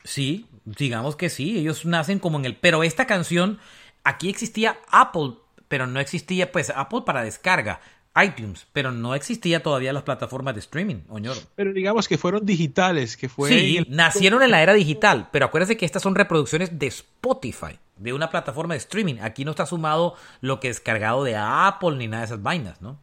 Sí, 0.04 0.48
digamos 0.66 1.16
que 1.16 1.30
sí, 1.30 1.60
ellos 1.60 1.86
nacen 1.86 2.18
como 2.18 2.40
en 2.40 2.46
el... 2.46 2.56
Pero 2.56 2.84
esta 2.84 3.06
canción, 3.06 3.60
aquí 4.04 4.28
existía 4.30 4.78
Apple, 4.90 5.34
pero 5.68 5.86
no 5.86 6.00
existía, 6.00 6.52
pues, 6.52 6.72
Apple 6.76 7.02
para 7.06 7.24
descarga, 7.24 7.80
iTunes, 8.24 8.68
pero 8.74 8.92
no 8.92 9.16
existía 9.16 9.62
todavía 9.62 9.94
las 9.94 10.04
plataformas 10.04 10.54
de 10.56 10.60
streaming, 10.62 10.98
Oñoro. 11.10 11.40
Pero 11.56 11.74
digamos 11.74 12.08
que 12.08 12.18
fueron 12.18 12.46
digitales, 12.46 13.18
que 13.18 13.30
fue... 13.30 13.50
Sí, 13.50 13.78
el- 13.78 13.88
nacieron 13.90 14.42
en 14.44 14.52
la 14.52 14.62
era 14.62 14.74
digital, 14.74 15.30
pero 15.32 15.46
acuérdense 15.46 15.78
que 15.78 15.86
estas 15.86 16.02
son 16.04 16.16
reproducciones 16.16 16.78
de 16.80 16.88
Spotify, 16.88 17.78
de 17.98 18.14
una 18.14 18.30
plataforma 18.30 18.74
de 18.74 18.80
streaming. 18.80 19.16
Aquí 19.22 19.46
no 19.46 19.52
está 19.52 19.66
sumado 19.66 20.16
lo 20.42 20.60
que 20.60 20.70
es 20.70 20.80
cargado 20.80 21.24
de 21.24 21.36
Apple 21.38 21.96
ni 21.98 22.08
nada 22.08 22.22
de 22.22 22.26
esas 22.28 22.42
vainas, 22.44 22.82
¿no? 22.82 23.00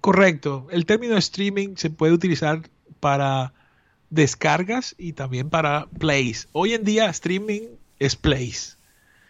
Correcto. 0.00 0.66
El 0.70 0.86
término 0.86 1.16
streaming 1.16 1.76
se 1.76 1.90
puede 1.90 2.12
utilizar 2.12 2.62
para 3.00 3.52
descargas 4.08 4.94
y 4.98 5.12
también 5.12 5.50
para 5.50 5.86
plays. 5.98 6.48
Hoy 6.52 6.74
en 6.74 6.84
día 6.84 7.08
streaming 7.10 7.62
es 7.98 8.16
plays. 8.16 8.78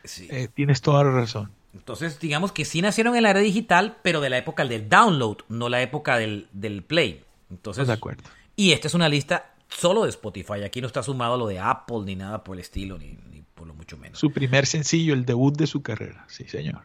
Sí. 0.04 0.28
Eh, 0.30 0.48
tienes 0.52 0.80
toda 0.80 1.04
la 1.04 1.10
razón. 1.10 1.50
Entonces, 1.74 2.18
digamos 2.18 2.52
que 2.52 2.64
sí 2.64 2.82
nacieron 2.82 3.14
en 3.16 3.22
la 3.22 3.30
era 3.30 3.40
digital, 3.40 3.98
pero 4.02 4.20
de 4.20 4.30
la 4.30 4.38
época 4.38 4.64
del 4.64 4.88
download, 4.88 5.38
no 5.48 5.68
la 5.68 5.82
época 5.82 6.16
del, 6.16 6.48
del 6.52 6.82
play. 6.82 7.22
Entonces, 7.50 7.86
de 7.86 7.92
acuerdo. 7.92 8.24
Y 8.56 8.72
esta 8.72 8.88
es 8.88 8.94
una 8.94 9.08
lista 9.08 9.54
solo 9.68 10.04
de 10.04 10.10
Spotify. 10.10 10.64
Aquí 10.64 10.80
no 10.80 10.86
está 10.86 11.02
sumado 11.02 11.36
lo 11.36 11.46
de 11.46 11.58
Apple 11.58 12.00
ni 12.04 12.16
nada 12.16 12.42
por 12.42 12.56
el 12.56 12.60
estilo, 12.60 12.98
ni, 12.98 13.16
ni 13.30 13.42
por 13.54 13.66
lo 13.66 13.74
mucho 13.74 13.96
menos. 13.96 14.18
Su 14.18 14.32
primer 14.32 14.66
sencillo, 14.66 15.14
el 15.14 15.24
debut 15.24 15.56
de 15.56 15.66
su 15.66 15.82
carrera. 15.82 16.24
Sí, 16.28 16.44
señor. 16.44 16.80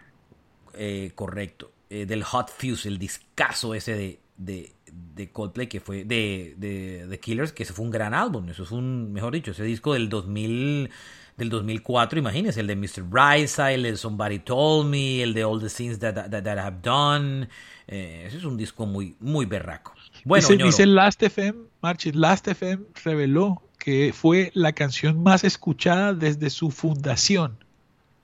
Eh, 0.74 1.12
correcto. 1.16 1.72
Eh, 1.90 2.06
del 2.06 2.24
Hot 2.24 2.50
Fuse, 2.50 2.88
el 2.88 2.98
discazo 2.98 3.74
ese 3.74 3.96
de, 3.96 4.20
de, 4.38 4.74
de 4.92 5.32
Coldplay, 5.32 5.68
que 5.68 5.80
fue 5.80 6.04
de, 6.04 6.56
de, 6.58 7.08
de 7.08 7.20
Killers, 7.20 7.52
que 7.54 7.64
ese 7.64 7.74
fue 7.74 7.86
un 7.86 7.92
gran 7.92 8.14
álbum. 8.14 8.50
Eso 8.50 8.66
fue 8.66 8.78
un, 8.78 9.14
mejor 9.14 9.34
dicho, 9.34 9.52
ese 9.52 9.64
disco 9.64 9.94
del 9.94 10.10
2000, 10.10 10.90
del 11.38 11.50
2004, 11.50 12.18
imagínense, 12.20 12.60
el 12.62 12.68
de 12.68 12.76
Mr. 12.76 13.04
Brightside, 13.04 13.74
el 13.76 13.84
de 13.84 13.98
Somebody 13.98 14.40
Told 14.40 14.90
Me, 14.90 15.22
el 15.22 15.34
de 15.34 15.44
All 15.44 15.60
the 15.62 15.70
Things 15.70 16.00
That, 16.00 16.14
that, 16.14 16.44
that 16.44 16.56
I 16.56 16.60
Have 16.60 16.78
Done. 16.82 17.50
Eh, 17.88 18.24
ese 18.28 18.38
es 18.38 18.44
un 18.46 18.56
disco 18.58 18.86
muy, 18.86 19.16
muy 19.20 19.46
berraco. 19.46 19.94
Bueno, 20.24 20.48
dice, 20.48 20.86
Last 20.86 21.22
FM, 21.22 21.60
Marchi, 21.82 22.12
Last 22.14 22.48
FM 22.48 22.84
reveló 23.04 23.62
que 23.78 24.12
fue 24.16 24.52
la 24.56 24.72
canción 24.74 25.22
más 25.22 25.44
escuchada 25.44 26.14
desde 26.14 26.50
su 26.50 26.72
fundación 26.72 27.58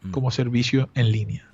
Mm. 0.03 0.09
como 0.11 0.31
servicio 0.31 0.89
en 0.95 1.11
línea. 1.11 1.47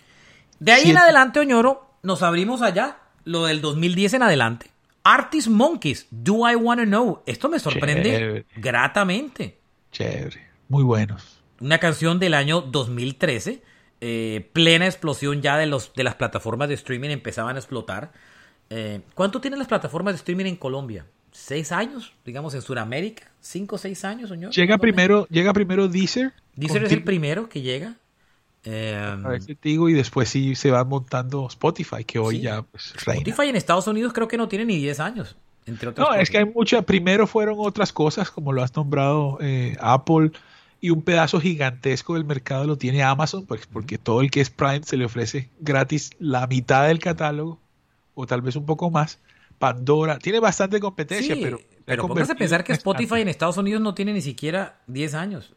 De 0.59 0.71
ahí 0.71 0.89
en 0.91 0.97
adelante, 0.97 1.41
Oñoro, 1.41 1.91
nos 2.01 2.23
abrimos 2.23 2.61
allá, 2.61 2.97
lo 3.25 3.45
del 3.45 3.59
2010 3.59 4.13
en 4.13 4.23
adelante. 4.23 4.67
Artist 5.03 5.49
Monkeys, 5.49 6.07
Do 6.11 6.49
I 6.49 6.55
Wanna 6.55 6.85
Know. 6.85 7.23
Esto 7.25 7.49
me 7.49 7.59
sorprende 7.59 8.03
Chévere. 8.03 8.45
gratamente. 8.55 9.57
Chévere. 9.91 10.47
Muy 10.69 10.83
buenos. 10.83 11.41
Una 11.59 11.79
canción 11.79 12.19
del 12.19 12.33
año 12.33 12.61
2013, 12.61 13.61
eh, 14.01 14.49
plena 14.53 14.85
explosión 14.85 15.41
ya 15.41 15.57
de, 15.57 15.65
los, 15.65 15.93
de 15.93 16.03
las 16.03 16.15
plataformas 16.15 16.69
de 16.69 16.75
streaming 16.75 17.09
empezaban 17.09 17.55
a 17.55 17.59
explotar. 17.59 18.11
Eh, 18.69 19.01
¿Cuánto 19.15 19.41
tienen 19.41 19.59
las 19.59 19.67
plataformas 19.67 20.13
de 20.13 20.17
streaming 20.17 20.45
en 20.45 20.55
Colombia? 20.55 21.05
¿Seis 21.31 21.71
años? 21.71 22.13
Digamos 22.25 22.53
en 22.53 22.61
Sudamérica. 22.61 23.31
¿Cinco 23.41 23.75
o 23.75 23.79
seis 23.79 24.03
años, 24.05 24.29
señor? 24.29 24.51
Llega 24.51 24.77
primero, 24.77 25.27
llega 25.29 25.53
primero 25.53 25.87
Deezer. 25.87 26.33
Deezer 26.55 26.83
es 26.83 26.91
el 26.91 27.03
primero 27.03 27.47
que 27.49 27.61
llega. 27.61 27.95
Eh, 28.63 28.95
a 28.95 29.15
ver 29.29 29.41
si 29.41 29.55
te 29.55 29.69
digo, 29.69 29.87
y 29.87 29.93
después 29.93 30.27
sí 30.27 30.55
se 30.55 30.71
va 30.71 30.83
montando 30.83 31.47
Spotify, 31.47 32.03
que 32.03 32.19
hoy 32.19 32.37
Sí. 32.37 32.41
ya 32.41 32.63
pues, 32.63 32.93
reina. 33.05 33.21
Spotify 33.21 33.49
en 33.49 33.55
Estados 33.55 33.87
Unidos 33.87 34.11
creo 34.13 34.27
que 34.27 34.35
no 34.37 34.47
tiene 34.47 34.65
ni 34.65 34.77
10 34.77 34.99
años. 34.99 35.37
Entre 35.65 35.89
otras 35.89 36.07
No, 36.09 36.15
es 36.15 36.29
que 36.29 36.39
hay 36.39 36.45
mucha. 36.45 36.81
Primero 36.81 37.27
fueron 37.27 37.55
otras 37.59 37.93
cosas, 37.93 38.29
como 38.31 38.51
lo 38.51 38.63
has 38.63 38.75
nombrado 38.75 39.37
eh, 39.41 39.77
Apple, 39.79 40.31
y 40.79 40.89
un 40.91 41.01
pedazo 41.01 41.39
gigantesco 41.41 42.13
del 42.15 42.25
mercado 42.25 42.65
lo 42.65 42.77
tiene 42.77 43.01
Amazon, 43.03 43.45
pues, 43.45 43.65
porque 43.67 43.97
todo 43.97 44.21
el 44.21 44.29
que 44.31 44.41
es 44.41 44.49
Prime 44.49 44.81
se 44.83 44.97
le 44.97 45.05
ofrece 45.05 45.49
gratis 45.59 46.11
la 46.19 46.45
mitad 46.47 46.87
del 46.87 46.99
catálogo, 46.99 47.59
o 48.13 48.25
tal 48.27 48.41
vez 48.41 48.55
un 48.55 48.65
poco 48.65 48.89
más. 48.91 49.19
Pandora, 49.59 50.19
tiene 50.19 50.39
bastante 50.39 50.79
competencia, 50.79 51.33
Sí, 51.33 51.41
pero. 51.43 51.59
pero 51.83 52.07
póngase 52.07 52.33
a 52.33 52.35
pensar 52.35 52.59
en 52.61 52.65
que 52.67 52.73
Spotify 52.73 53.21
en 53.21 53.27
Estados 53.27 53.57
Unidos 53.57 53.81
no 53.81 53.95
tiene 53.95 54.13
ni 54.13 54.21
siquiera 54.21 54.79
10 54.85 55.15
años. 55.15 55.53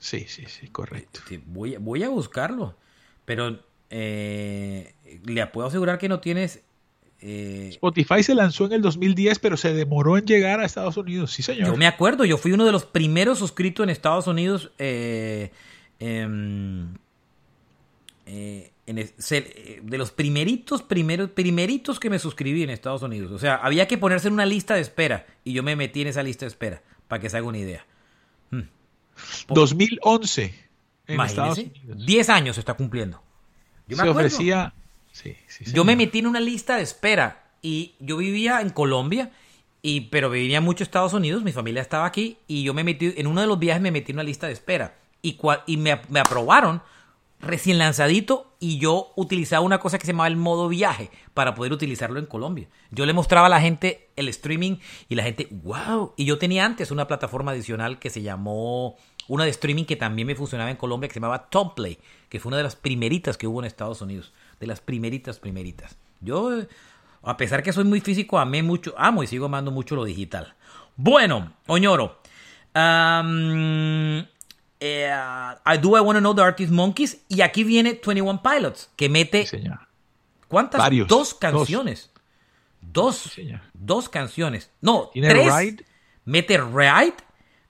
Sí, 0.00 0.26
sí, 0.28 0.44
sí, 0.48 0.66
correcto. 0.68 1.20
Sí, 1.28 1.40
voy, 1.46 1.76
a- 1.76 1.78
voy 1.78 2.02
a 2.02 2.08
buscarlo. 2.08 2.76
Pero 3.24 3.60
eh, 3.90 4.92
le 5.24 5.46
puedo 5.46 5.68
asegurar 5.68 5.98
que 5.98 6.08
no 6.08 6.18
tienes. 6.18 6.63
Eh, 7.26 7.68
Spotify 7.70 8.22
se 8.22 8.34
lanzó 8.34 8.66
en 8.66 8.72
el 8.74 8.82
2010, 8.82 9.38
pero 9.38 9.56
se 9.56 9.72
demoró 9.72 10.18
en 10.18 10.26
llegar 10.26 10.60
a 10.60 10.66
Estados 10.66 10.96
Unidos. 10.98 11.30
Sí, 11.32 11.42
señor. 11.42 11.66
yo 11.68 11.76
me 11.76 11.86
acuerdo, 11.86 12.24
yo 12.26 12.36
fui 12.36 12.52
uno 12.52 12.66
de 12.66 12.72
los 12.72 12.84
primeros 12.84 13.38
suscritos 13.38 13.82
en 13.84 13.90
Estados 13.90 14.26
Unidos. 14.26 14.70
eh, 14.78 15.50
em, 16.00 16.94
eh, 18.26 18.72
en 18.86 18.98
es- 18.98 19.14
se- 19.16 19.80
de 19.82 19.96
los 19.98 20.10
primeritos, 20.10 20.82
primeros, 20.82 21.30
primeritos 21.30 21.98
que 21.98 22.10
me 22.10 22.18
suscribí 22.18 22.62
en 22.62 22.68
Estados 22.70 23.02
Unidos. 23.02 23.32
O 23.32 23.38
sea, 23.38 23.54
había 23.56 23.88
que 23.88 23.96
ponerse 23.96 24.28
en 24.28 24.34
una 24.34 24.44
lista 24.44 24.74
de 24.74 24.82
espera. 24.82 25.24
Y 25.44 25.54
yo 25.54 25.62
me 25.62 25.76
metí 25.76 26.02
en 26.02 26.08
esa 26.08 26.22
lista 26.22 26.44
de 26.44 26.48
espera. 26.48 26.82
Para 27.08 27.20
que 27.22 27.30
se 27.30 27.38
haga 27.38 27.46
una 27.46 27.58
idea. 27.58 27.86
2011 29.48 30.54
en 31.06 31.20
Unidos. 31.20 32.06
10 32.06 32.28
años 32.30 32.56
se 32.56 32.60
está 32.60 32.74
cumpliendo. 32.74 33.22
Yo 33.86 33.96
me 33.96 34.02
se 34.02 34.08
acuerdo. 34.10 34.26
ofrecía. 34.28 34.74
Sí, 35.14 35.36
sí, 35.46 35.64
Yo 35.72 35.84
me 35.84 35.94
metí 35.94 36.18
en 36.18 36.26
una 36.26 36.40
lista 36.40 36.76
de 36.76 36.82
espera 36.82 37.44
y 37.62 37.94
yo 38.00 38.16
vivía 38.16 38.60
en 38.60 38.70
Colombia, 38.70 39.30
y, 39.80 40.02
pero 40.02 40.28
vivía 40.28 40.60
mucho 40.60 40.82
en 40.82 40.86
Estados 40.88 41.12
Unidos, 41.12 41.44
mi 41.44 41.52
familia 41.52 41.82
estaba 41.82 42.04
aquí 42.04 42.38
y 42.48 42.64
yo 42.64 42.74
me 42.74 42.82
metí, 42.84 43.14
en 43.16 43.26
uno 43.26 43.40
de 43.40 43.46
los 43.46 43.58
viajes 43.58 43.80
me 43.80 43.90
metí 43.92 44.10
en 44.10 44.16
una 44.16 44.24
lista 44.24 44.48
de 44.48 44.52
espera 44.54 44.96
y, 45.22 45.36
cua- 45.38 45.62
y 45.66 45.76
me, 45.76 46.00
me 46.08 46.18
aprobaron 46.20 46.82
recién 47.40 47.78
lanzadito 47.78 48.56
y 48.58 48.78
yo 48.78 49.12
utilizaba 49.14 49.60
una 49.64 49.78
cosa 49.78 49.98
que 49.98 50.06
se 50.06 50.12
llamaba 50.12 50.26
el 50.28 50.36
modo 50.36 50.68
viaje 50.68 51.10
para 51.32 51.54
poder 51.54 51.72
utilizarlo 51.72 52.18
en 52.18 52.26
Colombia. 52.26 52.66
Yo 52.90 53.06
le 53.06 53.12
mostraba 53.12 53.46
a 53.46 53.50
la 53.50 53.60
gente 53.60 54.08
el 54.16 54.28
streaming 54.28 54.78
y 55.08 55.14
la 55.14 55.22
gente, 55.22 55.46
wow. 55.50 56.14
Y 56.16 56.24
yo 56.24 56.38
tenía 56.38 56.64
antes 56.64 56.90
una 56.90 57.06
plataforma 57.06 57.52
adicional 57.52 57.98
que 57.98 58.08
se 58.10 58.22
llamó, 58.22 58.96
una 59.28 59.44
de 59.44 59.50
streaming 59.50 59.84
que 59.84 59.96
también 59.96 60.26
me 60.26 60.34
funcionaba 60.34 60.70
en 60.70 60.76
Colombia 60.76 61.08
que 61.08 61.14
se 61.14 61.20
llamaba 61.20 61.50
Tomplay, 61.50 61.98
que 62.30 62.40
fue 62.40 62.48
una 62.50 62.56
de 62.56 62.62
las 62.64 62.74
primeritas 62.76 63.36
que 63.36 63.46
hubo 63.46 63.60
en 63.60 63.66
Estados 63.66 64.00
Unidos. 64.00 64.32
De 64.60 64.66
las 64.66 64.80
primeritas, 64.80 65.38
primeritas. 65.38 65.96
Yo, 66.20 66.50
a 67.22 67.36
pesar 67.36 67.62
que 67.62 67.72
soy 67.72 67.84
muy 67.84 68.00
físico, 68.00 68.38
amé 68.38 68.62
mucho, 68.62 68.94
amo 68.96 69.22
y 69.22 69.26
sigo 69.26 69.46
amando 69.46 69.70
mucho 69.70 69.96
lo 69.96 70.04
digital. 70.04 70.54
Bueno, 70.96 71.52
Oñoro. 71.66 72.20
eh, 74.80 75.10
I 75.66 75.78
Do 75.78 75.96
I 75.96 76.00
Wanna 76.00 76.20
Know 76.20 76.34
the 76.34 76.42
Artist 76.42 76.70
Monkeys. 76.72 77.18
Y 77.28 77.40
aquí 77.40 77.64
viene 77.64 78.00
21 78.04 78.42
Pilots, 78.42 78.90
que 78.96 79.08
mete. 79.08 79.46
¿Cuántas? 80.48 80.78
Varios. 80.78 81.08
Dos 81.08 81.30
Dos. 81.30 81.34
canciones. 81.34 82.10
Dos. 82.80 83.32
Dos 83.72 84.08
canciones. 84.08 84.70
No, 84.80 85.10
tres. 85.12 85.56
Ride. 85.56 85.84
Mete 86.26 86.58
Ride, 86.58 87.16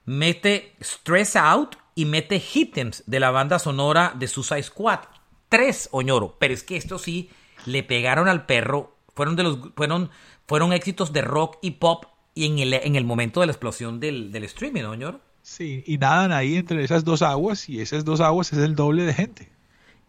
mete 0.05 0.77
Stress 0.81 1.35
Out 1.35 1.77
y 1.97 2.05
mete 2.05 2.37
Hitems 2.55 3.03
de 3.07 3.19
la 3.19 3.31
banda 3.33 3.59
sonora 3.59 4.13
de 4.17 4.29
Suicide 4.29 4.63
Squad. 4.63 5.01
Tres, 5.49 5.89
Oñoro. 5.93 6.37
Pero 6.39 6.55
es 6.55 6.63
que 6.63 6.77
esto 6.77 6.99
sí 6.99 7.31
le 7.67 7.83
pegaron 7.83 8.29
al 8.29 8.47
perro. 8.47 8.97
Fueron, 9.15 9.37
de 9.37 9.45
los, 9.45 9.59
fueron, 9.77 10.11
fueron 10.47 10.73
éxitos 10.73 11.13
de 11.13 11.23
rock 11.23 11.59
y 11.63 11.73
pop 11.73 12.07
y 12.35 12.47
en 12.47 12.59
el, 12.59 12.75
en 12.75 12.97
el 12.97 13.05
momento 13.05 13.41
de 13.41 13.47
la 13.47 13.53
explosión 13.53 14.01
del, 14.01 14.33
del 14.33 14.45
streaming, 14.45 14.83
¿no, 14.83 14.91
Oñoro? 14.91 15.21
Sí, 15.43 15.85
y 15.87 15.99
nadan 15.99 16.33
ahí 16.33 16.57
entre 16.57 16.83
esas 16.83 17.05
dos 17.05 17.23
aguas, 17.23 17.69
y 17.69 17.81
esas 17.81 18.05
dos 18.05 18.21
aguas 18.21 18.53
es 18.53 18.59
el 18.59 18.75
doble 18.75 19.05
de 19.05 19.13
gente. 19.13 19.51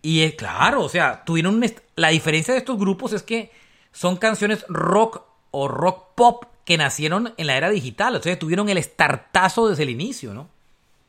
Y 0.01 0.21
es 0.21 0.36
claro, 0.36 0.81
o 0.83 0.89
sea, 0.89 1.23
tuvieron 1.25 1.55
un 1.55 1.73
la 1.95 2.09
diferencia 2.09 2.53
de 2.53 2.59
estos 2.59 2.77
grupos 2.77 3.11
es 3.11 3.21
que 3.21 3.51
son 3.91 4.17
canciones 4.17 4.65
rock 4.69 5.23
o 5.51 5.67
rock 5.67 6.15
pop 6.15 6.45
que 6.63 6.77
nacieron 6.77 7.33
en 7.38 7.47
la 7.47 7.57
era 7.57 7.69
digital, 7.69 8.15
o 8.15 8.21
sea, 8.21 8.39
tuvieron 8.39 8.69
el 8.69 8.81
startazo 8.81 9.67
desde 9.67 9.83
el 9.83 9.89
inicio, 9.89 10.33
¿no? 10.33 10.49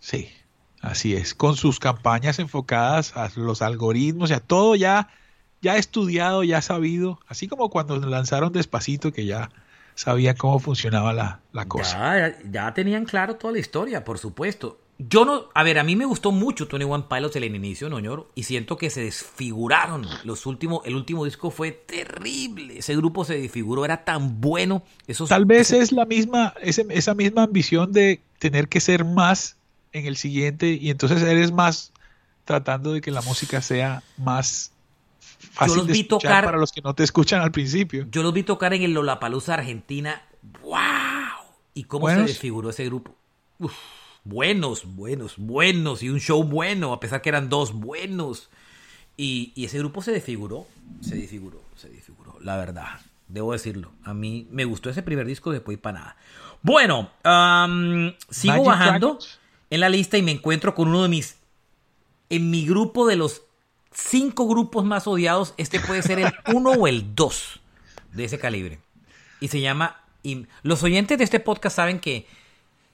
Sí, 0.01 0.29
así 0.81 1.14
es, 1.14 1.35
con 1.35 1.57
sus 1.57 1.79
campañas 1.81 2.39
enfocadas 2.39 3.16
a 3.16 3.31
los 3.37 3.62
algoritmos 3.62 4.31
y 4.31 4.35
a 4.35 4.41
todo 4.41 4.74
ya, 4.77 5.09
ya 5.62 5.77
estudiado, 5.77 6.45
ya 6.45 6.62
sabido, 6.62 7.20
así 7.29 7.49
como 7.49 7.70
cuando 7.70 7.97
lanzaron 7.99 8.53
Despacito, 8.53 9.12
que 9.12 9.24
ya 9.27 9.51
sabía 9.95 10.35
cómo 10.35 10.59
funcionaba 10.59 11.12
la, 11.12 11.41
la 11.53 11.66
cosa. 11.66 12.18
Ya, 12.18 12.37
ya 12.51 12.74
tenían 12.74 13.05
claro 13.05 13.37
toda 13.37 13.55
la 13.55 13.59
historia, 13.61 14.05
por 14.05 14.18
supuesto. 14.18 14.79
Yo 14.99 15.27
no, 15.27 15.49
a 15.53 15.62
ver, 15.62 15.79
a 15.79 15.85
mí 15.85 15.95
me 15.95 16.07
gustó 16.07 16.33
mucho 16.33 16.68
Tony 16.68 16.85
One 16.85 17.05
Pilots 17.07 17.37
en 17.37 17.45
el 17.45 17.55
inicio, 17.55 17.91
¿no? 17.91 18.27
Y 18.35 18.45
siento 18.45 18.79
que 18.79 18.89
se 18.89 19.03
desfiguraron. 19.03 20.07
Los 20.24 20.47
últimos, 20.47 20.81
el 20.87 20.95
último 20.97 21.27
disco 21.27 21.51
fue 21.51 21.70
terrible. 21.72 22.79
Ese 22.79 22.97
grupo 22.97 23.22
se 23.27 23.39
desfiguró, 23.39 23.85
era 23.85 24.05
tan 24.05 24.41
bueno. 24.41 24.83
Esos, 25.07 25.29
Tal 25.29 25.45
vez 25.45 25.70
es 25.72 25.93
la 25.93 26.07
misma, 26.07 26.55
ese- 26.62 26.87
esa 26.89 27.14
misma 27.14 27.43
ambición 27.43 27.93
de 27.93 28.22
tener 28.39 28.68
que 28.68 28.81
ser 28.81 29.05
más 29.05 29.57
en 29.97 30.07
el 30.07 30.16
siguiente, 30.16 30.70
y 30.72 30.90
entonces 30.90 31.22
eres 31.22 31.53
más 31.53 31.92
tratando 32.44 32.92
de 32.92 33.01
que 33.01 33.11
la 33.11 33.22
música 33.22 33.61
sea 33.61 34.03
más 34.18 34.72
fácil 35.38 35.78
los 35.78 35.86
de 35.88 35.92
vi 35.94 36.01
escuchar 36.01 36.30
tocar- 36.30 36.44
para 36.44 36.59
los 36.59 36.72
que 36.72 36.80
no 36.82 36.94
te 36.94 37.03
escuchan 37.03 37.40
al 37.40 37.51
principio. 37.53 38.07
Yo 38.11 38.22
los 38.22 38.32
vi 38.32 38.42
tocar 38.42 38.72
en 38.74 38.82
el 38.82 38.92
Lollapalooza 38.92 39.55
Argentina. 39.55 40.22
¡Wow! 40.62 40.76
¿Y 41.74 41.84
cómo 41.84 42.03
Buenos. 42.03 42.22
se 42.22 42.28
desfiguró 42.28 42.70
ese 42.70 42.84
grupo? 42.84 43.14
Uf, 43.59 43.72
buenos, 44.24 44.84
buenos, 44.94 45.34
buenos. 45.36 46.03
Y 46.03 46.09
un 46.09 46.20
show 46.20 46.42
bueno, 46.44 46.92
a 46.92 47.01
pesar 47.01 47.20
que 47.20 47.28
eran 47.28 47.49
dos 47.49 47.72
buenos. 47.72 48.49
Y, 49.16 49.53
y 49.55 49.64
ese 49.64 49.78
grupo 49.78 50.03
se 50.03 50.12
desfiguró. 50.12 50.66
Se 51.01 51.16
desfiguró, 51.16 51.62
se 51.74 51.88
desfiguró. 51.88 52.38
La 52.40 52.57
verdad, 52.57 53.01
debo 53.28 53.53
decirlo. 53.53 53.90
A 54.05 54.14
mí 54.14 54.47
me 54.51 54.64
gustó 54.64 54.88
ese 54.90 55.03
primer 55.03 55.26
disco 55.26 55.51
después 55.53 55.76
para 55.78 55.99
nada. 55.99 56.16
Bueno, 56.62 57.11
am, 57.24 58.14
sigo 58.30 58.55
Magic 58.55 58.66
bajando 58.66 59.07
Dragons. 59.07 59.38
En 59.71 59.81
la 59.81 59.89
lista 59.89 60.17
y 60.19 60.23
me 60.23 60.33
encuentro 60.33 60.75
con 60.75 60.89
uno 60.89 61.03
de 61.03 61.09
mis. 61.09 61.37
En 62.29 62.51
mi 62.51 62.67
grupo 62.67 63.07
de 63.07 63.17
los 63.17 63.43
cinco 63.93 64.47
grupos 64.49 64.85
más 64.85 65.07
odiados, 65.07 65.55
este 65.57 65.81
puede 65.81 66.03
ser 66.03 66.19
el 66.19 66.33
uno 66.55 66.71
o 66.73 66.87
el 66.87 67.14
dos 67.14 67.61
de 68.12 68.25
ese 68.25 68.39
calibre. 68.39 68.81
Y 69.41 69.49
se 69.49 69.61
llama. 69.61 70.01
y 70.23 70.47
los 70.62 70.83
oyentes 70.83 71.19
de 71.19 71.25
este 71.25 71.41
podcast 71.41 71.77
saben 71.77 72.01
que, 72.01 72.27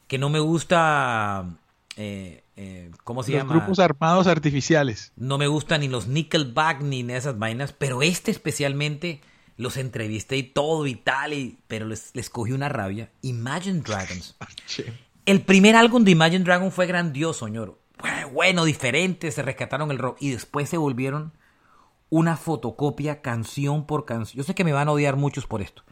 que 0.07 0.19
no 0.19 0.29
me 0.29 0.41
gusta. 0.41 1.47
eh, 1.97 2.43
eh, 2.57 2.91
¿Cómo 3.05 3.23
se 3.23 3.33
Los 3.33 3.39
llama? 3.41 3.55
grupos 3.55 3.79
armados 3.79 4.27
artificiales. 4.27 5.13
No 5.17 5.39
me 5.39 5.47
gustan 5.47 5.81
ni 5.81 5.89
los 5.89 6.07
Nickelback 6.07 6.83
ni 6.83 7.01
esas 7.13 7.39
vainas, 7.39 7.73
pero 7.73 8.03
este 8.03 8.31
especialmente 8.31 9.21
los 9.57 9.77
entrevisté 9.79 10.37
y 10.37 10.43
todo 10.43 10.87
y 10.87 10.95
tal, 10.97 11.33
y, 11.33 11.59
pero 11.69 11.87
les, 11.87 12.11
les 12.15 12.29
cogí 12.29 12.53
una 12.53 12.69
rabia. 12.69 13.11
Imagine 13.23 13.81
Dragons. 13.81 14.37
El 15.25 15.43
primer 15.43 15.77
álbum 15.77 16.03
de 16.03 16.11
Imagine 16.11 16.45
Dragon 16.45 16.73
fue 16.73 16.87
grandioso, 16.87 17.47
ñoro. 17.47 17.79
Bueno, 18.33 18.65
diferente, 18.65 19.31
se 19.31 19.43
rescataron 19.43 19.93
el 19.93 19.99
rock 19.99 20.17
y 20.21 20.31
después 20.31 20.69
se 20.69 20.79
volvieron 20.79 21.33
una 22.11 22.37
fotocopia 22.37 23.23
canción 23.23 23.87
por 23.87 24.05
canción. 24.05 24.39
Yo 24.39 24.43
sé 24.43 24.57
que 24.57 24.65
me 24.65 24.73
van 24.73 24.89
a 24.89 24.93
odiar 24.93 25.17
muchos 25.17 25.47
por 25.47 25.63
esto, 25.63 25.85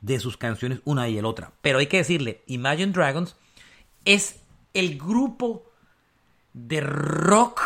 de 0.00 0.18
sus 0.18 0.36
canciones 0.36 0.80
una 0.84 1.08
y 1.08 1.16
el 1.18 1.24
otra, 1.24 1.52
pero 1.60 1.78
hay 1.78 1.86
que 1.86 1.98
decirle, 1.98 2.42
Imagine 2.46 2.90
Dragons 2.90 3.36
es 4.04 4.40
el 4.72 4.98
grupo 4.98 5.70
de 6.52 6.80
rock 6.80 7.62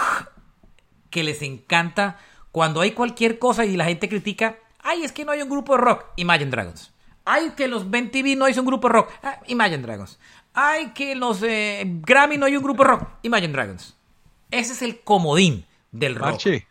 que 1.09 1.25
les 1.25 1.41
encanta 1.41 2.19
cuando 2.53 2.83
hay 2.83 2.91
cualquier 2.91 3.39
cosa 3.39 3.65
y 3.65 3.79
la 3.79 3.87
gente 3.87 4.11
critica, 4.11 4.59
ay, 4.81 5.05
es 5.05 5.13
que 5.13 5.25
no 5.25 5.33
hay 5.33 5.41
un 5.41 5.49
grupo 5.49 5.75
de 5.75 5.83
rock, 5.83 6.05
Imagine 6.17 6.51
Dragons. 6.51 6.93
Ay, 7.31 7.53
que 7.55 7.68
los 7.68 7.91
20 7.91 8.11
TV 8.11 8.37
no 8.37 8.47
hay 8.47 8.59
un 8.59 8.64
grupo 8.64 8.89
rock, 8.89 9.11
ah, 9.22 9.41
Imagine 9.49 9.83
Dragons. 9.83 10.18
Ay, 10.55 10.93
que 10.95 11.14
los 11.14 11.43
eh, 11.43 11.83
Grammy 11.87 12.39
no 12.39 12.47
hay 12.47 12.57
un 12.57 12.62
grupo 12.62 12.85
rock, 12.85 13.07
Imagine 13.22 13.53
Dragons. 13.53 13.95
Ese 14.51 14.72
es 14.72 14.81
el 14.81 15.01
comodín 15.01 15.66
del 15.93 16.14
rock. 16.14 16.31
Marche. 16.31 16.66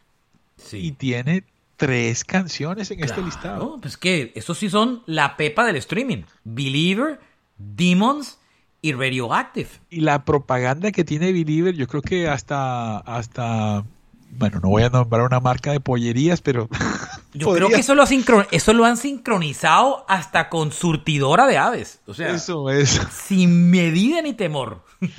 Y 0.72 0.94
tiene 0.94 1.44
tres 1.76 2.24
canciones 2.24 2.90
en 2.90 3.04
este 3.04 3.22
listado. 3.22 3.64
No, 3.64 3.82
pues 3.82 3.98
que 3.98 4.32
estos 4.36 4.58
sí 4.58 4.68
son 4.68 5.04
la 5.06 5.38
pepa 5.38 5.64
del 5.64 5.76
streaming. 5.76 6.24
Believer, 6.44 7.20
Demons 7.60 8.40
y 8.82 8.94
Radioactive. 8.94 9.70
Y 9.92 10.02
la 10.02 10.26
propaganda 10.26 10.92
que 10.92 11.04
tiene 11.04 11.32
Believer, 11.32 11.76
yo 11.76 11.88
creo 11.88 12.02
que 12.02 12.28
hasta, 12.28 12.98
hasta, 12.98 13.86
bueno, 14.32 14.60
no 14.62 14.70
voy 14.70 14.84
a 14.84 14.90
nombrar 14.90 15.24
una 15.24 15.40
marca 15.40 15.72
de 15.72 15.80
pollerías, 15.80 16.42
pero... 16.42 16.70
Yo 17.34 17.54
creo 17.56 17.70
que 17.70 17.80
eso 17.80 17.96
lo, 17.96 18.04
eso 18.52 18.74
lo 18.74 18.86
han 18.86 18.98
sincronizado 18.98 20.06
hasta 20.08 20.50
con 20.50 20.72
surtidora 20.72 21.48
de 21.48 21.58
aves. 21.58 22.00
O 22.06 22.14
sea, 22.14 22.32
eso 22.32 22.70
es. 22.70 23.02
Sin 23.12 23.70
medida 23.70 24.22
ni 24.22 24.34
temor. 24.34 24.84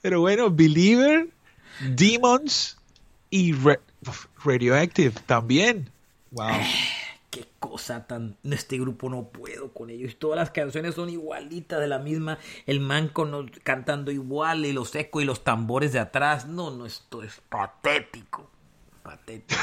pero 0.00 0.20
bueno, 0.20 0.50
Believer, 0.50 1.28
Demons 1.80 2.76
y 3.30 3.54
Radioactive 4.44 5.14
también. 5.26 5.90
Wow. 6.30 6.48
Cosa 7.64 8.06
tan. 8.06 8.36
Este 8.44 8.78
grupo 8.78 9.08
no 9.08 9.30
puedo 9.30 9.72
con 9.72 9.88
ellos. 9.88 10.16
Todas 10.18 10.36
las 10.36 10.50
canciones 10.50 10.96
son 10.96 11.08
igualitas 11.08 11.80
de 11.80 11.88
la 11.88 11.98
misma. 11.98 12.38
El 12.66 12.80
man 12.80 13.10
cantando 13.62 14.10
igual 14.10 14.66
y 14.66 14.74
los 14.74 14.94
ecos 14.94 15.22
y 15.22 15.24
los 15.24 15.44
tambores 15.44 15.94
de 15.94 15.98
atrás. 15.98 16.46
No, 16.46 16.70
no, 16.70 16.84
esto 16.84 17.22
es 17.22 17.40
patético. 17.48 18.50
Patético. 19.02 19.62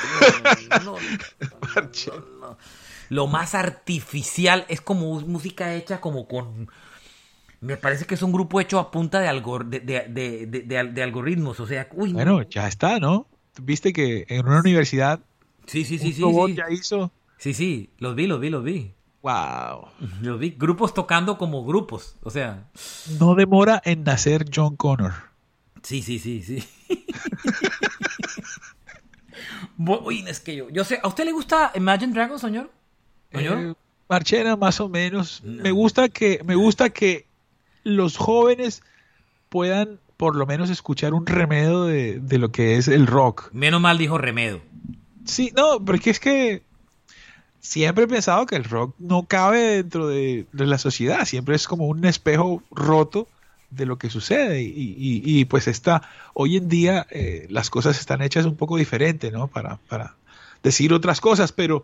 No, 0.84 0.98
no, 2.40 2.58
Lo 3.10 3.28
más 3.28 3.54
artificial 3.54 4.66
es 4.68 4.82
como 4.82 5.22
música 5.22 5.76
hecha 5.76 6.02
como 6.02 6.28
con. 6.28 6.72
Me 7.60 7.78
parece 7.78 8.06
que 8.06 8.16
es 8.16 8.24
un 8.24 8.32
grupo 8.32 8.60
hecho 8.60 8.80
a 8.80 8.90
punta 8.90 9.20
de, 9.20 9.28
algor 9.28 9.68
de, 9.68 9.80
de, 9.80 10.48
de, 10.48 11.04
algoritmos. 11.04 11.60
O 11.60 11.68
sea, 11.68 11.88
uy, 11.94 12.14
Bueno, 12.14 12.42
ya 12.50 12.68
está, 12.68 13.00
¿no? 13.00 13.28
Viste 13.62 13.94
que 13.94 14.26
en 14.28 14.48
una 14.48 14.60
universidad. 14.60 15.20
Sí, 15.68 15.86
sí, 15.86 16.00
sí, 16.00 16.24
un 16.24 16.48
sí. 16.48 16.56
ya 16.56 16.66
hizo. 16.72 17.12
Sí, 17.42 17.56
sí, 17.56 17.90
los 17.98 18.14
vi, 18.14 18.28
los 18.28 18.40
vi, 18.40 18.52
los 18.52 18.64
vi. 18.64 18.94
Wow. 19.24 19.88
Los 20.22 20.40
vi. 20.40 20.52
Grupos 20.52 20.94
tocando 20.94 21.40
como 21.40 21.66
grupos. 21.66 22.16
O 22.22 22.30
sea. 22.30 22.70
No 23.20 23.34
demora 23.34 23.82
en 23.84 24.04
nacer 24.04 24.46
John 24.54 24.76
Connor. 24.76 25.14
Sí, 25.82 26.04
sí, 26.04 26.20
sí, 26.20 26.44
sí. 26.44 26.64
Uy, 29.80 30.24
es 30.28 30.40
que 30.40 30.56
yo, 30.56 30.70
yo 30.70 30.84
sé, 30.84 31.00
¿a 31.02 31.08
usted 31.08 31.26
le 31.26 31.32
gusta 31.32 31.72
Imagine 31.74 32.14
Dragons, 32.14 32.42
señor? 32.42 32.70
¿Señor? 33.32 33.58
Eh, 33.58 33.74
Marchena, 34.08 34.56
más 34.56 34.80
o 34.80 34.88
menos. 34.88 35.42
Me 35.44 35.72
gusta 35.72 36.10
que, 36.10 36.44
me 36.46 36.54
gusta 36.54 36.92
que 36.92 37.26
los 37.84 38.18
jóvenes 38.18 38.84
puedan 39.50 40.00
por 40.16 40.36
lo 40.36 40.46
menos 40.46 40.70
escuchar 40.70 41.16
un 41.16 41.26
remedio 41.26 41.86
de, 41.86 42.38
lo 42.38 42.52
que 42.52 42.78
es 42.78 42.88
el 42.88 43.08
rock. 43.08 43.50
Menos 43.52 43.82
mal 43.82 43.98
dijo 43.98 44.20
remedio. 44.20 44.62
Sí, 45.26 45.52
no, 45.56 45.84
porque 45.84 46.12
es 46.12 46.20
que 46.20 46.62
siempre 47.62 48.06
he 48.06 48.08
pensado 48.08 48.46
que 48.46 48.56
el 48.56 48.64
rock 48.64 48.96
no 49.00 49.24
cabe 49.24 49.78
dentro 49.78 50.08
de, 50.08 50.46
la 50.52 50.78
sociedad, 50.78 51.26
siempre 51.26 51.56
es 51.56 51.68
como 51.68 51.88
un 51.88 52.04
espejo 52.06 52.62
roto 52.72 53.28
de 53.70 53.86
lo 53.86 53.98
que 53.98 54.10
sucede 54.10 54.62
y, 54.62 55.46
pues 55.46 55.68
está, 55.68 56.02
hoy 56.34 56.58
en 56.58 56.68
día 56.68 57.08
eh, 57.10 57.48
las 57.50 57.70
cosas 57.70 57.98
están 58.00 58.22
hechas 58.22 58.46
un 58.46 58.58
poco 58.58 58.76
diferente, 58.76 59.32
¿no? 59.32 59.48
Para, 59.48 59.78
para 59.88 60.16
decir 60.62 60.92
otras 60.92 61.22
cosas, 61.22 61.54
pero, 61.54 61.84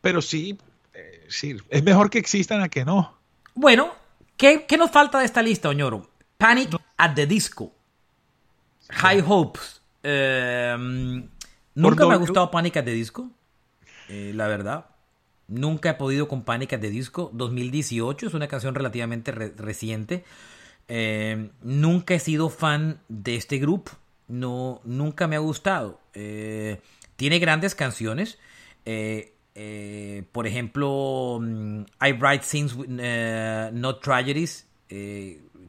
pero 0.00 0.22
sí, 0.22 0.56
eh, 0.94 1.26
sí, 1.28 1.56
es 1.68 1.82
mejor 1.82 2.08
que 2.08 2.18
existan 2.18 2.62
a 2.62 2.70
que 2.70 2.86
no. 2.86 3.14
Bueno, 3.54 3.92
¿qué, 4.38 4.64
qué 4.66 4.78
nos 4.78 4.90
falta 4.90 5.18
de 5.18 5.26
esta 5.26 5.42
lista, 5.42 5.68
Oñoro? 5.68 6.08
Panic 6.38 6.70
at 6.96 7.14
the 7.14 7.26
Disco. 7.26 7.72
High 8.90 9.22
Hopes. 9.26 9.82
Em, 10.02 11.28
nunca 11.74 12.06
me 12.06 12.14
ha 12.14 12.16
gustado 12.16 12.50
Panic 12.50 12.76
at 12.78 12.84
the 12.84 12.92
Disco. 12.92 13.28
Eh, 14.08 14.32
la 14.34 14.46
verdad. 14.48 14.86
Nunca 15.48 15.90
he 15.90 15.94
podido 15.94 16.28
con 16.28 16.44
Panic 16.44 16.74
at 16.74 16.80
the 16.80 16.90
Disco. 16.90 17.30
2018 17.32 18.26
es 18.26 18.34
una 18.34 18.48
canción 18.48 18.74
relativamente 18.74 19.32
reciente. 19.32 20.24
Em, 20.86 21.50
nunca 21.62 22.14
he 22.14 22.18
sido 22.20 22.48
fan 22.48 23.00
de 23.08 23.36
este 23.36 23.58
grupo. 23.58 23.92
No, 24.28 24.80
nunca 24.84 25.26
me 25.26 25.36
ha 25.36 25.40
gustado. 25.40 26.00
Eh, 26.14 26.80
tiene 27.16 27.38
grandes 27.38 27.74
canciones. 27.74 28.38
Eh, 28.84 29.32
por 30.30 30.46
ejemplo, 30.46 31.40
mm, 31.40 31.80
I 32.00 32.12
Write 32.12 32.44
Things, 32.48 32.76
Not 33.72 34.02
Tragedies 34.02 34.66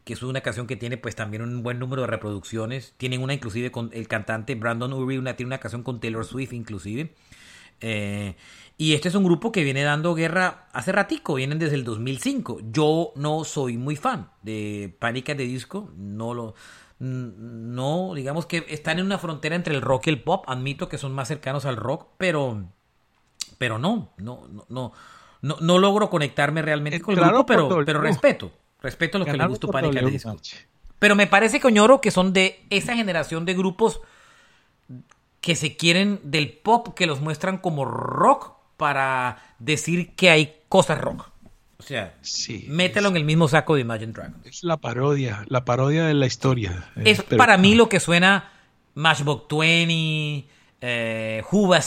que 0.09 0.13
es 0.13 0.23
una 0.23 0.41
canción 0.41 0.65
que 0.65 0.75
tiene 0.75 0.97
pues 0.97 1.15
también 1.15 1.43
un 1.43 1.61
buen 1.61 1.77
número 1.77 2.01
de 2.01 2.07
reproducciones. 2.07 2.95
Tienen 2.97 3.21
una 3.21 3.35
inclusive 3.35 3.71
con 3.71 3.91
el 3.93 4.07
cantante 4.07 4.55
Brandon 4.55 4.91
Urie, 4.91 5.19
una, 5.19 5.35
tiene 5.35 5.49
una 5.49 5.59
canción 5.59 5.83
con 5.83 5.99
Taylor 5.99 6.25
Swift 6.25 6.51
inclusive. 6.53 7.13
Eh, 7.79 8.35
y 8.81 8.93
este 8.93 9.09
es 9.09 9.15
un 9.15 9.25
grupo 9.25 9.51
que 9.51 9.65
viene 9.65 9.83
dando 9.83 10.15
guerra 10.15 10.69
hace 10.71 10.93
ratico, 10.93 11.33
vienen 11.33 11.59
desde 11.59 11.75
el 11.75 11.83
2005. 11.83 12.61
Yo 12.71 13.11
no 13.17 13.43
soy 13.43 13.77
muy 13.77 13.97
fan 13.97 14.29
de 14.41 14.95
Pánica 14.99 15.35
de 15.35 15.43
Disco, 15.43 15.91
no 15.97 16.33
lo... 16.33 16.55
No, 16.97 18.13
digamos 18.15 18.45
que 18.45 18.65
están 18.69 18.99
en 18.99 19.05
una 19.05 19.17
frontera 19.17 19.57
entre 19.57 19.75
el 19.75 19.81
rock 19.81 20.07
y 20.07 20.11
el 20.11 20.23
pop. 20.23 20.45
Admito 20.47 20.87
que 20.87 20.97
son 20.97 21.11
más 21.11 21.27
cercanos 21.27 21.65
al 21.65 21.75
rock, 21.75 22.07
pero, 22.17 22.69
pero 23.57 23.79
no, 23.79 24.13
no, 24.15 24.47
no, 24.47 24.65
no, 25.41 25.57
no, 25.59 25.77
logro 25.77 26.09
conectarme 26.09 26.61
realmente 26.61 27.01
con 27.01 27.17
el 27.17 27.25
grupo, 27.25 27.45
pero, 27.45 27.83
pero 27.85 27.99
respeto. 27.99 28.49
Respeto 28.81 29.17
a 29.17 29.19
lo 29.19 29.25
que 29.25 29.33
le 29.33 29.45
gustó 29.45 29.67
Panic! 29.67 29.97
at 29.97 30.03
the 30.05 30.09
Disco. 30.09 30.37
Pero 30.99 31.17
me 31.17 31.27
parece, 31.27 31.59
Coñoro, 31.59 31.99
que 31.99 32.11
son 32.11 32.31
de 32.31 32.65
esa 32.69 32.95
generación 32.95 33.43
de 33.43 33.55
grupos 33.55 33.99
que 35.41 35.55
se 35.55 35.75
quieren 35.75 36.21
del 36.23 36.53
pop, 36.53 36.93
que 36.95 37.07
los 37.07 37.19
muestran 37.19 37.57
como 37.57 37.83
rock 37.83 38.58
para 38.79 39.55
decir 39.59 40.15
que 40.15 40.31
hay 40.31 40.55
cosas 40.67 40.99
rock. 40.99 41.29
O 41.77 41.83
sea, 41.83 42.15
mételo 42.67 43.09
en 43.09 43.17
el 43.17 43.23
mismo 43.23 43.47
saco 43.47 43.75
de 43.75 43.81
Imagine 43.81 44.11
Dragons. 44.11 44.45
Es 44.45 44.63
la 44.63 44.77
parodia, 44.77 45.45
la 45.47 45.63
parodia 45.63 46.07
de 46.07 46.15
la 46.15 46.25
historia. 46.25 46.89
Es 46.95 47.21
para 47.21 47.57
mí 47.57 47.75
lo 47.75 47.87
que 47.87 47.99
suena 47.99 48.51
Matchbox 48.95 49.45
20, 49.55 50.47
eh, 50.81 51.43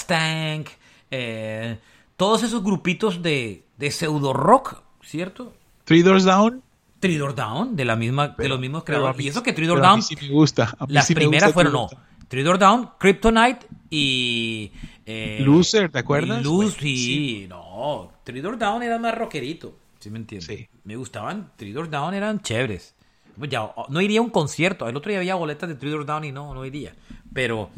Tank, 0.07 0.68
eh, 1.11 1.78
todos 2.16 2.45
esos 2.45 2.62
grupitos 2.62 3.22
de, 3.22 3.64
de 3.76 3.90
pseudo 3.90 4.32
rock, 4.32 4.80
¿cierto? 5.03 5.53
Three 5.84 6.03
Doors 6.03 6.24
Down 6.24 6.62
Three 7.03 7.18
Down, 7.18 7.74
de, 7.74 7.84
la 7.84 7.97
misma, 7.97 8.28
de 8.28 8.49
los 8.49 8.61
mismos 8.61 8.84
creadores. 8.84 9.20
y 9.20 9.26
eso 9.26 9.43
que 9.43 9.53
Three 9.53 9.66
Down. 9.66 9.84
A 9.84 9.97
mí 9.97 10.03
sí 10.03 10.14
me 10.20 10.28
gusta. 10.28 10.76
las 10.86 11.12
primeras 11.12 11.53
fueron, 11.53 11.72
no. 11.72 11.88
Three 12.28 12.45
Down, 12.45 12.90
Kryptonite 12.97 13.66
y. 13.90 14.70
Eh, 15.07 15.41
Loser, 15.45 15.91
¿te 15.91 15.99
acuerdas? 15.99 16.43
Loser, 16.43 16.81
sí, 16.81 17.47
no. 17.49 18.13
Three 18.25 18.41
Down 18.41 18.83
era 18.83 18.99
más 18.99 19.15
rockerito. 19.15 19.77
¿Sí 19.99 20.11
me 20.11 20.19
entiendes? 20.19 20.47
Sí. 20.47 20.69
Me 20.85 20.97
gustaban. 20.97 21.53
Three 21.57 21.73
Down 21.73 22.15
eran 22.15 22.41
chéveres. 22.41 22.95
Pues 23.39 23.51
ya, 23.51 23.71
no 23.89 24.01
iría 24.01 24.21
a 24.21 24.23
un 24.23 24.31
concierto. 24.31 24.89
El 24.89 24.97
otro 24.97 25.11
día 25.11 25.19
había 25.19 25.35
boletas 25.35 25.69
de 25.69 25.75
Three 25.75 26.05
Down 26.05 26.25
y 26.25 26.33
no, 26.33 26.55
no 26.55 26.65
iría. 26.65 26.95
Pero, 27.33 27.71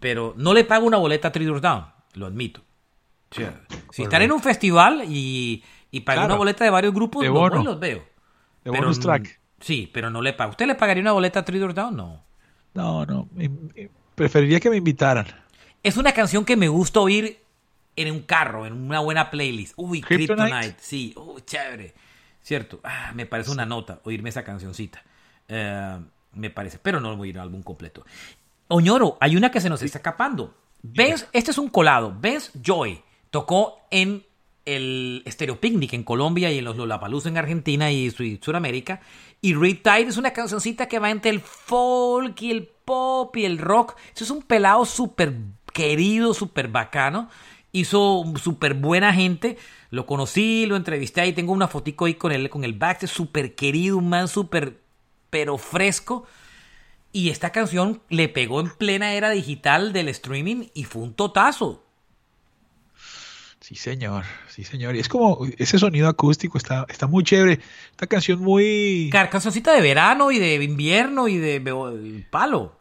pero 0.00 0.34
no 0.36 0.54
le 0.54 0.64
pago 0.64 0.86
una 0.86 0.98
boleta 0.98 1.28
a 1.28 1.32
Three 1.32 1.46
Down, 1.46 1.86
lo 2.14 2.26
admito. 2.26 2.62
si 3.90 4.02
están 4.02 4.22
en 4.22 4.32
un 4.32 4.40
festival 4.40 5.04
y, 5.08 5.62
y 5.90 6.00
pagan 6.00 6.26
una 6.26 6.36
boleta 6.36 6.64
de 6.64 6.70
varios 6.70 6.92
grupos, 6.94 7.24
no 7.24 7.62
los 7.62 7.80
veo 7.80 8.18
pero, 8.72 8.92
track. 8.92 9.40
Sí, 9.60 9.90
pero 9.92 10.10
no 10.10 10.22
le 10.22 10.32
paga. 10.32 10.50
¿Usted 10.50 10.66
le 10.66 10.74
pagaría 10.74 11.02
una 11.02 11.12
boleta 11.12 11.40
a 11.40 11.44
Three 11.44 11.58
Down? 11.58 11.96
No. 11.96 12.24
No, 12.74 13.06
no. 13.06 13.28
Preferiría 14.14 14.60
que 14.60 14.70
me 14.70 14.76
invitaran. 14.76 15.26
Es 15.82 15.96
una 15.96 16.12
canción 16.12 16.44
que 16.44 16.56
me 16.56 16.68
gusta 16.68 17.00
oír 17.00 17.40
en 17.96 18.12
un 18.12 18.20
carro, 18.20 18.66
en 18.66 18.72
una 18.72 19.00
buena 19.00 19.30
playlist. 19.30 19.74
Uy, 19.76 20.00
Kryptonite. 20.00 20.76
Sí, 20.78 21.12
uy, 21.16 21.42
chévere. 21.42 21.94
Cierto. 22.42 22.80
Ah, 22.84 23.12
me 23.14 23.26
parece 23.26 23.50
una 23.50 23.66
nota 23.66 24.00
oírme 24.04 24.30
esa 24.30 24.44
cancioncita. 24.44 25.02
Eh, 25.48 25.98
me 26.34 26.50
parece, 26.50 26.78
pero 26.78 27.00
no 27.00 27.16
voy 27.16 27.28
a 27.28 27.30
ir 27.30 27.38
al 27.38 27.48
álbum 27.48 27.62
completo. 27.62 28.04
Oñoro, 28.68 29.16
hay 29.20 29.36
una 29.36 29.50
que 29.50 29.60
se 29.60 29.68
nos 29.68 29.82
está 29.82 29.98
escapando. 29.98 30.54
¿Ves? 30.82 31.26
Este 31.32 31.50
es 31.50 31.58
un 31.58 31.68
colado. 31.68 32.16
¿Ves? 32.18 32.52
Joy 32.62 33.02
tocó 33.30 33.80
en 33.90 34.24
el 34.64 35.24
Stereo 35.26 35.58
Picnic 35.58 35.94
en 35.94 36.04
Colombia 36.04 36.52
y 36.52 36.58
en 36.58 36.64
los 36.64 36.76
Lollapalooza 36.76 37.30
en 37.30 37.38
Argentina 37.38 37.90
y 37.90 38.10
Sudamérica. 38.10 39.00
Y 39.40 39.54
Reed 39.54 39.78
Tide 39.82 40.08
es 40.08 40.16
una 40.16 40.32
cancioncita 40.32 40.86
que 40.86 40.98
va 40.98 41.10
entre 41.10 41.30
el 41.30 41.40
folk 41.40 42.40
y 42.42 42.50
el 42.50 42.68
pop 42.84 43.34
y 43.36 43.44
el 43.44 43.58
rock. 43.58 43.96
Eso 44.14 44.24
es 44.24 44.30
un 44.30 44.42
pelado 44.42 44.84
súper 44.84 45.34
querido, 45.78 46.34
súper 46.34 46.66
bacano. 46.68 47.30
Hizo 47.70 48.24
súper 48.42 48.74
buena 48.74 49.14
gente. 49.14 49.56
Lo 49.90 50.06
conocí, 50.06 50.66
lo 50.66 50.74
entrevisté 50.74 51.20
ahí. 51.20 51.32
Tengo 51.32 51.52
una 51.52 51.68
fotico 51.68 52.06
ahí 52.06 52.14
con 52.14 52.32
él, 52.32 52.50
con 52.50 52.64
el 52.64 52.72
back. 52.72 53.06
súper 53.06 53.54
querido, 53.54 53.96
un 53.98 54.08
man 54.08 54.26
súper, 54.26 54.80
pero 55.30 55.56
fresco. 55.56 56.26
Y 57.12 57.30
esta 57.30 57.50
canción 57.50 58.02
le 58.08 58.28
pegó 58.28 58.60
en 58.60 58.70
plena 58.70 59.12
era 59.12 59.30
digital 59.30 59.92
del 59.92 60.08
streaming 60.08 60.66
y 60.74 60.84
fue 60.84 61.02
un 61.02 61.14
totazo. 61.14 61.84
Sí, 63.60 63.76
señor, 63.76 64.24
sí, 64.48 64.64
señor. 64.64 64.96
Y 64.96 64.98
es 64.98 65.08
como 65.08 65.46
ese 65.58 65.78
sonido 65.78 66.08
acústico 66.08 66.58
está, 66.58 66.86
está 66.88 67.06
muy 67.06 67.22
chévere. 67.22 67.60
Esta 67.92 68.06
canción 68.08 68.40
muy. 68.40 69.10
Cancioncita 69.12 69.72
de 69.72 69.80
verano 69.80 70.32
y 70.32 70.38
de 70.38 70.56
invierno 70.56 71.28
y 71.28 71.36
de, 71.38 72.26
palo. 72.30 72.76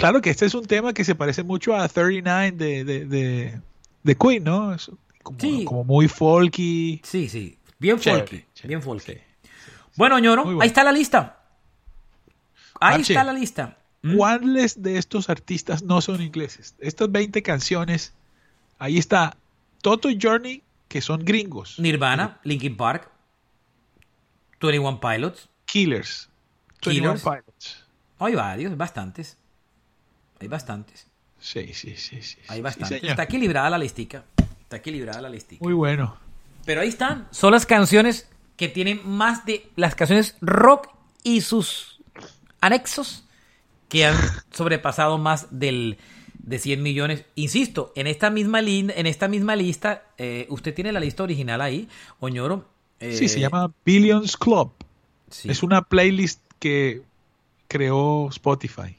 Claro 0.00 0.20
que 0.20 0.30
este 0.30 0.46
es 0.46 0.54
un 0.54 0.66
tema 0.66 0.92
que 0.92 1.04
se 1.04 1.14
parece 1.14 1.42
mucho 1.42 1.74
a 1.76 1.88
39 1.88 2.52
de, 2.52 2.84
de, 2.84 3.04
de, 3.06 3.60
de 4.02 4.14
Queen, 4.16 4.42
¿no? 4.44 4.74
Es 4.74 4.90
como, 5.22 5.38
Sí. 5.38 5.64
como 5.64 5.84
muy 5.84 6.08
folky. 6.08 7.00
Sí, 7.04 7.28
sí. 7.28 7.58
Bien 7.78 7.98
Chévere, 7.98 8.22
folky. 8.26 8.44
chévere. 8.54 8.68
Bien 8.68 8.82
folky. 8.82 9.14
Bueno, 9.96 10.18
ñoro, 10.18 10.44
bueno. 10.44 10.60
ahí 10.62 10.68
está 10.68 10.82
la 10.84 10.92
lista. 10.92 11.38
Ahí 12.80 12.98
Marche. 12.98 13.12
está 13.12 13.24
la 13.24 13.32
lista. 13.32 13.76
¿Cuáles 14.16 14.82
de 14.82 14.96
estos 14.96 15.28
artistas 15.28 15.82
no 15.82 16.00
son 16.00 16.22
ingleses? 16.22 16.74
Estas 16.78 17.12
20 17.12 17.42
canciones, 17.42 18.14
ahí 18.78 18.96
está 18.96 19.36
Toto 19.82 20.08
y 20.08 20.18
Journey, 20.20 20.62
que 20.88 21.02
son 21.02 21.22
gringos. 21.24 21.78
Nirvana, 21.78 22.40
Linkin 22.44 22.76
Park, 22.78 23.10
21 24.60 25.00
Pilots. 25.00 25.48
Killers. 25.66 26.28
21 26.84 27.14
Killers. 27.18 27.22
Pilots. 27.22 27.84
Hay 28.18 28.34
varios, 28.34 28.76
bastantes. 28.76 29.36
Hay 30.40 30.48
bastantes. 30.48 31.06
Sí, 31.38 31.72
sí, 31.74 31.96
sí, 31.96 32.20
sí. 32.22 32.38
Hay 32.48 32.60
bastantes. 32.60 33.02
Está 33.02 33.22
equilibrada 33.24 33.70
la 33.70 33.78
listica. 33.78 34.24
Está 34.62 34.76
equilibrada 34.76 35.20
la 35.22 35.28
listica. 35.28 35.62
Muy 35.64 35.72
bueno. 35.74 36.16
Pero 36.64 36.80
ahí 36.82 36.88
están. 36.88 37.28
Son 37.30 37.52
las 37.52 37.66
canciones 37.66 38.28
que 38.56 38.68
tienen 38.68 39.00
más 39.08 39.46
de 39.46 39.68
las 39.76 39.94
canciones 39.94 40.36
rock 40.40 40.88
y 41.22 41.40
sus 41.40 42.00
anexos 42.60 43.24
que 43.88 44.06
han 44.06 44.16
sobrepasado 44.52 45.18
más 45.18 45.46
del 45.50 45.98
de 46.34 46.58
100 46.58 46.82
millones. 46.82 47.24
Insisto, 47.34 47.92
en 47.96 48.06
esta 48.06 48.30
misma, 48.30 48.60
en 48.60 49.06
esta 49.06 49.28
misma 49.28 49.56
lista, 49.56 50.04
eh, 50.18 50.46
usted 50.48 50.74
tiene 50.74 50.92
la 50.92 51.00
lista 51.00 51.22
original 51.22 51.60
ahí, 51.60 51.88
Oñoro. 52.18 52.66
eh, 52.98 53.14
Sí, 53.16 53.28
se 53.28 53.40
llama 53.40 53.72
Billions 53.84 54.36
Club. 54.36 54.72
sí. 55.30 55.50
Es 55.50 55.62
una 55.62 55.82
playlist 55.82 56.40
que 56.58 57.02
creó 57.68 58.28
Spotify. 58.30 58.96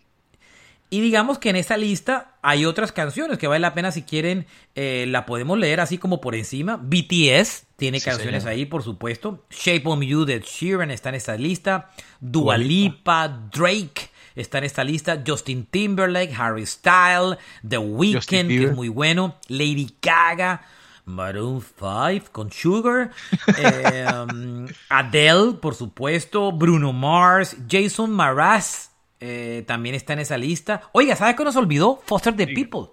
Y 0.93 0.99
digamos 0.99 1.39
que 1.39 1.49
en 1.49 1.55
esa 1.55 1.77
lista 1.77 2.33
hay 2.41 2.65
otras 2.65 2.91
canciones 2.91 3.37
que 3.37 3.47
vale 3.47 3.61
la 3.61 3.73
pena 3.73 3.93
si 3.93 4.03
quieren, 4.03 4.45
eh, 4.75 5.05
la 5.07 5.25
podemos 5.25 5.57
leer 5.57 5.79
así 5.79 5.97
como 5.97 6.19
por 6.19 6.35
encima. 6.35 6.75
BTS 6.75 7.63
tiene 7.77 8.01
Sí, 8.01 8.09
canciones 8.09 8.43
señor. 8.43 8.53
ahí, 8.57 8.65
por 8.65 8.83
supuesto. 8.83 9.45
Shape 9.49 9.83
of 9.85 10.01
You 10.01 10.25
de 10.25 10.41
Sheeran 10.41 10.91
está 10.91 11.07
en 11.07 11.15
esta 11.15 11.37
lista. 11.37 11.91
Dua 12.19 12.57
Lipa, 12.57 13.29
Drake 13.53 14.09
está 14.35 14.57
en 14.57 14.65
esta 14.65 14.83
lista. 14.83 15.23
Justin 15.25 15.65
Timberlake, 15.65 16.33
Harry 16.37 16.65
Styles, 16.65 17.37
The 17.65 17.77
Weeknd, 17.77 18.49
que 18.49 18.63
es 18.65 18.75
muy 18.75 18.89
bueno. 18.89 19.37
Lady 19.47 19.95
Gaga. 20.01 20.61
Maroon 21.05 21.61
5 21.61 22.31
con 22.31 22.51
Sugar, 22.51 23.09
eh, 23.57 24.05
um, 24.13 24.67
Adele, 24.89 25.53
por 25.53 25.73
supuesto, 25.73 26.51
Bruno 26.51 26.93
Mars, 26.93 27.57
Jason 27.67 28.11
Mraz 28.11 28.90
eh, 29.21 29.63
también 29.67 29.95
está 29.95 30.13
en 30.13 30.19
esa 30.19 30.37
lista. 30.37 30.89
Oiga, 30.91 31.15
¿sabe 31.15 31.35
qué 31.35 31.43
nos 31.43 31.55
olvidó? 31.55 32.01
Foster 32.05 32.35
the 32.35 32.47
People. 32.47 32.89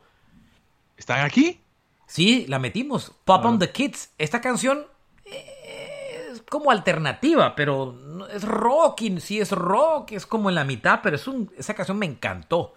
¿Están 0.96 1.24
aquí? 1.24 1.60
Sí, 2.06 2.46
la 2.48 2.58
metimos. 2.58 3.12
Pop 3.24 3.44
on 3.44 3.58
the 3.58 3.70
Kids. 3.70 4.10
Esta 4.18 4.40
canción 4.40 4.86
es 5.24 6.42
como 6.48 6.70
alternativa, 6.70 7.54
pero 7.54 8.26
es 8.32 8.42
rock. 8.44 9.02
Y 9.02 9.20
sí 9.20 9.40
es 9.40 9.52
rock, 9.52 10.12
es 10.12 10.26
como 10.26 10.48
en 10.48 10.54
la 10.54 10.64
mitad, 10.64 11.00
pero 11.02 11.16
es 11.16 11.26
un, 11.26 11.50
esa 11.56 11.74
canción 11.74 11.98
me 11.98 12.06
encantó. 12.06 12.74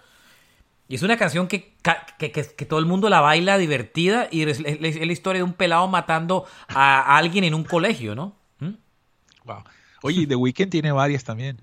Y 0.87 0.95
es 0.95 1.03
una 1.03 1.17
canción 1.17 1.47
que, 1.47 1.73
que, 2.17 2.31
que- 2.31 2.45
que 2.55 2.65
todo 2.65 2.79
el 2.79 2.85
mundo 2.85 3.07
la 3.09 3.21
baila 3.21 3.57
divertida 3.57 4.27
y 4.29 4.41
es, 4.43 4.59
es- 4.59 4.95
es 4.97 5.07
la 5.07 5.13
historia 5.13 5.39
de 5.39 5.43
un 5.43 5.53
pelado 5.53 5.87
matando 5.87 6.45
a, 6.67 6.99
a 7.01 7.17
alguien 7.17 7.45
en 7.45 7.53
un 7.53 7.63
colegio, 7.63 8.13
¿no? 8.13 8.35
¿Mm? 8.59 8.71
Wow. 9.45 9.63
Oye, 10.03 10.27
The 10.27 10.35
Weeknd 10.35 10.69
tiene 10.69 10.91
varias 10.91 11.23
también. 11.23 11.61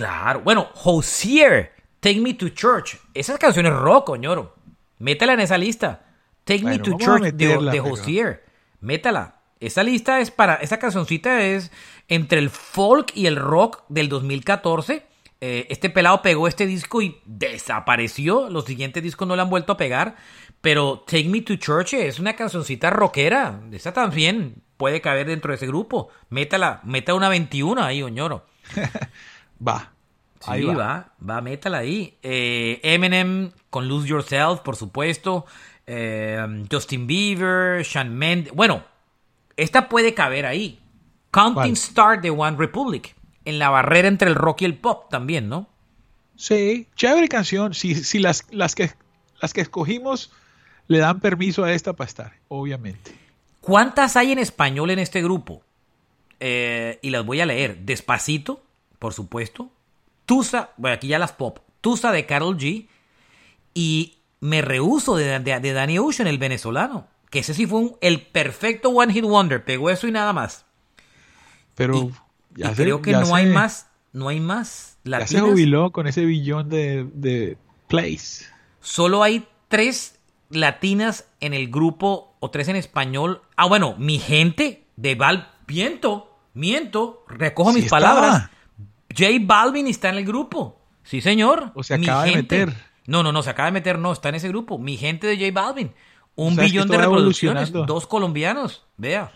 Claro. 0.00 0.40
Bueno, 0.40 0.68
Hosier, 0.82 1.72
Take 2.00 2.20
Me 2.20 2.32
to 2.34 2.48
Church. 2.48 2.96
Esa 3.12 3.36
canción 3.38 3.66
es 3.66 3.72
rock, 3.74 4.06
coñoro. 4.06 4.56
Métela 4.98 5.34
en 5.34 5.40
esa 5.40 5.58
lista. 5.58 6.06
Take 6.44 6.62
Bueno, 6.62 6.78
Me 6.78 6.82
to 6.82 6.96
Church 6.98 7.22
de- 7.22 7.32
meterla, 7.32 7.72
de, 7.72 7.80
Hosier. 7.80 8.44
Métala. 8.80 9.36
Esa 9.60 9.82
lista 9.82 10.20
es 10.20 10.30
para. 10.30 10.54
Esa 10.54 10.78
cancioncita 10.78 11.42
es 11.42 11.70
entre 12.08 12.38
el 12.38 12.48
folk 12.48 13.12
y 13.14 13.26
el 13.26 13.36
rock 13.36 13.84
del 13.90 14.08
2014. 14.08 15.06
Eh, 15.42 15.66
este 15.68 15.90
pelado 15.90 16.22
pegó 16.22 16.48
este 16.48 16.66
disco 16.66 17.02
y 17.02 17.20
desapareció. 17.26 18.48
Los 18.48 18.64
siguientes 18.64 19.02
discos 19.02 19.28
no 19.28 19.36
le 19.36 19.42
han 19.42 19.50
vuelto 19.50 19.72
a 19.72 19.76
pegar. 19.76 20.16
Pero 20.62 21.04
Take 21.06 21.28
Me 21.28 21.42
to 21.42 21.56
Church 21.56 21.92
es 21.92 22.18
una 22.18 22.34
cancioncita 22.36 22.88
rockera. 22.88 23.60
Esa 23.72 23.92
también 23.92 24.62
puede 24.78 25.02
caber 25.02 25.26
dentro 25.26 25.50
de 25.50 25.56
ese 25.56 25.66
grupo. 25.66 26.08
Métala. 26.30 26.80
Meta 26.84 27.12
una 27.12 27.28
21 27.28 27.82
ahí, 27.84 28.02
oñoro. 28.02 28.46
Va. 29.66 29.92
Sí, 30.40 30.46
Ahí 30.50 30.64
va. 30.64 30.74
va. 30.74 31.12
va, 31.28 31.40
métala 31.40 31.78
ahí. 31.78 32.16
Eh, 32.22 32.80
Eminem 32.82 33.50
con 33.68 33.88
Lose 33.88 34.08
Yourself, 34.08 34.60
por 34.60 34.76
supuesto. 34.76 35.44
Eh, 35.86 36.64
Justin 36.70 37.06
Bieber, 37.06 37.82
Shawn 37.82 38.14
Mendes. 38.14 38.52
Bueno, 38.54 38.84
esta 39.56 39.88
puede 39.88 40.14
caber 40.14 40.46
ahí. 40.46 40.80
Counting 41.30 41.54
¿Cuál? 41.54 41.72
Star 41.72 42.20
de 42.22 42.30
One 42.30 42.56
Republic. 42.56 43.14
En 43.44 43.58
la 43.58 43.70
barrera 43.70 44.08
entre 44.08 44.28
el 44.28 44.34
rock 44.34 44.62
y 44.62 44.64
el 44.66 44.76
pop 44.78 45.08
también, 45.10 45.48
¿no? 45.48 45.68
Sí, 46.36 46.86
chévere 46.96 47.28
canción. 47.28 47.74
Si, 47.74 47.94
si 47.94 48.18
las, 48.18 48.46
las, 48.50 48.74
que, 48.74 48.90
las 49.40 49.52
que 49.52 49.60
escogimos 49.60 50.32
le 50.88 50.98
dan 50.98 51.20
permiso 51.20 51.64
a 51.64 51.72
esta 51.72 51.92
para 51.92 52.08
estar, 52.08 52.32
obviamente. 52.48 53.14
¿Cuántas 53.60 54.16
hay 54.16 54.32
en 54.32 54.38
español 54.38 54.90
en 54.90 54.98
este 54.98 55.22
grupo? 55.22 55.62
Eh, 56.40 56.98
y 57.02 57.10
las 57.10 57.24
voy 57.26 57.40
a 57.40 57.46
leer. 57.46 57.78
Despacito, 57.80 58.62
por 59.00 59.12
supuesto. 59.12 59.70
Tusa, 60.26 60.70
bueno, 60.76 60.94
aquí 60.94 61.08
ya 61.08 61.18
las 61.18 61.32
pop. 61.32 61.58
Tusa 61.80 62.12
de 62.12 62.24
Carol 62.26 62.56
G. 62.56 62.86
Y 63.74 64.18
me 64.40 64.62
rehuso 64.62 65.16
de, 65.16 65.38
de, 65.40 65.58
de 65.60 65.72
Danny 65.72 65.98
Ocean, 65.98 66.28
el 66.28 66.38
venezolano. 66.38 67.08
Que 67.30 67.40
ese 67.40 67.54
sí 67.54 67.66
fue 67.66 67.78
un- 67.80 67.96
el 68.00 68.22
perfecto 68.22 68.90
One 68.90 69.12
Hit 69.12 69.24
Wonder. 69.24 69.64
Pegó 69.64 69.90
eso 69.90 70.06
y 70.06 70.12
nada 70.12 70.32
más. 70.32 70.64
Pero 71.74 71.94
Y 71.96 72.10
ya 72.60 72.74
se- 72.74 72.82
creo 72.82 73.02
que 73.02 73.12
ya 73.12 73.20
no 73.20 73.34
hay 73.34 73.46
más. 73.46 73.88
No 74.12 74.28
hay 74.28 74.40
más. 74.40 74.98
Ya 75.04 75.26
se 75.26 75.34
latinas. 75.34 75.42
jubiló 75.44 75.90
con 75.92 76.06
ese 76.06 76.24
billón 76.24 76.68
de, 76.68 77.08
de 77.14 77.56
plays. 77.88 78.50
Solo 78.80 79.22
hay 79.22 79.46
tres 79.68 80.18
latinas 80.50 81.26
en 81.40 81.54
el 81.54 81.70
grupo 81.70 82.34
o 82.40 82.50
tres 82.50 82.68
en 82.68 82.76
español. 82.76 83.42
Ah, 83.56 83.66
bueno, 83.66 83.94
mi 83.98 84.18
gente 84.18 84.84
de 84.96 85.14
Val. 85.14 85.52
Miento, 85.68 86.36
miento, 86.54 87.24
recojo 87.28 87.70
Sí 87.70 87.76
mis 87.76 87.84
estaba. 87.84 88.00
palabras. 88.14 88.50
J 89.16 89.24
Balvin 89.42 89.86
está 89.86 90.10
en 90.10 90.16
el 90.18 90.24
grupo. 90.24 90.80
Sí, 91.02 91.20
señor. 91.20 91.72
O 91.74 91.82
se 91.82 91.98
Mi 91.98 92.06
acaba 92.06 92.24
de 92.24 92.30
gente- 92.32 92.66
meter. 92.66 92.76
No, 93.06 93.22
no, 93.22 93.32
no, 93.32 93.42
se 93.42 93.50
acaba 93.50 93.66
de 93.66 93.72
meter, 93.72 93.98
no, 93.98 94.12
está 94.12 94.28
en 94.28 94.36
ese 94.36 94.48
grupo. 94.48 94.78
Mi 94.78 94.96
gente 94.96 95.26
de 95.26 95.36
J 95.36 95.50
Balvin. 95.52 95.92
Un 96.36 96.52
O 96.52 96.54
sea, 96.56 96.64
es 96.64 96.70
que 96.70 96.78
billón 96.78 96.88
de 96.88 96.98
reproducciones. 96.98 97.72
Dos 97.72 98.06
colombianos. 98.06 98.86
Vea. 98.96 99.32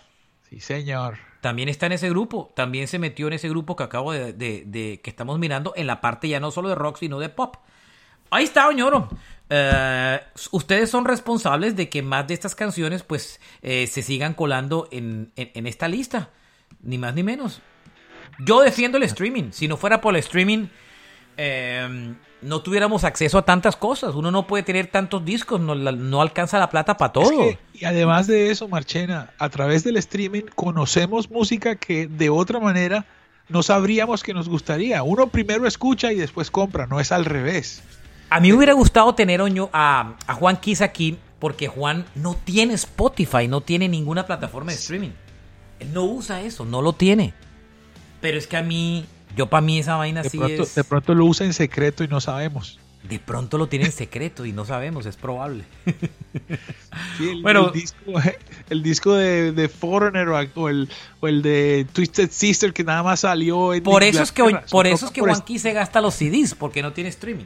Sí, 0.49 0.61
señor. 0.61 1.19
También 1.41 1.69
está 1.69 1.87
en 1.87 1.93
ese 1.93 2.09
grupo. 2.09 2.53
También 2.55 2.87
se 2.89 2.99
metió 2.99 3.27
en 3.27 3.33
ese 3.35 3.49
grupo 3.49 3.75
que 3.77 3.83
acabo 3.83 4.13
de, 4.13 4.33
de- 4.33 4.63
de- 4.67 5.01
que 5.03 5.11
estamos 5.11 5.39
mirando 5.39 5.73
en 5.77 5.87
la 5.87 6.01
parte 6.01 6.29
ya 6.29 6.41
no 6.41 6.51
solo 6.51 6.69
de 6.69 6.75
rock, 6.77 6.99
sino 6.99 7.19
de 7.19 7.29
pop. 7.29 7.57
Ahí 8.31 8.45
está, 8.45 8.69
Oñoro. 8.69 9.09
Eh, 9.51 10.21
ustedes 10.53 10.91
son 10.91 11.05
responsables 11.05 11.77
de 11.77 11.89
que 11.91 12.03
más 12.03 12.27
de 12.27 12.35
estas 12.35 12.55
canciones 12.55 13.03
pues 13.03 13.41
eh, 13.63 13.87
se 13.87 14.03
sigan 14.03 14.33
colando 14.35 14.89
en, 14.91 15.33
en- 15.37 15.51
en 15.55 15.67
esta 15.67 15.89
lista. 15.89 16.31
Ni 16.81 16.97
más 16.99 17.15
ni 17.15 17.23
menos. 17.23 17.61
Yo 18.39 18.61
defiendo 18.61 18.99
el 18.99 19.05
streaming. 19.05 19.51
Si 19.53 19.69
no 19.69 19.77
fuera 19.77 20.01
por 20.01 20.15
el 20.15 20.21
streaming, 20.21 20.67
eh, 21.37 22.15
no 22.43 22.61
tuviéramos 22.61 23.05
acceso 23.05 23.39
a 23.39 23.43
tantas 23.43 23.77
cosas. 23.77 24.15
Uno 24.15 24.31
no 24.31 24.47
puede 24.47 24.63
tener 24.63 24.87
tantos 24.89 25.25
discos, 25.25 25.61
no, 25.61 26.21
alcanza 26.21 26.59
la 26.59 26.69
plata 26.69 26.97
para 26.97 27.13
todo. 27.13 27.31
Es 27.31 27.57
que, 27.57 27.59
y 27.73 27.85
además 27.85 28.27
de 28.27 28.51
eso, 28.51 28.69
Marchena, 28.69 29.33
a 29.39 29.49
través 29.49 29.83
del 29.85 29.97
streaming 29.97 30.43
conocemos 30.55 31.31
música 31.31 31.77
que 31.77 32.07
de 32.07 32.31
otra 32.31 32.61
manera 32.61 33.07
no 33.49 33.63
sabríamos 33.63 34.23
que 34.23 34.35
nos 34.35 34.49
gustaría. 34.49 35.03
Uno 35.03 35.29
primero 35.29 35.67
escucha 35.67 36.13
y 36.13 36.17
después 36.17 36.51
compra, 36.51 36.87
no 36.87 37.01
es 37.01 37.13
al 37.13 37.25
revés. 37.25 37.83
A 38.31 38.41
mí 38.41 38.49
me 38.49 38.57
hubiera 38.57 38.73
gustado 38.73 39.15
tener 39.15 39.41
a, 39.73 40.15
a 40.27 40.35
Juan 40.35 40.57
Kiss 40.57 40.81
aquí, 40.81 41.19
porque 41.39 41.69
Juan 41.69 42.07
no 42.15 42.35
tiene 42.35 42.75
Spotify, 42.75 43.49
no 43.49 43.61
tiene 43.61 43.89
ninguna 43.89 44.27
plataforma 44.27 44.73
de 44.73 44.79
streaming. 44.79 45.11
Él 45.79 45.93
no 45.93 46.05
usa 46.05 46.43
eso, 46.43 46.65
no 46.65 46.83
lo 46.83 46.95
tiene. 46.95 47.35
Pero 48.25 48.39
es 48.39 48.47
que 48.47 48.57
a 48.57 48.63
mí, 48.63 49.05
yo 49.37 49.51
para 49.51 49.61
mí 49.61 49.79
esa 49.79 49.97
vaina 49.97 50.23
De, 50.23 50.31
sí 50.31 50.39
pronto, 50.39 50.63
es... 50.63 50.75
de 50.75 50.83
pronto 50.83 51.15
lo 51.15 51.27
usa 51.27 51.45
en 51.45 51.53
secreto 51.53 52.05
y 52.05 52.09
no 52.09 52.23
sabemos. 52.23 52.81
De 53.03 53.19
pronto 53.19 53.59
lo 53.59 53.67
tiene 53.67 53.85
en 53.85 53.93
secreto 53.93 54.47
y 54.47 54.53
no 54.53 54.65
sabemos, 54.65 55.05
es 55.05 55.17
probable. 55.17 55.65
Sí, 57.19 57.29
el, 57.29 57.43
Bueno. 57.43 57.67
el 57.67 57.73
disco, 57.73 57.99
el 58.71 58.83
disco 58.83 59.15
de, 59.15 59.53
de 59.53 59.69
Foreigner 59.69 60.29
o, 60.29 60.69
el, 60.71 60.89
o 61.21 61.29
el 61.29 61.43
de 61.43 61.87
Twisted 61.93 62.31
Sister 62.31 62.73
que 62.73 62.83
nada 62.83 63.03
más 63.03 63.21
salió 63.21 63.75
en 63.75 63.83
Por 63.83 64.03
eso 64.03 64.23
es 64.23 64.33
que, 64.33 64.41
Inglaterra. 64.41 64.71
por 64.71 64.87
eso 64.87 65.05
es 65.05 65.13
que 65.13 65.21
por 65.21 65.29
Juan 65.29 65.43
Kiss 65.43 65.61
se 65.61 65.75
gasta 65.75 66.01
los 66.01 66.15
CDs, 66.15 66.55
porque 66.55 66.81
no 66.81 66.95
tiene 66.95 67.11
streaming. 67.11 67.45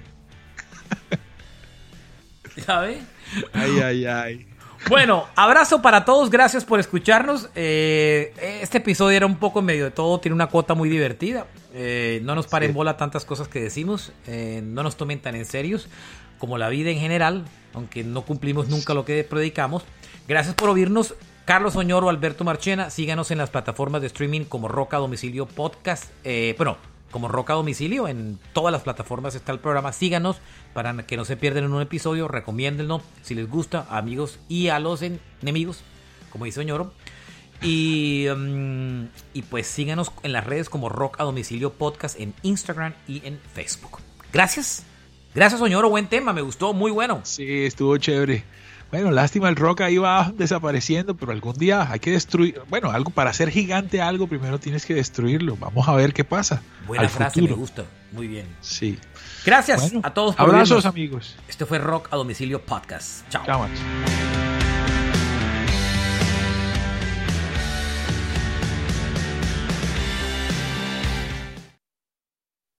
¿Sabe? 2.64 3.00
Ay, 3.52 3.80
ay, 3.80 4.06
ay. 4.06 4.47
Bueno, 4.86 5.26
abrazo 5.36 5.82
para 5.82 6.04
todos, 6.04 6.30
gracias 6.30 6.64
por 6.64 6.80
escucharnos. 6.80 7.50
Eh, 7.54 8.32
este 8.62 8.78
episodio 8.78 9.16
era 9.16 9.26
un 9.26 9.36
poco 9.36 9.58
en 9.58 9.66
medio 9.66 9.84
de 9.84 9.90
todo, 9.90 10.18
tiene 10.20 10.34
una 10.34 10.46
cuota 10.46 10.74
muy 10.74 10.88
divertida. 10.88 11.46
Eh, 11.74 12.20
no 12.22 12.34
nos 12.34 12.46
paren 12.46 12.72
bola 12.72 12.96
tantas 12.96 13.24
cosas 13.24 13.48
que 13.48 13.60
decimos. 13.60 14.12
Eh, 14.26 14.62
no 14.64 14.82
nos 14.82 14.96
tomen 14.96 15.20
tan 15.20 15.34
en 15.34 15.44
serios 15.44 15.88
como 16.38 16.56
la 16.56 16.68
vida 16.68 16.90
en 16.90 16.98
general, 16.98 17.44
aunque 17.74 18.02
no 18.02 18.22
cumplimos 18.22 18.68
nunca 18.68 18.94
lo 18.94 19.04
que 19.04 19.24
predicamos. 19.24 19.84
Gracias 20.26 20.54
por 20.54 20.70
oírnos. 20.70 21.14
Carlos 21.44 21.76
Oñoro, 21.76 22.08
Alberto 22.08 22.44
Marchena, 22.44 22.90
síganos 22.90 23.30
en 23.30 23.38
las 23.38 23.50
plataformas 23.50 24.00
de 24.00 24.06
streaming 24.06 24.44
como 24.44 24.68
Roca 24.68 24.98
Domicilio 24.98 25.46
Podcast. 25.46 26.04
Bueno, 26.56 26.76
como 27.10 27.28
Roca 27.28 27.54
Domicilio, 27.54 28.06
en 28.06 28.38
todas 28.52 28.70
las 28.70 28.82
plataformas 28.82 29.34
está 29.34 29.52
el 29.52 29.58
programa. 29.58 29.92
Síganos 29.92 30.36
para 30.78 30.94
que 31.08 31.16
no 31.16 31.24
se 31.24 31.36
pierdan 31.36 31.64
en 31.64 31.72
un 31.72 31.82
episodio. 31.82 32.28
Recomiéndenlo 32.28 33.02
si 33.22 33.34
les 33.34 33.50
gusta, 33.50 33.88
amigos 33.90 34.38
y 34.48 34.68
a 34.68 34.78
los 34.78 35.02
enemigos, 35.02 35.80
como 36.30 36.44
dice 36.44 36.60
Oñoro. 36.60 36.92
Y, 37.60 38.28
um, 38.28 39.08
y 39.34 39.42
pues 39.50 39.66
síganos 39.66 40.12
en 40.22 40.30
las 40.30 40.46
redes 40.46 40.70
como 40.70 40.88
Rock 40.88 41.18
a 41.18 41.24
Domicilio 41.24 41.72
Podcast 41.72 42.20
en 42.20 42.32
Instagram 42.44 42.94
y 43.08 43.26
en 43.26 43.40
Facebook. 43.54 43.98
Gracias. 44.32 44.84
Gracias, 45.34 45.60
Oñoro. 45.60 45.90
Buen 45.90 46.06
tema. 46.06 46.32
Me 46.32 46.42
gustó. 46.42 46.72
Muy 46.72 46.92
bueno. 46.92 47.22
Sí, 47.24 47.64
estuvo 47.64 47.96
chévere. 47.96 48.44
Bueno, 48.92 49.10
lástima, 49.10 49.48
el 49.48 49.56
rock 49.56 49.80
ahí 49.80 49.98
va 49.98 50.32
desapareciendo, 50.36 51.16
pero 51.16 51.32
algún 51.32 51.54
día 51.54 51.90
hay 51.90 51.98
que 51.98 52.12
destruir. 52.12 52.62
Bueno, 52.70 52.92
algo 52.92 53.10
para 53.10 53.32
ser 53.32 53.50
gigante, 53.50 54.00
algo 54.00 54.28
primero 54.28 54.60
tienes 54.60 54.86
que 54.86 54.94
destruirlo. 54.94 55.56
Vamos 55.56 55.88
a 55.88 55.94
ver 55.96 56.14
qué 56.14 56.22
pasa. 56.22 56.62
Buena 56.86 57.08
frase, 57.08 57.42
me 57.42 57.50
gusta. 57.50 57.84
Muy 58.12 58.28
bien. 58.28 58.46
Sí. 58.60 58.96
Gracias 59.48 59.92
a 60.02 60.10
todos 60.10 60.36
por 60.36 60.46
Abrazos, 60.46 60.84
amigos. 60.84 61.34
Este 61.48 61.64
fue 61.64 61.78
Rock 61.78 62.08
a 62.10 62.16
Domicilio 62.16 62.60
Podcast. 62.60 63.26
Chao. 63.30 63.46
Chao, 63.46 63.66